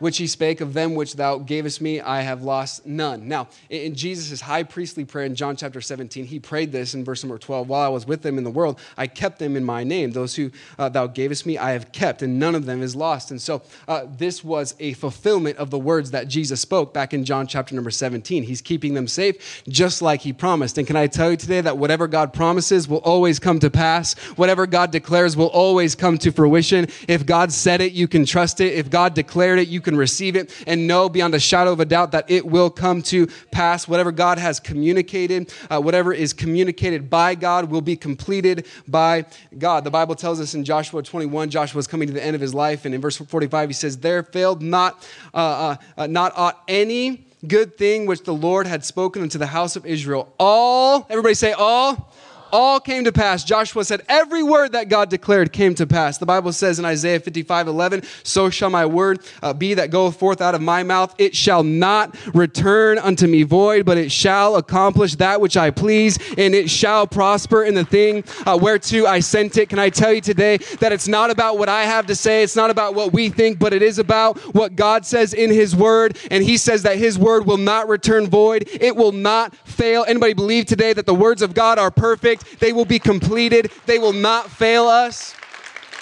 which 0.00 0.18
he 0.18 0.26
spake 0.26 0.60
of 0.60 0.74
them 0.74 0.94
which 0.94 1.14
thou 1.14 1.38
gavest 1.38 1.80
me, 1.80 2.00
I 2.00 2.22
have 2.22 2.42
lost 2.42 2.84
none. 2.84 3.28
Now, 3.28 3.48
in 3.68 3.94
Jesus' 3.94 4.40
high 4.40 4.64
priestly 4.64 5.04
prayer 5.04 5.26
in 5.26 5.34
John 5.34 5.56
chapter 5.56 5.80
17, 5.80 6.24
he 6.24 6.40
prayed 6.40 6.72
this 6.72 6.94
in 6.94 7.04
verse 7.04 7.22
number 7.22 7.38
12 7.38 7.68
While 7.68 7.82
I 7.82 7.88
was 7.88 8.06
with 8.06 8.22
them 8.22 8.38
in 8.38 8.44
the 8.44 8.50
world, 8.50 8.80
I 8.96 9.06
kept 9.06 9.38
them 9.38 9.56
in 9.56 9.64
my 9.64 9.84
name. 9.84 10.10
Those 10.10 10.34
who 10.34 10.50
uh, 10.78 10.88
thou 10.88 11.06
gavest 11.06 11.46
me, 11.46 11.56
I 11.58 11.72
have 11.72 11.92
kept, 11.92 12.22
and 12.22 12.38
none 12.38 12.54
of 12.54 12.66
them 12.66 12.82
is 12.82 12.96
lost. 12.96 13.30
And 13.30 13.40
so, 13.40 13.62
uh, 13.86 14.06
this 14.18 14.42
was 14.42 14.74
a 14.80 14.94
fulfillment 14.94 15.58
of 15.58 15.70
the 15.70 15.78
words 15.78 16.10
that 16.10 16.28
Jesus 16.28 16.60
spoke 16.60 16.92
back 16.92 17.14
in 17.14 17.24
John 17.24 17.46
chapter 17.46 17.74
number 17.74 17.90
17. 17.90 18.42
He's 18.42 18.60
keeping 18.60 18.94
them 18.94 19.06
safe 19.06 19.62
just 19.68 20.02
like 20.02 20.20
he 20.22 20.32
promised. 20.32 20.78
And 20.78 20.86
can 20.86 20.96
I 20.96 21.06
tell 21.06 21.30
you 21.30 21.36
today 21.36 21.60
that 21.60 21.78
whatever 21.78 22.08
God 22.08 22.32
promises 22.32 22.88
will 22.88 22.98
always 22.98 23.38
come 23.38 23.60
to 23.60 23.70
pass? 23.70 24.14
Whatever 24.36 24.66
God 24.66 24.90
declares 24.90 25.36
will 25.36 25.46
always 25.46 25.94
come 25.94 26.18
to 26.18 26.32
fruition. 26.32 26.86
If 27.08 27.26
God 27.26 27.52
said 27.52 27.80
it, 27.80 27.92
you 27.92 28.08
can 28.08 28.24
trust 28.24 28.60
it. 28.60 28.74
If 28.74 28.90
God 28.90 29.14
declared 29.14 29.58
it, 29.58 29.68
you 29.68 29.80
can 29.80 29.89
can 29.90 29.98
receive 29.98 30.36
it 30.36 30.54
and 30.66 30.86
know 30.86 31.08
beyond 31.08 31.34
a 31.34 31.40
shadow 31.40 31.72
of 31.72 31.80
a 31.80 31.84
doubt 31.84 32.12
that 32.12 32.30
it 32.30 32.46
will 32.46 32.70
come 32.70 33.02
to 33.02 33.26
pass. 33.50 33.88
Whatever 33.88 34.12
God 34.12 34.38
has 34.38 34.60
communicated, 34.60 35.52
uh, 35.68 35.80
whatever 35.80 36.12
is 36.12 36.32
communicated 36.32 37.10
by 37.10 37.34
God, 37.34 37.70
will 37.70 37.80
be 37.80 37.96
completed 37.96 38.66
by 38.86 39.26
God. 39.58 39.84
The 39.84 39.90
Bible 39.90 40.14
tells 40.14 40.40
us 40.40 40.54
in 40.54 40.64
Joshua 40.64 41.02
21, 41.02 41.50
Joshua 41.50 41.80
is 41.80 41.88
coming 41.88 42.06
to 42.06 42.14
the 42.14 42.24
end 42.24 42.36
of 42.36 42.40
his 42.40 42.54
life, 42.54 42.84
and 42.84 42.94
in 42.94 43.00
verse 43.00 43.16
45, 43.16 43.68
he 43.68 43.72
says, 43.72 43.98
There 43.98 44.22
failed 44.22 44.62
not, 44.62 45.06
uh, 45.34 45.36
uh, 45.36 45.76
uh 46.02 46.06
not 46.06 46.32
aught 46.36 46.62
any 46.68 47.26
good 47.46 47.76
thing 47.76 48.06
which 48.06 48.22
the 48.22 48.34
Lord 48.34 48.66
had 48.66 48.84
spoken 48.84 49.22
unto 49.22 49.38
the 49.38 49.46
house 49.46 49.74
of 49.74 49.86
Israel. 49.86 50.32
All, 50.38 51.06
everybody 51.08 51.34
say, 51.34 51.52
all 51.52 52.12
all 52.52 52.80
came 52.80 53.04
to 53.04 53.12
pass. 53.12 53.44
Joshua 53.44 53.84
said, 53.84 54.02
Every 54.08 54.42
word 54.42 54.72
that 54.72 54.88
God 54.88 55.10
declared 55.10 55.52
came 55.52 55.74
to 55.76 55.86
pass. 55.86 56.18
The 56.18 56.26
Bible 56.26 56.52
says 56.52 56.78
in 56.78 56.84
Isaiah 56.84 57.20
55 57.20 57.68
11, 57.68 58.02
So 58.22 58.50
shall 58.50 58.70
my 58.70 58.86
word 58.86 59.20
uh, 59.42 59.52
be 59.52 59.74
that 59.74 59.90
goeth 59.90 60.16
forth 60.16 60.40
out 60.40 60.54
of 60.54 60.60
my 60.60 60.82
mouth. 60.82 61.14
It 61.18 61.34
shall 61.34 61.62
not 61.62 62.16
return 62.34 62.98
unto 62.98 63.26
me 63.26 63.42
void, 63.42 63.86
but 63.86 63.98
it 63.98 64.12
shall 64.12 64.56
accomplish 64.56 65.16
that 65.16 65.40
which 65.40 65.56
I 65.56 65.70
please, 65.70 66.18
and 66.36 66.54
it 66.54 66.70
shall 66.70 67.06
prosper 67.06 67.64
in 67.64 67.74
the 67.74 67.84
thing 67.84 68.24
uh, 68.46 68.58
whereto 68.60 69.06
I 69.06 69.20
sent 69.20 69.56
it. 69.56 69.68
Can 69.68 69.78
I 69.78 69.90
tell 69.90 70.12
you 70.12 70.20
today 70.20 70.58
that 70.80 70.92
it's 70.92 71.08
not 71.08 71.30
about 71.30 71.58
what 71.58 71.68
I 71.68 71.84
have 71.84 72.06
to 72.06 72.14
say, 72.14 72.42
it's 72.42 72.56
not 72.56 72.70
about 72.70 72.94
what 72.94 73.12
we 73.12 73.28
think, 73.28 73.58
but 73.58 73.72
it 73.72 73.82
is 73.82 73.98
about 73.98 74.38
what 74.54 74.76
God 74.76 75.06
says 75.06 75.34
in 75.34 75.50
His 75.50 75.74
word. 75.74 76.18
And 76.30 76.44
He 76.44 76.56
says 76.56 76.82
that 76.82 76.98
His 76.98 77.18
word 77.18 77.46
will 77.46 77.56
not 77.56 77.88
return 77.88 78.26
void, 78.26 78.68
it 78.80 78.96
will 78.96 79.12
not 79.12 79.54
fail. 79.66 80.04
Anybody 80.06 80.34
believe 80.34 80.66
today 80.66 80.92
that 80.92 81.06
the 81.06 81.14
words 81.14 81.42
of 81.42 81.54
God 81.54 81.78
are 81.78 81.90
perfect? 81.90 82.39
They 82.58 82.72
will 82.72 82.84
be 82.84 82.98
completed, 82.98 83.70
they 83.86 83.98
will 83.98 84.12
not 84.12 84.50
fail 84.50 84.86
us. 84.86 85.34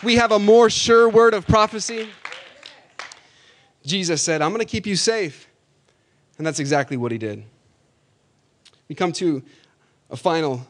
We 0.02 0.16
have 0.16 0.32
a 0.32 0.38
more 0.38 0.70
sure 0.70 1.08
word 1.08 1.34
of 1.34 1.46
prophecy. 1.46 2.08
Jesus 3.84 4.22
said, 4.22 4.42
I'm 4.42 4.50
going 4.50 4.60
to 4.60 4.70
keep 4.70 4.86
you 4.86 4.96
safe. 4.96 5.48
And 6.36 6.46
that's 6.46 6.60
exactly 6.60 6.96
what 6.96 7.10
he 7.10 7.18
did. 7.18 7.44
We 8.88 8.94
come 8.94 9.12
to 9.12 9.42
a 10.10 10.16
final 10.16 10.66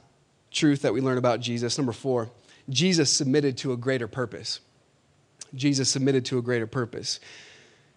truth 0.50 0.83
that 0.83 0.92
we 0.92 1.00
learn 1.00 1.18
about 1.18 1.40
Jesus. 1.40 1.76
Number 1.76 1.92
four, 1.92 2.31
Jesus 2.70 3.11
submitted 3.11 3.57
to 3.59 3.72
a 3.72 3.76
greater 3.76 4.09
purpose. 4.09 4.61
Jesus 5.54 5.88
submitted 5.88 6.24
to 6.26 6.38
a 6.38 6.42
greater 6.42 6.66
purpose. 6.66 7.20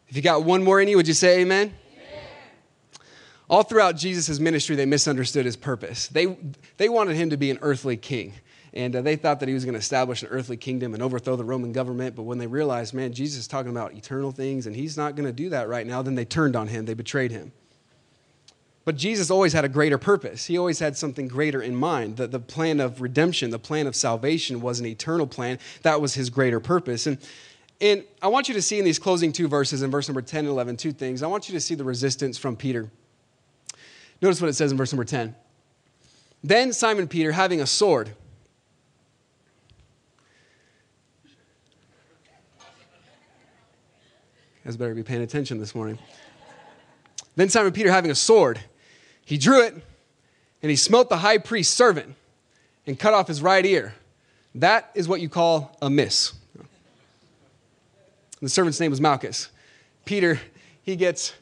If 0.08 0.16
you 0.16 0.22
got 0.22 0.44
one 0.44 0.64
more 0.64 0.82
in 0.82 0.88
you, 0.88 0.98
would 0.98 1.08
you 1.08 1.14
say 1.14 1.42
amen? 1.42 1.74
All 3.52 3.64
throughout 3.64 3.98
Jesus' 3.98 4.40
ministry, 4.40 4.78
they 4.78 4.86
misunderstood 4.86 5.46
his 5.46 5.58
purpose. 5.58 6.08
They, 6.08 6.38
they 6.78 6.88
wanted 6.88 7.18
him 7.18 7.32
to 7.32 7.38
be 7.38 7.52
an 7.52 7.60
earthly 7.62 7.98
king. 7.98 8.34
And 8.74 8.96
uh, 8.96 9.02
they 9.02 9.18
thought 9.18 9.42
that 9.42 9.50
he 9.50 9.54
was 9.54 9.66
going 9.66 9.74
to 9.74 9.80
establish 9.80 10.24
an 10.24 10.30
earthly 10.30 10.56
kingdom 10.56 10.94
and 10.94 11.04
overthrow 11.04 11.36
the 11.36 11.44
Roman 11.44 11.74
government. 11.74 12.16
But 12.16 12.24
when 12.24 12.38
they 12.38 12.48
realized, 12.48 12.94
man, 12.94 13.12
Jesus 13.12 13.42
is 13.42 13.48
talking 13.50 13.70
about 13.70 13.94
eternal 13.94 14.32
things 14.32 14.68
and 14.68 14.74
he's 14.74 14.96
not 14.96 15.18
going 15.18 15.26
to 15.26 15.34
do 15.34 15.50
that 15.50 15.68
right 15.68 15.86
now, 15.86 16.02
then 16.02 16.16
they 16.16 16.24
turned 16.24 16.56
on 16.56 16.70
him. 16.70 16.86
They 16.86 16.94
betrayed 16.94 17.32
him. 17.32 17.52
But 18.86 18.96
Jesus 18.96 19.30
always 19.30 19.52
had 19.52 19.66
a 19.66 19.70
greater 19.70 19.98
purpose. 19.98 20.46
He 20.46 20.58
always 20.58 20.80
had 20.80 20.96
something 20.96 21.28
greater 21.28 21.62
in 21.62 21.76
mind. 21.76 22.16
The, 22.16 22.28
the 22.28 22.40
plan 22.40 22.80
of 22.80 23.02
redemption, 23.02 23.50
the 23.50 23.60
plan 23.60 23.86
of 23.86 23.98
salvation 23.98 24.62
was 24.62 24.80
an 24.80 24.86
eternal 24.86 25.28
plan. 25.28 25.60
That 25.82 26.00
was 26.00 26.14
his 26.14 26.30
greater 26.30 26.62
purpose. 26.62 27.06
And, 27.06 27.18
and 27.82 28.06
I 28.22 28.30
want 28.30 28.48
you 28.48 28.54
to 28.54 28.62
see 28.62 28.80
in 28.80 28.86
these 28.86 28.98
closing 28.98 29.34
two 29.34 29.50
verses, 29.50 29.82
in 29.82 29.92
verse 29.92 30.08
number 30.08 30.22
10 30.22 30.40
and 30.40 30.48
11, 30.48 30.78
two 30.78 30.94
things. 30.94 31.22
I 31.22 31.28
want 31.28 31.50
you 31.50 31.54
to 31.54 31.60
see 31.60 31.76
the 31.76 31.84
resistance 31.84 32.38
from 32.38 32.56
Peter. 32.56 32.90
Notice 34.22 34.40
what 34.40 34.50
it 34.50 34.54
says 34.54 34.72
in 34.72 34.78
verse 34.78 34.94
number 34.94 35.04
10. 35.04 35.36
Then 36.44 36.74
Simon 36.74 37.08
Peter, 37.08 37.32
having 37.32 37.62
a 37.62 37.66
sword, 37.66 38.12
you 44.64 44.66
guys 44.66 44.78
better 44.78 44.94
be 44.94 45.04
paying 45.04 45.22
attention 45.22 45.60
this 45.60 45.74
morning. 45.74 45.98
Then 47.36 47.50
Simon 47.50 47.72
Peter, 47.72 47.92
having 47.92 48.12
a 48.12 48.16
sword, 48.16 48.60
he 49.26 49.38
drew 49.38 49.64
it 49.64 49.74
and 50.62 50.70
he 50.70 50.76
smote 50.76 51.10
the 51.10 51.18
high 51.18 51.40
priest's 51.40 51.76
servant 51.76 52.16
and 52.86 53.00
cut 53.00 53.14
off 53.14 53.28
his 53.28 53.42
right 53.42 53.66
ear. 53.66 53.96
That 54.54 54.92
is 54.94 55.08
what 55.08 55.22
you 55.22 55.30
call 55.30 55.76
a 55.82 55.90
miss. 55.90 56.34
The 58.42 58.50
servant's 58.50 58.80
name 58.80 58.92
was 58.92 59.00
Malchus. 59.00 59.50
Peter, 60.06 60.40
he 60.84 60.96
gets 60.96 61.34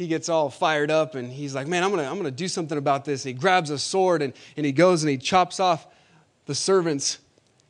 he 0.00 0.06
gets 0.06 0.30
all 0.30 0.48
fired 0.48 0.90
up 0.90 1.14
and 1.14 1.30
he's 1.30 1.54
like, 1.54 1.66
Man, 1.66 1.84
I'm 1.84 1.90
gonna, 1.90 2.10
I'm 2.10 2.16
gonna 2.16 2.30
do 2.30 2.48
something 2.48 2.78
about 2.78 3.04
this. 3.04 3.26
And 3.26 3.34
he 3.34 3.38
grabs 3.38 3.68
a 3.68 3.78
sword 3.78 4.22
and, 4.22 4.32
and 4.56 4.64
he 4.64 4.72
goes 4.72 5.02
and 5.02 5.10
he 5.10 5.18
chops 5.18 5.60
off 5.60 5.86
the 6.46 6.54
servant's 6.54 7.18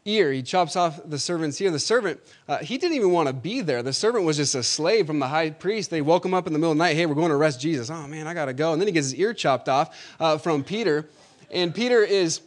ear. 0.04 0.30
He 0.30 0.40
chops 0.40 0.76
off 0.76 1.00
the 1.04 1.18
servant's 1.18 1.60
ear. 1.60 1.72
The 1.72 1.80
servant, 1.80 2.20
uh, 2.46 2.58
he 2.58 2.78
didn't 2.78 2.94
even 2.94 3.10
want 3.10 3.26
to 3.26 3.32
be 3.32 3.62
there. 3.62 3.82
The 3.82 3.92
servant 3.92 4.24
was 4.24 4.36
just 4.36 4.54
a 4.54 4.62
slave 4.62 5.08
from 5.08 5.18
the 5.18 5.26
high 5.26 5.50
priest. 5.50 5.90
They 5.90 6.02
woke 6.02 6.24
him 6.24 6.32
up 6.32 6.46
in 6.46 6.52
the 6.52 6.60
middle 6.60 6.70
of 6.70 6.78
the 6.78 6.84
night. 6.84 6.94
Hey, 6.94 7.04
we're 7.04 7.16
going 7.16 7.30
to 7.30 7.34
arrest 7.34 7.60
Jesus. 7.60 7.90
Oh, 7.90 8.06
man, 8.06 8.28
I 8.28 8.34
got 8.34 8.44
to 8.44 8.52
go. 8.52 8.72
And 8.72 8.80
then 8.80 8.86
he 8.86 8.92
gets 8.92 9.10
his 9.10 9.16
ear 9.16 9.34
chopped 9.34 9.68
off 9.68 10.14
uh, 10.20 10.38
from 10.38 10.62
Peter. 10.62 11.08
And 11.50 11.74
Peter 11.74 12.04
is 12.04 12.42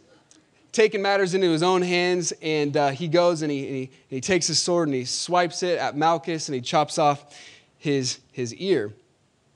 taking 0.72 1.02
matters 1.02 1.34
into 1.34 1.50
his 1.50 1.62
own 1.62 1.82
hands. 1.82 2.32
And 2.40 2.74
uh, 2.74 2.88
he 2.88 3.06
goes 3.06 3.42
and 3.42 3.52
he, 3.52 3.66
and 3.66 3.76
he, 3.76 3.90
he 4.08 4.20
takes 4.22 4.46
his 4.46 4.58
sword 4.58 4.88
and 4.88 4.94
he 4.94 5.04
swipes 5.04 5.62
it 5.62 5.78
at 5.78 5.94
Malchus 5.94 6.48
and 6.48 6.54
he 6.54 6.62
chops 6.62 6.96
off 6.96 7.38
his, 7.76 8.20
his 8.32 8.54
ear. 8.54 8.94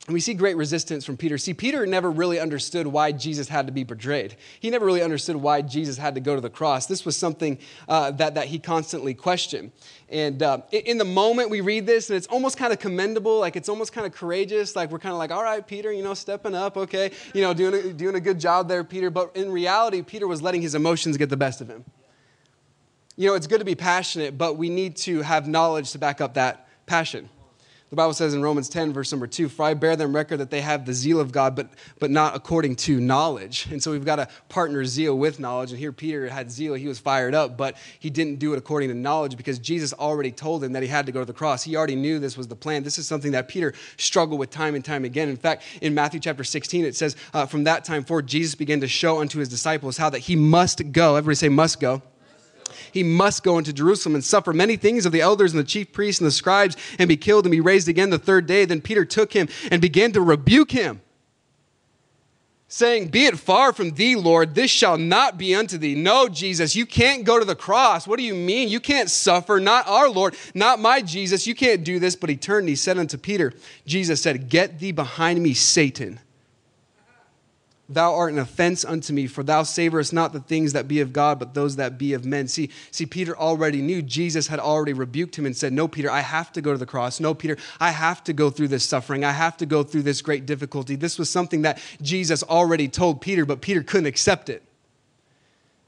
And 0.09 0.15
we 0.15 0.21
see 0.21 0.33
great 0.33 0.57
resistance 0.57 1.05
from 1.05 1.19
Peter. 1.19 1.37
See, 1.37 1.53
Peter 1.53 1.85
never 1.85 2.11
really 2.11 2.41
understood 2.41 2.87
why 2.87 3.13
Jesus 3.13 3.47
had 3.47 3.67
to 3.67 3.73
be 3.75 3.85
betrayed. 3.85 4.37
He 4.59 4.71
never 4.71 4.87
really 4.87 5.03
understood 5.03 5.37
why 5.37 5.61
Jesus 5.61 5.99
had 5.99 6.15
to 6.15 6.21
go 6.23 6.35
to 6.35 6.41
the 6.41 6.49
cross. 6.49 6.87
This 6.87 7.05
was 7.05 7.15
something 7.15 7.59
uh, 7.89 8.13
that, 8.13 8.35
that 8.37 8.47
he 8.47 8.59
constantly 8.59 9.13
questioned. 9.13 9.71
And 10.09 10.43
uh, 10.43 10.63
in 10.73 10.97
the 10.97 11.05
moment 11.05 11.51
we 11.51 11.61
read 11.61 11.85
this, 11.85 12.09
and 12.09 12.17
it's 12.17 12.27
almost 12.29 12.57
kind 12.57 12.73
of 12.73 12.79
commendable, 12.79 13.39
like 13.39 13.55
it's 13.55 13.69
almost 13.69 13.93
kind 13.93 14.07
of 14.07 14.15
courageous, 14.15 14.75
like 14.75 14.91
we're 14.91 14.99
kind 14.99 15.13
of 15.13 15.19
like, 15.19 15.31
all 15.31 15.43
right, 15.43 15.67
Peter, 15.67 15.93
you 15.93 16.03
know, 16.03 16.15
stepping 16.15 16.55
up, 16.55 16.79
okay, 16.79 17.11
you 17.35 17.43
know, 17.43 17.53
doing 17.53 17.75
a, 17.75 17.93
doing 17.93 18.15
a 18.15 18.21
good 18.21 18.41
job 18.41 18.67
there, 18.67 18.85
Peter. 18.85 19.11
But 19.11 19.37
in 19.37 19.53
reality, 19.53 20.01
Peter 20.01 20.27
was 20.27 20.41
letting 20.41 20.63
his 20.63 20.75
emotions 20.75 21.19
get 21.19 21.29
the 21.29 21.37
best 21.37 21.61
of 21.61 21.69
him. 21.69 21.85
You 23.17 23.29
know, 23.29 23.35
it's 23.35 23.47
good 23.47 23.59
to 23.59 23.67
be 23.67 23.75
passionate, 23.75 24.39
but 24.39 24.57
we 24.57 24.71
need 24.71 24.97
to 24.99 25.21
have 25.21 25.47
knowledge 25.47 25.93
to 25.93 25.99
back 25.99 26.23
up 26.23 26.33
that 26.33 26.67
passion. 26.87 27.29
The 27.91 27.97
Bible 27.97 28.13
says 28.13 28.35
in 28.35 28.43
Romans 28.43 28.69
10, 28.69 28.93
verse 28.93 29.11
number 29.13 29.27
2, 29.27 29.49
For 29.49 29.65
I 29.65 29.73
bear 29.73 29.97
them 29.97 30.15
record 30.15 30.39
that 30.39 30.51
they 30.51 30.61
have 30.61 30.85
the 30.85 30.93
zeal 30.93 31.19
of 31.19 31.33
God, 31.33 31.57
but, 31.57 31.71
but 31.99 32.11
not 32.11 32.37
according 32.37 32.77
to 32.77 33.01
knowledge. 33.01 33.67
And 33.71 33.83
so 33.83 33.93
we've 33.93 34.05
got 34.05 34.17
to 34.17 34.29
partner 34.51 34.85
zeal 34.85 35.17
with 35.17 35.41
knowledge. 35.41 35.71
And 35.71 35.79
here 35.79 35.91
Peter 35.91 36.29
had 36.29 36.51
zeal, 36.51 36.75
he 36.75 36.87
was 36.87 36.99
fired 36.99 37.35
up, 37.35 37.57
but 37.57 37.79
he 37.99 38.11
didn't 38.11 38.41
do 38.41 38.53
it 38.53 38.59
according 38.59 38.91
to 38.91 38.95
knowledge 38.95 39.39
because 39.39 39.59
Jesus 39.59 39.95
already 39.95 40.31
told 40.31 40.63
him 40.63 40.73
that 40.73 40.83
he 40.83 40.89
had 40.89 41.07
to 41.07 41.13
go 41.13 41.21
to 41.21 41.25
the 41.25 41.33
cross. 41.33 41.63
He 41.63 41.77
already 41.77 41.97
knew 41.97 42.19
this 42.19 42.37
was 42.37 42.47
the 42.47 42.57
plan. 42.57 42.83
This 42.83 42.99
is 42.99 43.07
something 43.07 43.33
that 43.33 43.49
Peter 43.49 43.73
struggled 43.97 44.39
with 44.39 44.51
time 44.51 44.75
and 44.75 44.85
time 44.85 45.07
again. 45.07 45.31
In 45.31 45.37
fact, 45.37 45.63
in 45.81 45.95
Matthew 45.95 46.21
chapter 46.21 46.45
16, 46.45 46.85
it 46.85 46.95
says, 46.95 47.17
uh, 47.33 47.47
From 47.47 47.65
that 47.65 47.85
time 47.85 48.05
forward, 48.05 48.27
Jesus 48.27 48.55
began 48.55 48.81
to 48.81 48.89
show 48.89 49.21
unto 49.21 49.39
his 49.39 49.49
disciples 49.49 49.97
how 49.97 50.11
that 50.11 50.21
he 50.21 50.37
must 50.37 50.93
go. 50.93 51.17
Everybody 51.17 51.37
say, 51.37 51.49
must 51.49 51.81
go 51.81 52.03
he 52.93 53.03
must 53.03 53.43
go 53.43 53.59
into 53.59 53.73
Jerusalem 53.73 54.15
and 54.15 54.25
suffer 54.25 54.53
many 54.53 54.77
things 54.77 55.07
of 55.07 55.13
the 55.13 55.21
elders 55.21 55.53
and 55.53 55.61
the 55.61 55.65
chief 55.65 55.93
priests 55.93 56.21
and 56.21 56.27
the 56.27 56.33
scribes 56.33 56.77
and 56.99 57.09
be 57.09 57.17
killed 57.17 57.45
and 57.45 57.51
be 57.51 57.61
raised 57.61 57.89
again 57.89 58.11
the 58.11 58.19
third 58.19 58.47
day. 58.47 58.65
Then 58.65 58.81
Peter 58.81 59.05
took 59.05 59.33
him 59.33 59.49
and 59.71 59.81
began 59.81 60.13
to 60.13 60.21
rebuke 60.21 60.71
him, 60.71 61.01
saying, 62.69 63.09
Be 63.09 63.27
it 63.27 63.39
far 63.39 63.73
from 63.73 63.93
thee, 63.93 64.17
Lord, 64.17 64.55
this 64.55 64.71
shall 64.71 64.99
not 64.99 65.39
be 65.39 65.55
unto 65.55 65.79
thee. 65.79 65.95
No, 65.95 66.29
Jesus, 66.29 66.77
you 66.77 66.87
can't 66.87 67.25
go 67.25 67.39
to 67.39 67.45
the 67.45 67.57
cross. 67.57 68.07
What 68.07 68.19
do 68.19 68.25
you 68.25 68.35
mean? 68.35 68.69
You 68.69 68.81
can't 68.81 69.11
suffer. 69.11 69.59
Not 69.61 69.89
our 69.89 70.09
Lord, 70.09 70.37
not 70.55 70.79
my 70.79 71.01
Jesus. 71.01 71.47
You 71.47 71.55
can't 71.55 71.85
do 71.85 71.99
this. 71.99 72.17
But 72.17 72.31
he 72.31 72.37
turned 72.37 72.61
and 72.61 72.69
he 72.69 72.77
said 72.77 72.99
unto 72.99 73.19
Peter, 73.19 73.53
Jesus 73.87 74.23
said, 74.23 74.49
Get 74.49 74.79
thee 74.79 74.93
behind 74.93 75.43
me, 75.43 75.55
Satan. 75.55 76.21
Thou 77.91 78.15
art 78.15 78.35
an 78.35 78.39
offense 78.39 78.85
unto 78.85 79.15
me, 79.15 79.27
for 79.27 79.43
thou 79.43 79.63
savorest 79.63 80.13
not 80.13 80.35
the 80.35 80.41
things 80.41 80.75
that 80.75 80.89
be 80.89 81.01
of 81.01 81.11
God, 81.11 81.39
but 81.39 81.55
those 81.55 81.77
that 81.77 81.97
be 81.97 82.13
of 82.13 82.27
men. 82.27 82.47
See, 82.47 82.69
see, 82.91 83.07
Peter 83.07 83.35
already 83.35 83.81
knew 83.81 84.03
Jesus 84.03 84.49
had 84.49 84.59
already 84.61 84.93
rebuked 84.93 85.39
him 85.39 85.47
and 85.47 85.57
said, 85.57 85.73
No, 85.73 85.89
Peter, 85.89 86.11
I 86.11 86.21
have 86.21 86.53
to 86.53 86.61
go 86.61 86.73
to 86.73 86.79
the 86.79 86.85
cross. 86.85 87.19
No, 87.19 87.33
Peter, 87.33 87.57
I 87.81 87.91
have 87.91 88.23
to 88.25 88.35
go 88.35 88.51
through 88.51 88.69
this 88.69 88.85
suffering. 88.85 89.25
I 89.25 89.33
have 89.33 89.57
to 89.59 89.67
go 89.67 89.83
through 89.83 90.03
this 90.03 90.21
great 90.21 90.45
difficulty. 90.45 90.97
This 90.97 91.19
was 91.19 91.31
something 91.31 91.63
that 91.63 91.83
Jesus 92.03 92.43
already 92.43 92.89
told 92.89 93.23
Peter, 93.23 93.47
but 93.47 93.63
Peter 93.63 93.83
couldn't 93.83 94.07
accept 94.07 94.51
it. 94.51 94.63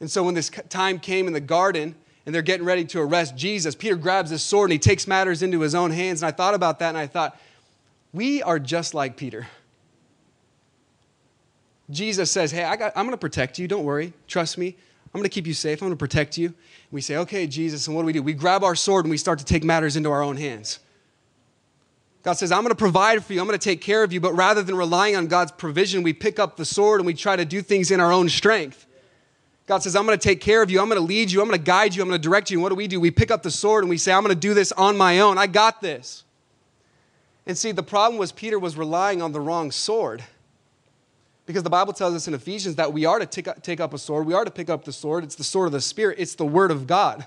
And 0.01 0.11
so 0.11 0.22
when 0.22 0.32
this 0.32 0.51
time 0.70 0.98
came 0.98 1.26
in 1.26 1.34
the 1.34 1.40
garden, 1.40 1.94
and 2.24 2.34
they're 2.34 2.42
getting 2.42 2.66
ready 2.66 2.84
to 2.84 3.01
arrest 3.01 3.36
Jesus, 3.36 3.74
Peter 3.74 3.96
grabs 3.96 4.30
his 4.30 4.42
sword 4.42 4.70
and 4.70 4.72
he 4.74 4.78
takes 4.78 5.07
matters 5.07 5.42
into 5.42 5.61
his 5.61 5.74
own 5.74 5.90
hands. 5.90 6.22
And 6.22 6.28
I 6.28 6.32
thought 6.32 6.55
about 6.55 6.78
that 6.78 6.90
and 6.90 6.98
I 6.98 7.07
thought, 7.07 7.38
we 8.12 8.42
are 8.42 8.59
just 8.59 8.94
like 8.94 9.16
Peter. 9.16 9.48
Jesus 11.91 12.30
says, 12.30 12.51
Hey, 12.51 12.64
I 12.64 12.76
got, 12.76 12.93
I'm 12.97 13.05
going 13.05 13.12
to 13.12 13.18
protect 13.18 13.59
you. 13.59 13.68
Don't 13.68 13.84
worry. 13.84 14.12
Trust 14.26 14.59
me. 14.59 14.76
I'm 15.12 15.18
going 15.18 15.28
to 15.28 15.34
keep 15.34 15.47
you 15.47 15.55
safe. 15.55 15.82
I'm 15.82 15.88
going 15.88 15.97
to 15.97 15.99
protect 15.99 16.38
you. 16.38 16.55
We 16.91 17.01
say, 17.01 17.16
Okay, 17.16 17.47
Jesus. 17.47 17.86
And 17.86 17.97
what 17.97 18.03
do 18.03 18.07
we 18.07 18.12
do? 18.12 18.22
We 18.22 18.32
grab 18.32 18.62
our 18.62 18.76
sword 18.76 19.05
and 19.05 19.11
we 19.11 19.16
start 19.16 19.38
to 19.41 19.45
take 19.45 19.64
matters 19.64 19.97
into 19.97 20.11
our 20.11 20.22
own 20.22 20.36
hands. 20.36 20.78
God 22.22 22.34
says, 22.34 22.53
I'm 22.53 22.62
going 22.62 22.70
to 22.70 22.76
provide 22.76 23.24
for 23.24 23.32
you. 23.32 23.41
I'm 23.41 23.47
going 23.47 23.59
to 23.59 23.64
take 23.64 23.80
care 23.80 24.03
of 24.03 24.12
you. 24.12 24.20
But 24.20 24.34
rather 24.34 24.62
than 24.62 24.76
relying 24.76 25.16
on 25.16 25.26
God's 25.26 25.53
provision, 25.53 26.03
we 26.03 26.12
pick 26.12 26.38
up 26.38 26.57
the 26.57 26.66
sword 26.66 27.01
and 27.01 27.07
we 27.07 27.14
try 27.14 27.34
to 27.34 27.47
do 27.47 27.62
things 27.62 27.91
in 27.91 27.99
our 27.99 28.12
own 28.12 28.28
strength. 28.28 28.86
God 29.66 29.82
says, 29.82 29.97
I'm 29.97 30.05
going 30.05 30.18
to 30.18 30.22
take 30.22 30.41
care 30.41 30.62
of 30.62 30.70
you. 30.70 30.80
I'm 30.80 30.88
going 30.88 31.01
to 31.01 31.07
lead 31.07 31.30
you. 31.30 31.41
I'm 31.41 31.49
going 31.49 31.59
to 31.59 31.64
guide 31.64 31.95
you. 31.95 32.03
I'm 32.03 32.09
going 32.09 32.20
to 32.20 32.28
direct 32.28 32.51
you. 32.51 32.59
And 32.59 32.62
what 32.62 32.70
do 32.70 32.74
we 32.74 32.88
do? 32.88 33.01
We 33.01 33.11
pick 33.11 33.30
up 33.30 33.43
the 33.43 33.51
sword 33.51 33.84
and 33.84 33.88
we 33.88 33.97
say, 33.97 34.12
I'm 34.12 34.22
going 34.22 34.34
to 34.34 34.41
do 34.41 34.53
this 34.53 34.72
on 34.72 34.99
my 34.99 35.20
own. 35.20 35.38
I 35.38 35.47
got 35.47 35.80
this. 35.80 36.24
And 37.47 37.57
see, 37.57 37.72
the 37.72 37.82
problem 37.82 38.18
was 38.18 38.32
Peter 38.32 38.59
was 38.59 38.76
relying 38.76 39.22
on 39.22 39.32
the 39.32 39.41
wrong 39.41 39.70
sword. 39.70 40.24
Because 41.47 41.62
the 41.62 41.70
Bible 41.70 41.93
tells 41.93 42.14
us 42.14 42.28
in 42.28 42.34
Ephesians 42.34 42.76
that 42.76 42.93
we 42.93 43.05
are 43.05 43.18
to 43.18 43.26
take 43.26 43.80
up, 43.80 43.95
a 43.95 43.99
sword. 43.99 44.26
We 44.26 44.34
are 44.34 44.45
to 44.45 44.51
pick 44.51 44.70
up 44.70 44.84
the 44.84 44.93
sword. 44.93 45.24
It's 45.24 45.34
the 45.34 45.45
sword 45.45 45.66
of 45.66 45.72
the 45.72 45.80
Spirit, 45.80 46.18
it's 46.18 46.34
the 46.34 46.47
Word 46.47 46.70
of 46.70 46.86
God. 46.86 47.26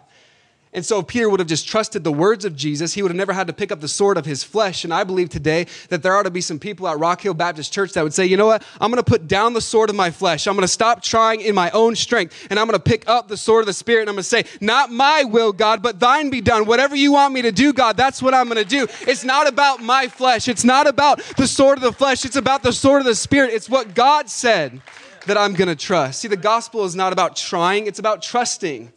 And 0.73 0.85
so, 0.85 0.99
if 0.99 1.07
Peter 1.07 1.29
would 1.29 1.39
have 1.39 1.47
just 1.47 1.67
trusted 1.67 2.03
the 2.03 2.11
words 2.11 2.45
of 2.45 2.55
Jesus, 2.55 2.93
he 2.93 3.03
would 3.03 3.11
have 3.11 3.17
never 3.17 3.33
had 3.33 3.47
to 3.47 3.53
pick 3.53 3.71
up 3.71 3.79
the 3.79 3.87
sword 3.87 4.17
of 4.17 4.25
his 4.25 4.43
flesh. 4.43 4.83
And 4.83 4.93
I 4.93 5.03
believe 5.03 5.29
today 5.29 5.67
that 5.89 6.01
there 6.01 6.15
ought 6.15 6.23
to 6.23 6.31
be 6.31 6.41
some 6.41 6.57
people 6.57 6.87
at 6.87 6.97
Rock 6.97 7.21
Hill 7.21 7.35
Baptist 7.35 7.71
Church 7.71 7.93
that 7.93 8.03
would 8.03 8.13
say, 8.13 8.25
you 8.25 8.37
know 8.37 8.47
what? 8.47 8.63
I'm 8.81 8.89
going 8.89 9.03
to 9.03 9.09
put 9.09 9.27
down 9.27 9.53
the 9.53 9.61
sword 9.61 9.89
of 9.91 9.95
my 9.95 10.09
flesh. 10.09 10.47
I'm 10.47 10.55
going 10.55 10.63
to 10.63 10.67
stop 10.67 11.03
trying 11.03 11.41
in 11.41 11.53
my 11.53 11.69
own 11.71 11.95
strength. 11.95 12.47
And 12.49 12.59
I'm 12.59 12.67
going 12.67 12.79
to 12.79 12.83
pick 12.83 13.07
up 13.07 13.27
the 13.27 13.37
sword 13.37 13.61
of 13.61 13.67
the 13.67 13.73
Spirit. 13.73 14.01
And 14.01 14.09
I'm 14.09 14.15
going 14.15 14.23
to 14.23 14.29
say, 14.29 14.45
not 14.61 14.91
my 14.91 15.23
will, 15.23 15.53
God, 15.53 15.83
but 15.83 15.99
thine 15.99 16.29
be 16.29 16.41
done. 16.41 16.65
Whatever 16.65 16.95
you 16.95 17.13
want 17.13 17.33
me 17.33 17.43
to 17.43 17.51
do, 17.51 17.71
God, 17.71 17.95
that's 17.95 18.21
what 18.21 18.33
I'm 18.33 18.49
going 18.49 18.63
to 18.63 18.69
do. 18.69 18.87
It's 19.01 19.23
not 19.23 19.47
about 19.47 19.81
my 19.81 20.07
flesh. 20.07 20.47
It's 20.47 20.63
not 20.63 20.87
about 20.87 21.21
the 21.37 21.47
sword 21.47 21.77
of 21.77 21.83
the 21.83 21.93
flesh. 21.93 22.25
It's 22.25 22.35
about 22.35 22.63
the 22.63 22.73
sword 22.73 23.01
of 23.01 23.05
the 23.05 23.15
Spirit. 23.15 23.53
It's 23.53 23.69
what 23.69 23.93
God 23.93 24.29
said 24.29 24.81
that 25.27 25.37
I'm 25.37 25.53
going 25.53 25.67
to 25.69 25.75
trust. 25.75 26.21
See, 26.21 26.27
the 26.27 26.35
gospel 26.35 26.83
is 26.83 26.95
not 26.95 27.13
about 27.13 27.35
trying, 27.35 27.87
it's 27.87 27.99
about 27.99 28.21
trusting. 28.21 28.91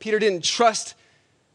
Peter 0.00 0.18
didn't 0.18 0.42
trust 0.42 0.94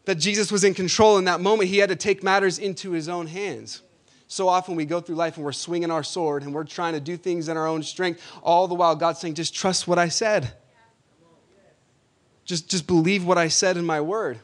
that 0.05 0.15
Jesus 0.15 0.51
was 0.51 0.63
in 0.63 0.73
control 0.73 1.17
in 1.17 1.25
that 1.25 1.41
moment. 1.41 1.69
He 1.69 1.79
had 1.79 1.89
to 1.89 1.95
take 1.95 2.23
matters 2.23 2.57
into 2.57 2.91
his 2.91 3.09
own 3.09 3.27
hands. 3.27 3.81
So 4.27 4.47
often 4.47 4.75
we 4.75 4.85
go 4.85 5.01
through 5.01 5.15
life 5.15 5.35
and 5.35 5.45
we're 5.45 5.51
swinging 5.51 5.91
our 5.91 6.03
sword 6.03 6.43
and 6.43 6.53
we're 6.53 6.63
trying 6.63 6.93
to 6.93 6.99
do 6.99 7.17
things 7.17 7.49
in 7.49 7.57
our 7.57 7.67
own 7.67 7.83
strength, 7.83 8.21
all 8.41 8.67
the 8.67 8.75
while 8.75 8.95
God's 8.95 9.19
saying, 9.19 9.35
just 9.35 9.53
trust 9.53 9.87
what 9.87 9.99
I 9.99 10.09
said. 10.09 10.53
Just, 12.43 12.69
just 12.69 12.85
believe 12.87 13.25
what 13.25 13.37
I 13.37 13.47
said 13.47 13.75
in 13.75 13.85
my 13.85 14.01
word. 14.01 14.39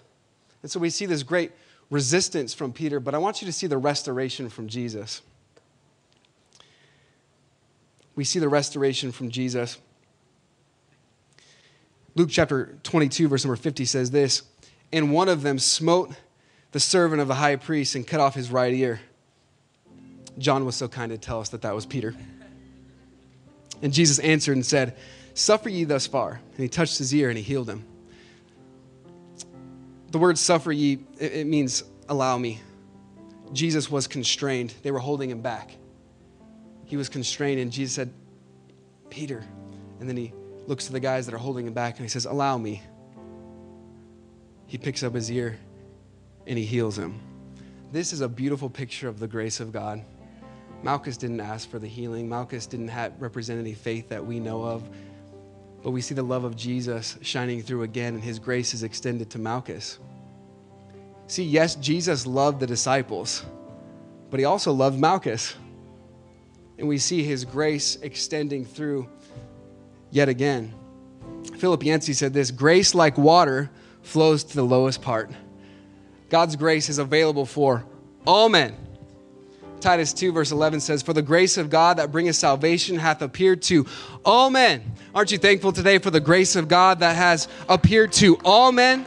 And 0.64 0.72
so 0.72 0.80
we 0.80 0.90
see 0.90 1.06
this 1.06 1.24
great 1.24 1.52
resistance 1.90 2.54
from 2.54 2.74
Peter, 2.74 3.00
but 3.00 3.14
I 3.14 3.20
want 3.20 3.42
you 3.42 3.46
to 3.46 3.52
see 3.52 3.68
the 3.68 3.78
restoration 3.78 4.50
from 4.50 4.68
Jesus. 4.68 5.22
We 8.16 8.24
see 8.24 8.40
the 8.40 8.50
restoration 8.50 9.12
from 9.12 9.30
Jesus. 9.30 9.78
Luke 12.16 12.30
chapter 12.30 12.78
22, 12.84 13.28
verse 13.28 13.46
number 13.46 13.56
50 13.56 13.86
says 13.86 14.12
this 14.12 14.44
And 14.92 15.12
one 15.14 15.30
of 15.30 15.42
them 15.42 15.60
smote 15.60 16.12
the 16.72 16.80
servant 16.80 17.22
of 17.22 17.28
the 17.28 17.36
high 17.36 17.56
priest 17.56 17.96
and 17.96 18.06
cut 18.06 18.20
off 18.20 18.36
his 18.36 18.52
right 18.52 18.74
ear. 18.74 19.02
John 20.38 20.66
was 20.66 20.76
so 20.76 20.88
kind 20.88 21.12
to 21.12 21.18
tell 21.18 21.40
us 21.40 21.50
that 21.50 21.62
that 21.62 21.76
was 21.76 21.86
Peter. 21.86 22.16
And 23.82 23.94
Jesus 23.94 24.20
answered 24.20 24.54
and 24.54 24.66
said, 24.66 24.96
Suffer 25.34 25.70
ye 25.70 25.84
thus 25.84 26.08
far. 26.08 26.40
And 26.52 26.60
he 26.60 26.68
touched 26.68 26.98
his 26.98 27.14
ear 27.14 27.30
and 27.30 27.38
he 27.38 27.44
healed 27.44 27.70
him. 27.70 27.86
The 30.12 30.18
word 30.18 30.38
suffer 30.38 30.72
ye, 30.72 31.00
it 31.20 31.48
means 31.48 31.84
allow 32.10 32.38
me. 32.38 32.60
Jesus 33.54 33.90
was 33.90 34.08
constrained, 34.08 34.74
they 34.84 34.92
were 34.92 35.00
holding 35.00 35.30
him 35.30 35.42
back. 35.42 35.76
He 36.86 36.98
was 36.98 37.08
constrained, 37.08 37.62
and 37.62 37.72
Jesus 37.72 37.96
said, 37.96 38.14
Peter. 39.10 39.46
And 40.00 40.10
then 40.10 40.18
he 40.18 40.34
looks 40.68 40.86
to 40.86 40.92
the 40.92 41.00
guys 41.00 41.26
that 41.26 41.36
are 41.36 41.40
holding 41.40 41.68
him 41.68 41.74
back 41.74 41.98
and 41.98 42.06
he 42.06 42.10
says, 42.10 42.26
Allow 42.26 42.58
me. 42.58 42.82
He 44.68 44.78
picks 44.78 45.04
up 45.04 45.14
his 45.14 45.30
ear 45.30 45.58
and 46.48 46.58
he 46.58 46.66
heals 46.66 46.98
him. 46.98 47.20
This 47.92 48.14
is 48.14 48.22
a 48.22 48.30
beautiful 48.30 48.70
picture 48.70 49.08
of 49.08 49.20
the 49.20 49.28
grace 49.28 49.60
of 49.60 49.72
God. 49.72 50.04
Malchus 50.84 51.18
didn't 51.18 51.42
ask 51.42 51.70
for 51.70 51.78
the 51.78 51.88
healing. 51.88 52.28
Malchus 52.28 52.66
didn't 52.66 52.88
have, 52.88 53.14
represent 53.20 53.60
any 53.60 53.74
faith 53.74 54.10
that 54.10 54.26
we 54.26 54.40
know 54.40 54.64
of. 54.64 54.90
But 55.84 55.92
we 55.92 56.02
see 56.02 56.16
the 56.16 56.24
love 56.24 56.44
of 56.44 56.56
Jesus 56.56 57.18
shining 57.22 57.62
through 57.62 57.84
again, 57.84 58.14
and 58.14 58.24
his 58.24 58.40
grace 58.40 58.74
is 58.74 58.84
extended 58.84 59.30
to 59.32 59.40
Malchus. 59.40 60.00
See, 61.28 61.44
yes, 61.44 61.76
Jesus 61.76 62.26
loved 62.26 62.60
the 62.60 62.68
disciples, 62.68 63.44
but 64.30 64.40
he 64.40 64.46
also 64.46 64.72
loved 64.72 65.00
Malchus. 65.00 65.56
And 66.78 66.88
we 66.88 66.98
see 66.98 67.24
his 67.24 67.46
grace 67.46 67.98
extending 67.98 68.66
through 68.66 69.08
yet 70.12 70.30
again. 70.30 70.74
Philip 71.58 71.84
Yancey 71.84 72.14
said 72.14 72.34
this 72.34 72.52
grace, 72.52 72.94
like 72.94 73.18
water, 73.18 73.72
flows 74.04 74.44
to 74.44 74.56
the 74.56 74.64
lowest 74.64 75.02
part. 75.02 75.32
God's 76.30 76.56
grace 76.56 76.90
is 76.90 76.98
available 76.98 77.46
for 77.46 77.86
all 78.26 78.50
men. 78.50 78.76
Titus 79.80 80.14
2, 80.14 80.32
verse 80.32 80.52
11 80.52 80.80
says, 80.80 81.02
For 81.02 81.14
the 81.14 81.22
grace 81.22 81.58
of 81.58 81.70
God 81.70 81.98
that 81.98 82.12
bringeth 82.12 82.36
salvation 82.36 82.98
hath 82.98 83.22
appeared 83.22 83.64
to 83.64 83.86
all 84.24 84.50
men. 84.50 84.84
Aren't 85.14 85.32
you 85.32 85.40
thankful 85.40 85.72
today 85.72 85.98
for 85.98 86.12
the 86.12 86.20
grace 86.20 86.56
of 86.56 86.68
God 86.68 87.00
that 87.00 87.16
has 87.16 87.48
appeared 87.68 88.14
to 88.14 88.38
all 88.46 88.72
men? 88.72 89.06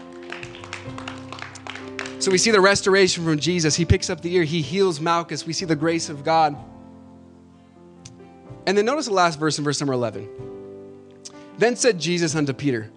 So 2.18 2.30
we 2.30 2.38
see 2.38 2.50
the 2.50 2.60
restoration 2.60 3.24
from 3.24 3.38
Jesus. 3.38 3.76
He 3.76 3.84
picks 3.84 4.10
up 4.10 4.20
the 4.20 4.34
ear, 4.34 4.44
he 4.44 4.62
heals 4.62 5.00
Malchus. 5.00 5.46
We 5.46 5.52
see 5.52 5.64
the 5.64 5.76
grace 5.76 6.08
of 6.08 6.24
God. 6.24 6.56
And 8.66 8.76
then 8.76 8.84
notice 8.84 9.06
the 9.06 9.12
last 9.12 9.38
verse 9.38 9.58
in 9.58 9.64
verse 9.64 9.80
number 9.80 9.92
11. 9.92 10.53
Then 11.58 11.76
said 11.76 11.98
Jesus 11.98 12.34
unto 12.34 12.52
Peter, 12.52 12.90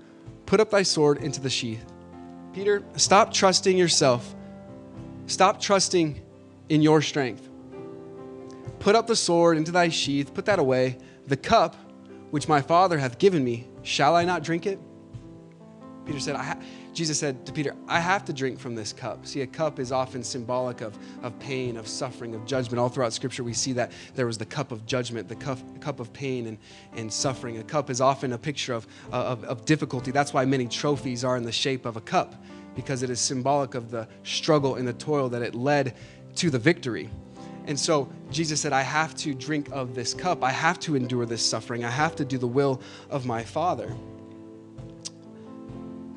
Put 0.46 0.60
up 0.60 0.70
thy 0.70 0.84
sword 0.84 1.20
into 1.20 1.42
the 1.42 1.50
sheath. 1.50 1.86
Peter, 2.54 2.84
stop 2.96 3.34
trusting 3.34 3.78
yourself. 3.78 4.36
Stop 5.28 5.60
trusting 5.60 6.22
in 6.70 6.82
your 6.82 7.02
strength. 7.02 7.50
Put 8.80 8.96
up 8.96 9.08
the 9.08 9.16
sword 9.16 9.58
into 9.58 9.72
thy 9.72 9.90
sheath, 9.90 10.34
put 10.34 10.46
that 10.46 10.60
away. 10.60 10.98
The 11.28 11.38
cup 11.38 11.76
which 12.32 12.48
my 12.48 12.62
Father 12.62 12.98
hath 12.98 13.18
given 13.18 13.44
me, 13.44 13.68
shall 13.84 14.16
I 14.16 14.24
not 14.24 14.44
drink 14.44 14.66
it? 14.66 14.80
Peter 16.06 16.20
said, 16.20 16.36
I 16.36 16.44
ha- 16.44 16.60
Jesus 16.98 17.20
said 17.20 17.46
to 17.46 17.52
Peter, 17.52 17.76
I 17.88 18.00
have 18.00 18.26
to 18.26 18.34
drink 18.34 18.58
from 18.60 18.74
this 18.74 18.92
cup. 18.92 19.28
See, 19.28 19.42
a 19.42 19.46
cup 19.46 19.78
is 19.78 19.92
often 19.92 20.24
symbolic 20.24 20.82
of, 20.82 20.98
of 21.22 21.38
pain, 21.38 21.78
of 21.78 21.88
suffering, 21.88 22.34
of 22.34 22.44
judgment. 22.48 22.80
All 22.80 22.90
throughout 22.90 23.14
Scripture, 23.14 23.44
we 23.44 23.54
see 23.54 23.72
that 23.74 23.92
there 24.16 24.26
was 24.26 24.40
the 24.40 24.48
cup 24.48 24.72
of 24.72 24.84
judgment, 24.88 25.28
the 25.28 25.36
cup, 25.36 25.60
cup 25.80 26.00
of 26.00 26.12
pain 26.12 26.48
and, 26.48 26.58
and 26.94 27.14
suffering. 27.14 27.60
A 27.60 27.64
cup 27.64 27.92
is 27.92 28.02
often 28.02 28.34
a 28.34 28.38
picture 28.40 28.74
of, 28.74 28.88
of, 29.12 29.44
of 29.44 29.64
difficulty. 29.64 30.10
That's 30.10 30.34
why 30.34 30.44
many 30.46 30.68
trophies 30.68 31.24
are 31.24 31.38
in 31.38 31.44
the 31.44 31.52
shape 31.52 31.86
of 31.86 31.98
a 31.98 32.02
cup, 32.02 32.34
because 32.74 33.04
it 33.04 33.12
is 33.12 33.20
symbolic 33.20 33.76
of 33.76 33.92
the 33.92 34.08
struggle 34.24 34.74
and 34.74 34.88
the 34.88 34.94
toil 34.94 35.30
that 35.30 35.44
it 35.44 35.54
led 35.54 35.94
to 36.38 36.50
the 36.50 36.58
victory. 36.58 37.12
And 37.68 37.80
so 37.80 38.12
Jesus 38.32 38.60
said, 38.60 38.74
I 38.74 38.82
have 38.82 39.14
to 39.18 39.36
drink 39.36 39.70
of 39.72 39.94
this 39.94 40.16
cup. 40.16 40.44
I 40.44 40.52
have 40.52 40.80
to 40.80 40.96
endure 40.96 41.28
this 41.28 41.46
suffering. 41.46 41.86
I 41.86 41.92
have 41.92 42.16
to 42.16 42.26
do 42.26 42.40
the 42.40 42.48
will 42.48 42.82
of 43.12 43.28
my 43.28 43.44
Father. 43.44 43.96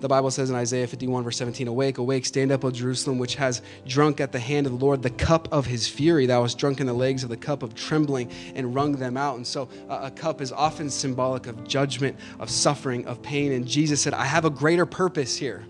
The 0.00 0.08
Bible 0.08 0.30
says 0.30 0.48
in 0.48 0.56
Isaiah 0.56 0.86
51, 0.86 1.24
verse 1.24 1.36
17, 1.36 1.68
Awake, 1.68 1.98
awake, 1.98 2.24
stand 2.24 2.50
up, 2.50 2.64
O 2.64 2.70
Jerusalem, 2.70 3.18
which 3.18 3.34
has 3.34 3.60
drunk 3.86 4.20
at 4.20 4.32
the 4.32 4.38
hand 4.38 4.66
of 4.66 4.78
the 4.78 4.84
Lord 4.84 5.02
the 5.02 5.10
cup 5.10 5.46
of 5.52 5.66
his 5.66 5.86
fury. 5.86 6.24
Thou 6.24 6.42
hast 6.42 6.56
drunk 6.58 6.80
in 6.80 6.86
the 6.86 6.94
legs 6.94 7.22
of 7.22 7.28
the 7.28 7.36
cup 7.36 7.62
of 7.62 7.74
trembling 7.74 8.30
and 8.54 8.74
wrung 8.74 8.92
them 8.92 9.18
out. 9.18 9.36
And 9.36 9.46
so 9.46 9.68
uh, 9.90 10.00
a 10.04 10.10
cup 10.10 10.40
is 10.40 10.52
often 10.52 10.88
symbolic 10.88 11.46
of 11.46 11.68
judgment, 11.68 12.18
of 12.38 12.48
suffering, 12.48 13.06
of 13.06 13.20
pain. 13.20 13.52
And 13.52 13.68
Jesus 13.68 14.00
said, 14.00 14.14
I 14.14 14.24
have 14.24 14.46
a 14.46 14.50
greater 14.50 14.86
purpose 14.86 15.36
here. 15.36 15.66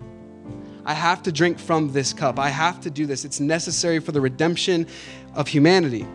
I 0.85 0.93
have 0.93 1.21
to 1.23 1.31
drink 1.31 1.59
from 1.59 1.91
this 1.91 2.13
cup. 2.13 2.39
I 2.39 2.49
have 2.49 2.79
to 2.81 2.89
do 2.89 3.05
this. 3.05 3.25
It's 3.25 3.39
necessary 3.39 3.99
for 3.99 4.13
the 4.13 4.21
redemption 4.21 4.87
of 5.35 5.47
humanity. 5.47 6.07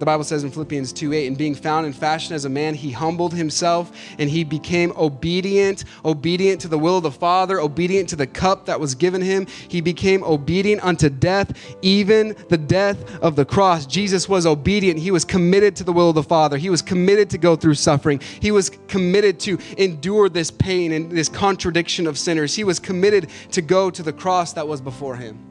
The 0.00 0.06
Bible 0.06 0.24
says 0.24 0.44
in 0.44 0.50
Philippians 0.50 0.94
2 0.94 1.12
8, 1.12 1.26
and 1.26 1.36
being 1.36 1.54
found 1.54 1.86
in 1.86 1.92
fashion 1.92 2.34
as 2.34 2.46
a 2.46 2.48
man, 2.48 2.72
he 2.72 2.90
humbled 2.90 3.34
himself 3.34 3.92
and 4.18 4.30
he 4.30 4.44
became 4.44 4.92
obedient, 4.96 5.84
obedient 6.06 6.62
to 6.62 6.68
the 6.68 6.78
will 6.78 6.96
of 6.96 7.02
the 7.02 7.10
Father, 7.10 7.60
obedient 7.60 8.08
to 8.08 8.16
the 8.16 8.26
cup 8.26 8.64
that 8.64 8.80
was 8.80 8.94
given 8.94 9.20
him. 9.20 9.46
He 9.68 9.82
became 9.82 10.24
obedient 10.24 10.82
unto 10.82 11.10
death, 11.10 11.52
even 11.82 12.34
the 12.48 12.56
death 12.56 13.20
of 13.20 13.36
the 13.36 13.44
cross. 13.44 13.84
Jesus 13.84 14.26
was 14.26 14.46
obedient. 14.46 14.98
He 14.98 15.10
was 15.10 15.26
committed 15.26 15.76
to 15.76 15.84
the 15.84 15.92
will 15.92 16.08
of 16.08 16.14
the 16.14 16.22
Father. 16.22 16.56
He 16.56 16.70
was 16.70 16.80
committed 16.80 17.28
to 17.28 17.38
go 17.38 17.54
through 17.54 17.74
suffering. 17.74 18.22
He 18.40 18.52
was 18.52 18.70
committed 18.88 19.38
to 19.40 19.58
endure 19.76 20.30
this 20.30 20.50
pain 20.50 20.92
and 20.92 21.12
this 21.12 21.28
contradiction 21.28 22.06
of 22.06 22.16
sinners. 22.16 22.54
He 22.54 22.64
was 22.64 22.78
committed 22.78 23.28
to 23.50 23.60
go 23.60 23.90
to 23.90 24.02
the 24.02 24.14
cross 24.14 24.54
that 24.54 24.66
was 24.66 24.80
before 24.80 25.16
him. 25.16 25.49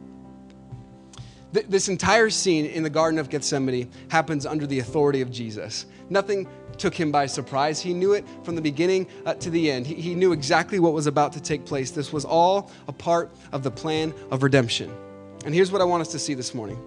Th- 1.54 1.66
this 1.68 1.89
entire 1.89 2.30
scene 2.30 2.66
in 2.66 2.84
the 2.84 2.89
Garden 2.89 3.20
of 3.20 3.30
Gethsemane 3.30 3.89
happens 4.10 4.45
under 4.45 4.68
the 4.68 4.80
authority 4.80 5.22
of 5.22 5.32
Jesus. 5.32 5.86
Nothing 6.10 6.47
took 6.78 6.93
him 6.93 7.12
by 7.12 7.26
surprise. 7.26 7.82
He 7.82 7.93
knew 7.93 8.14
it 8.14 8.26
from 8.43 8.56
the 8.56 8.62
beginning 8.62 9.08
uh, 9.26 9.34
to 9.36 9.50
the 9.50 9.70
end. 9.70 9.86
He, 9.86 9.95
he 9.95 10.16
knew 10.16 10.32
exactly 10.32 10.80
what 10.80 10.93
was 10.93 11.08
about 11.08 11.34
to 11.34 11.41
take 11.41 11.66
place. 11.66 11.91
This 11.91 12.14
was 12.14 12.26
all 12.26 12.72
a 12.88 12.93
part 12.93 13.32
of 13.52 13.64
the 13.64 13.72
plan 13.72 14.14
of 14.32 14.43
redemption. 14.43 14.91
And 15.45 15.54
here's 15.54 15.72
what 15.72 15.82
I 15.82 15.86
want 15.86 16.02
us 16.02 16.12
to 16.12 16.20
see 16.20 16.34
this 16.34 16.54
morning 16.54 16.80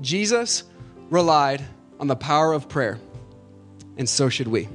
Jesus 0.00 0.64
relied 1.10 1.64
on 1.98 2.06
the 2.06 2.16
power 2.16 2.52
of 2.52 2.68
prayer, 2.68 2.98
and 3.96 4.08
so 4.08 4.28
should 4.28 4.48
we. 4.48 4.68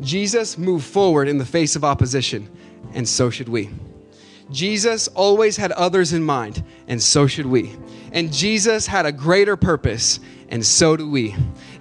Jesus 0.00 0.58
moved 0.58 0.84
forward 0.84 1.28
in 1.28 1.38
the 1.38 1.44
face 1.44 1.76
of 1.76 1.84
opposition, 1.84 2.48
and 2.94 3.08
so 3.08 3.30
should 3.30 3.48
we. 3.48 3.70
Jesus 4.50 5.08
always 5.08 5.56
had 5.56 5.72
others 5.72 6.12
in 6.12 6.22
mind, 6.22 6.62
and 6.86 7.02
so 7.02 7.26
should 7.26 7.46
we. 7.46 7.74
And 8.12 8.32
Jesus 8.32 8.86
had 8.86 9.06
a 9.06 9.12
greater 9.12 9.56
purpose, 9.56 10.20
and 10.48 10.64
so 10.64 10.96
do 10.96 11.08
we. 11.08 11.34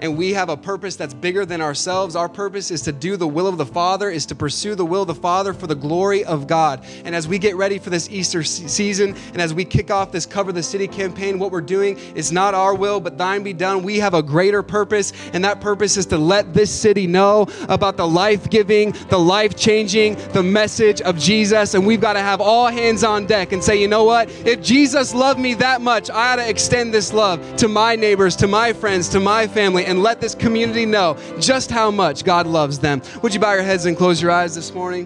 And 0.04 0.18
we 0.18 0.34
have 0.34 0.50
a 0.50 0.58
purpose 0.58 0.98
that's 0.98 1.14
bigger 1.14 1.46
than 1.46 1.62
ourselves. 1.62 2.18
Our 2.18 2.28
purpose 2.28 2.72
is 2.72 2.82
to 2.82 2.92
do 2.92 3.16
the 3.16 3.26
will 3.28 3.48
of 3.48 3.58
the 3.58 3.66
Father, 3.66 4.10
is 4.12 4.26
to 4.26 4.36
pursue 4.36 4.76
the 4.76 4.86
will 4.86 5.04
of 5.04 5.08
the 5.08 5.16
Father 5.16 5.54
for 5.54 5.66
the 5.66 5.76
glory 5.76 6.26
of 6.26 6.46
God. 6.46 6.84
And 7.06 7.16
as 7.16 7.26
we 7.26 7.40
get 7.40 7.56
ready 7.56 7.80
for 7.80 7.90
this 7.90 8.10
Easter 8.10 8.44
season, 8.44 9.16
and 9.32 9.42
as 9.42 9.54
we 9.54 9.64
kick 9.64 9.92
off 9.92 10.12
this 10.12 10.26
Cover 10.26 10.52
the 10.52 10.62
City 10.62 10.90
campaign, 10.90 11.40
what 11.40 11.52
we're 11.52 11.62
doing 11.62 11.98
is 12.16 12.34
not 12.34 12.54
our 12.54 12.76
will, 12.76 13.00
but 13.00 13.18
thine 13.18 13.44
be 13.44 13.54
done. 13.54 13.82
We 13.82 13.98
have 14.00 14.14
a 14.14 14.22
greater 14.22 14.62
purpose, 14.62 15.14
and 15.32 15.46
that 15.46 15.62
purpose 15.62 15.96
is 15.96 16.06
to 16.08 16.18
let 16.18 16.54
this 16.54 16.70
city 16.70 17.08
know 17.08 17.48
about 17.70 17.96
the 17.96 18.06
life 18.06 18.50
giving, 18.50 18.92
the 19.08 19.18
life 19.18 19.56
changing, 19.56 20.16
the 20.34 20.44
message 20.44 21.00
of 21.00 21.18
Jesus. 21.18 21.76
And 21.76 21.88
we've 21.88 22.02
got 22.02 22.14
to 22.14 22.20
have 22.20 22.42
all 22.42 22.68
hands 22.68 23.06
on 23.06 23.26
deck 23.26 23.54
and 23.54 23.64
say, 23.64 23.80
you 23.80 23.88
know 23.88 24.04
what? 24.04 24.30
If 24.46 24.62
Jesus 24.62 25.14
loved 25.14 25.40
me 25.40 25.54
that 25.54 25.80
much, 25.80 26.10
I 26.10 26.34
ought 26.34 26.36
to 26.36 26.50
extend 26.50 26.94
this 26.94 27.14
love 27.14 27.56
to 27.56 27.70
my 27.70 27.96
neighbors, 27.96 28.36
to 28.36 28.50
my 28.50 28.74
friends, 28.74 29.08
to 29.10 29.22
my 29.22 29.48
family, 29.48 29.86
and 29.94 30.02
let 30.02 30.20
this 30.20 30.34
community 30.34 30.88
know 30.88 31.16
just 31.40 31.70
how 31.70 31.92
much 31.92 32.24
God 32.24 32.48
loves 32.48 32.80
them. 32.80 33.00
Would 33.22 33.32
you 33.32 33.40
bow 33.40 33.54
your 33.54 33.62
heads 33.62 33.86
and 33.86 33.96
close 33.96 34.20
your 34.20 34.32
eyes 34.32 34.56
this 34.56 34.74
morning? 34.74 35.06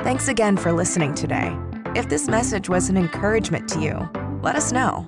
Thanks 0.00 0.28
again 0.28 0.56
for 0.56 0.72
listening 0.72 1.14
today. 1.14 1.54
If 1.94 2.08
this 2.08 2.28
message 2.28 2.70
was 2.70 2.88
an 2.88 2.96
encouragement 2.96 3.68
to 3.70 3.80
you, 3.80 4.08
let 4.42 4.56
us 4.56 4.72
know. 4.72 5.06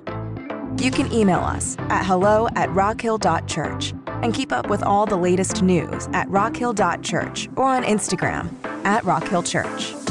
You 0.77 0.91
can 0.91 1.11
email 1.11 1.39
us 1.39 1.75
at 1.89 2.05
hello 2.05 2.47
at 2.55 2.69
rockhill.church 2.69 3.93
and 4.07 4.31
keep 4.31 4.51
up 4.51 4.69
with 4.69 4.83
all 4.83 5.07
the 5.07 5.17
latest 5.17 5.63
news 5.63 6.07
at 6.13 6.27
rockhill.church 6.29 7.49
or 7.55 7.63
on 7.63 7.83
Instagram 7.83 8.53
at 8.85 9.03
rockhillchurch. 9.05 10.10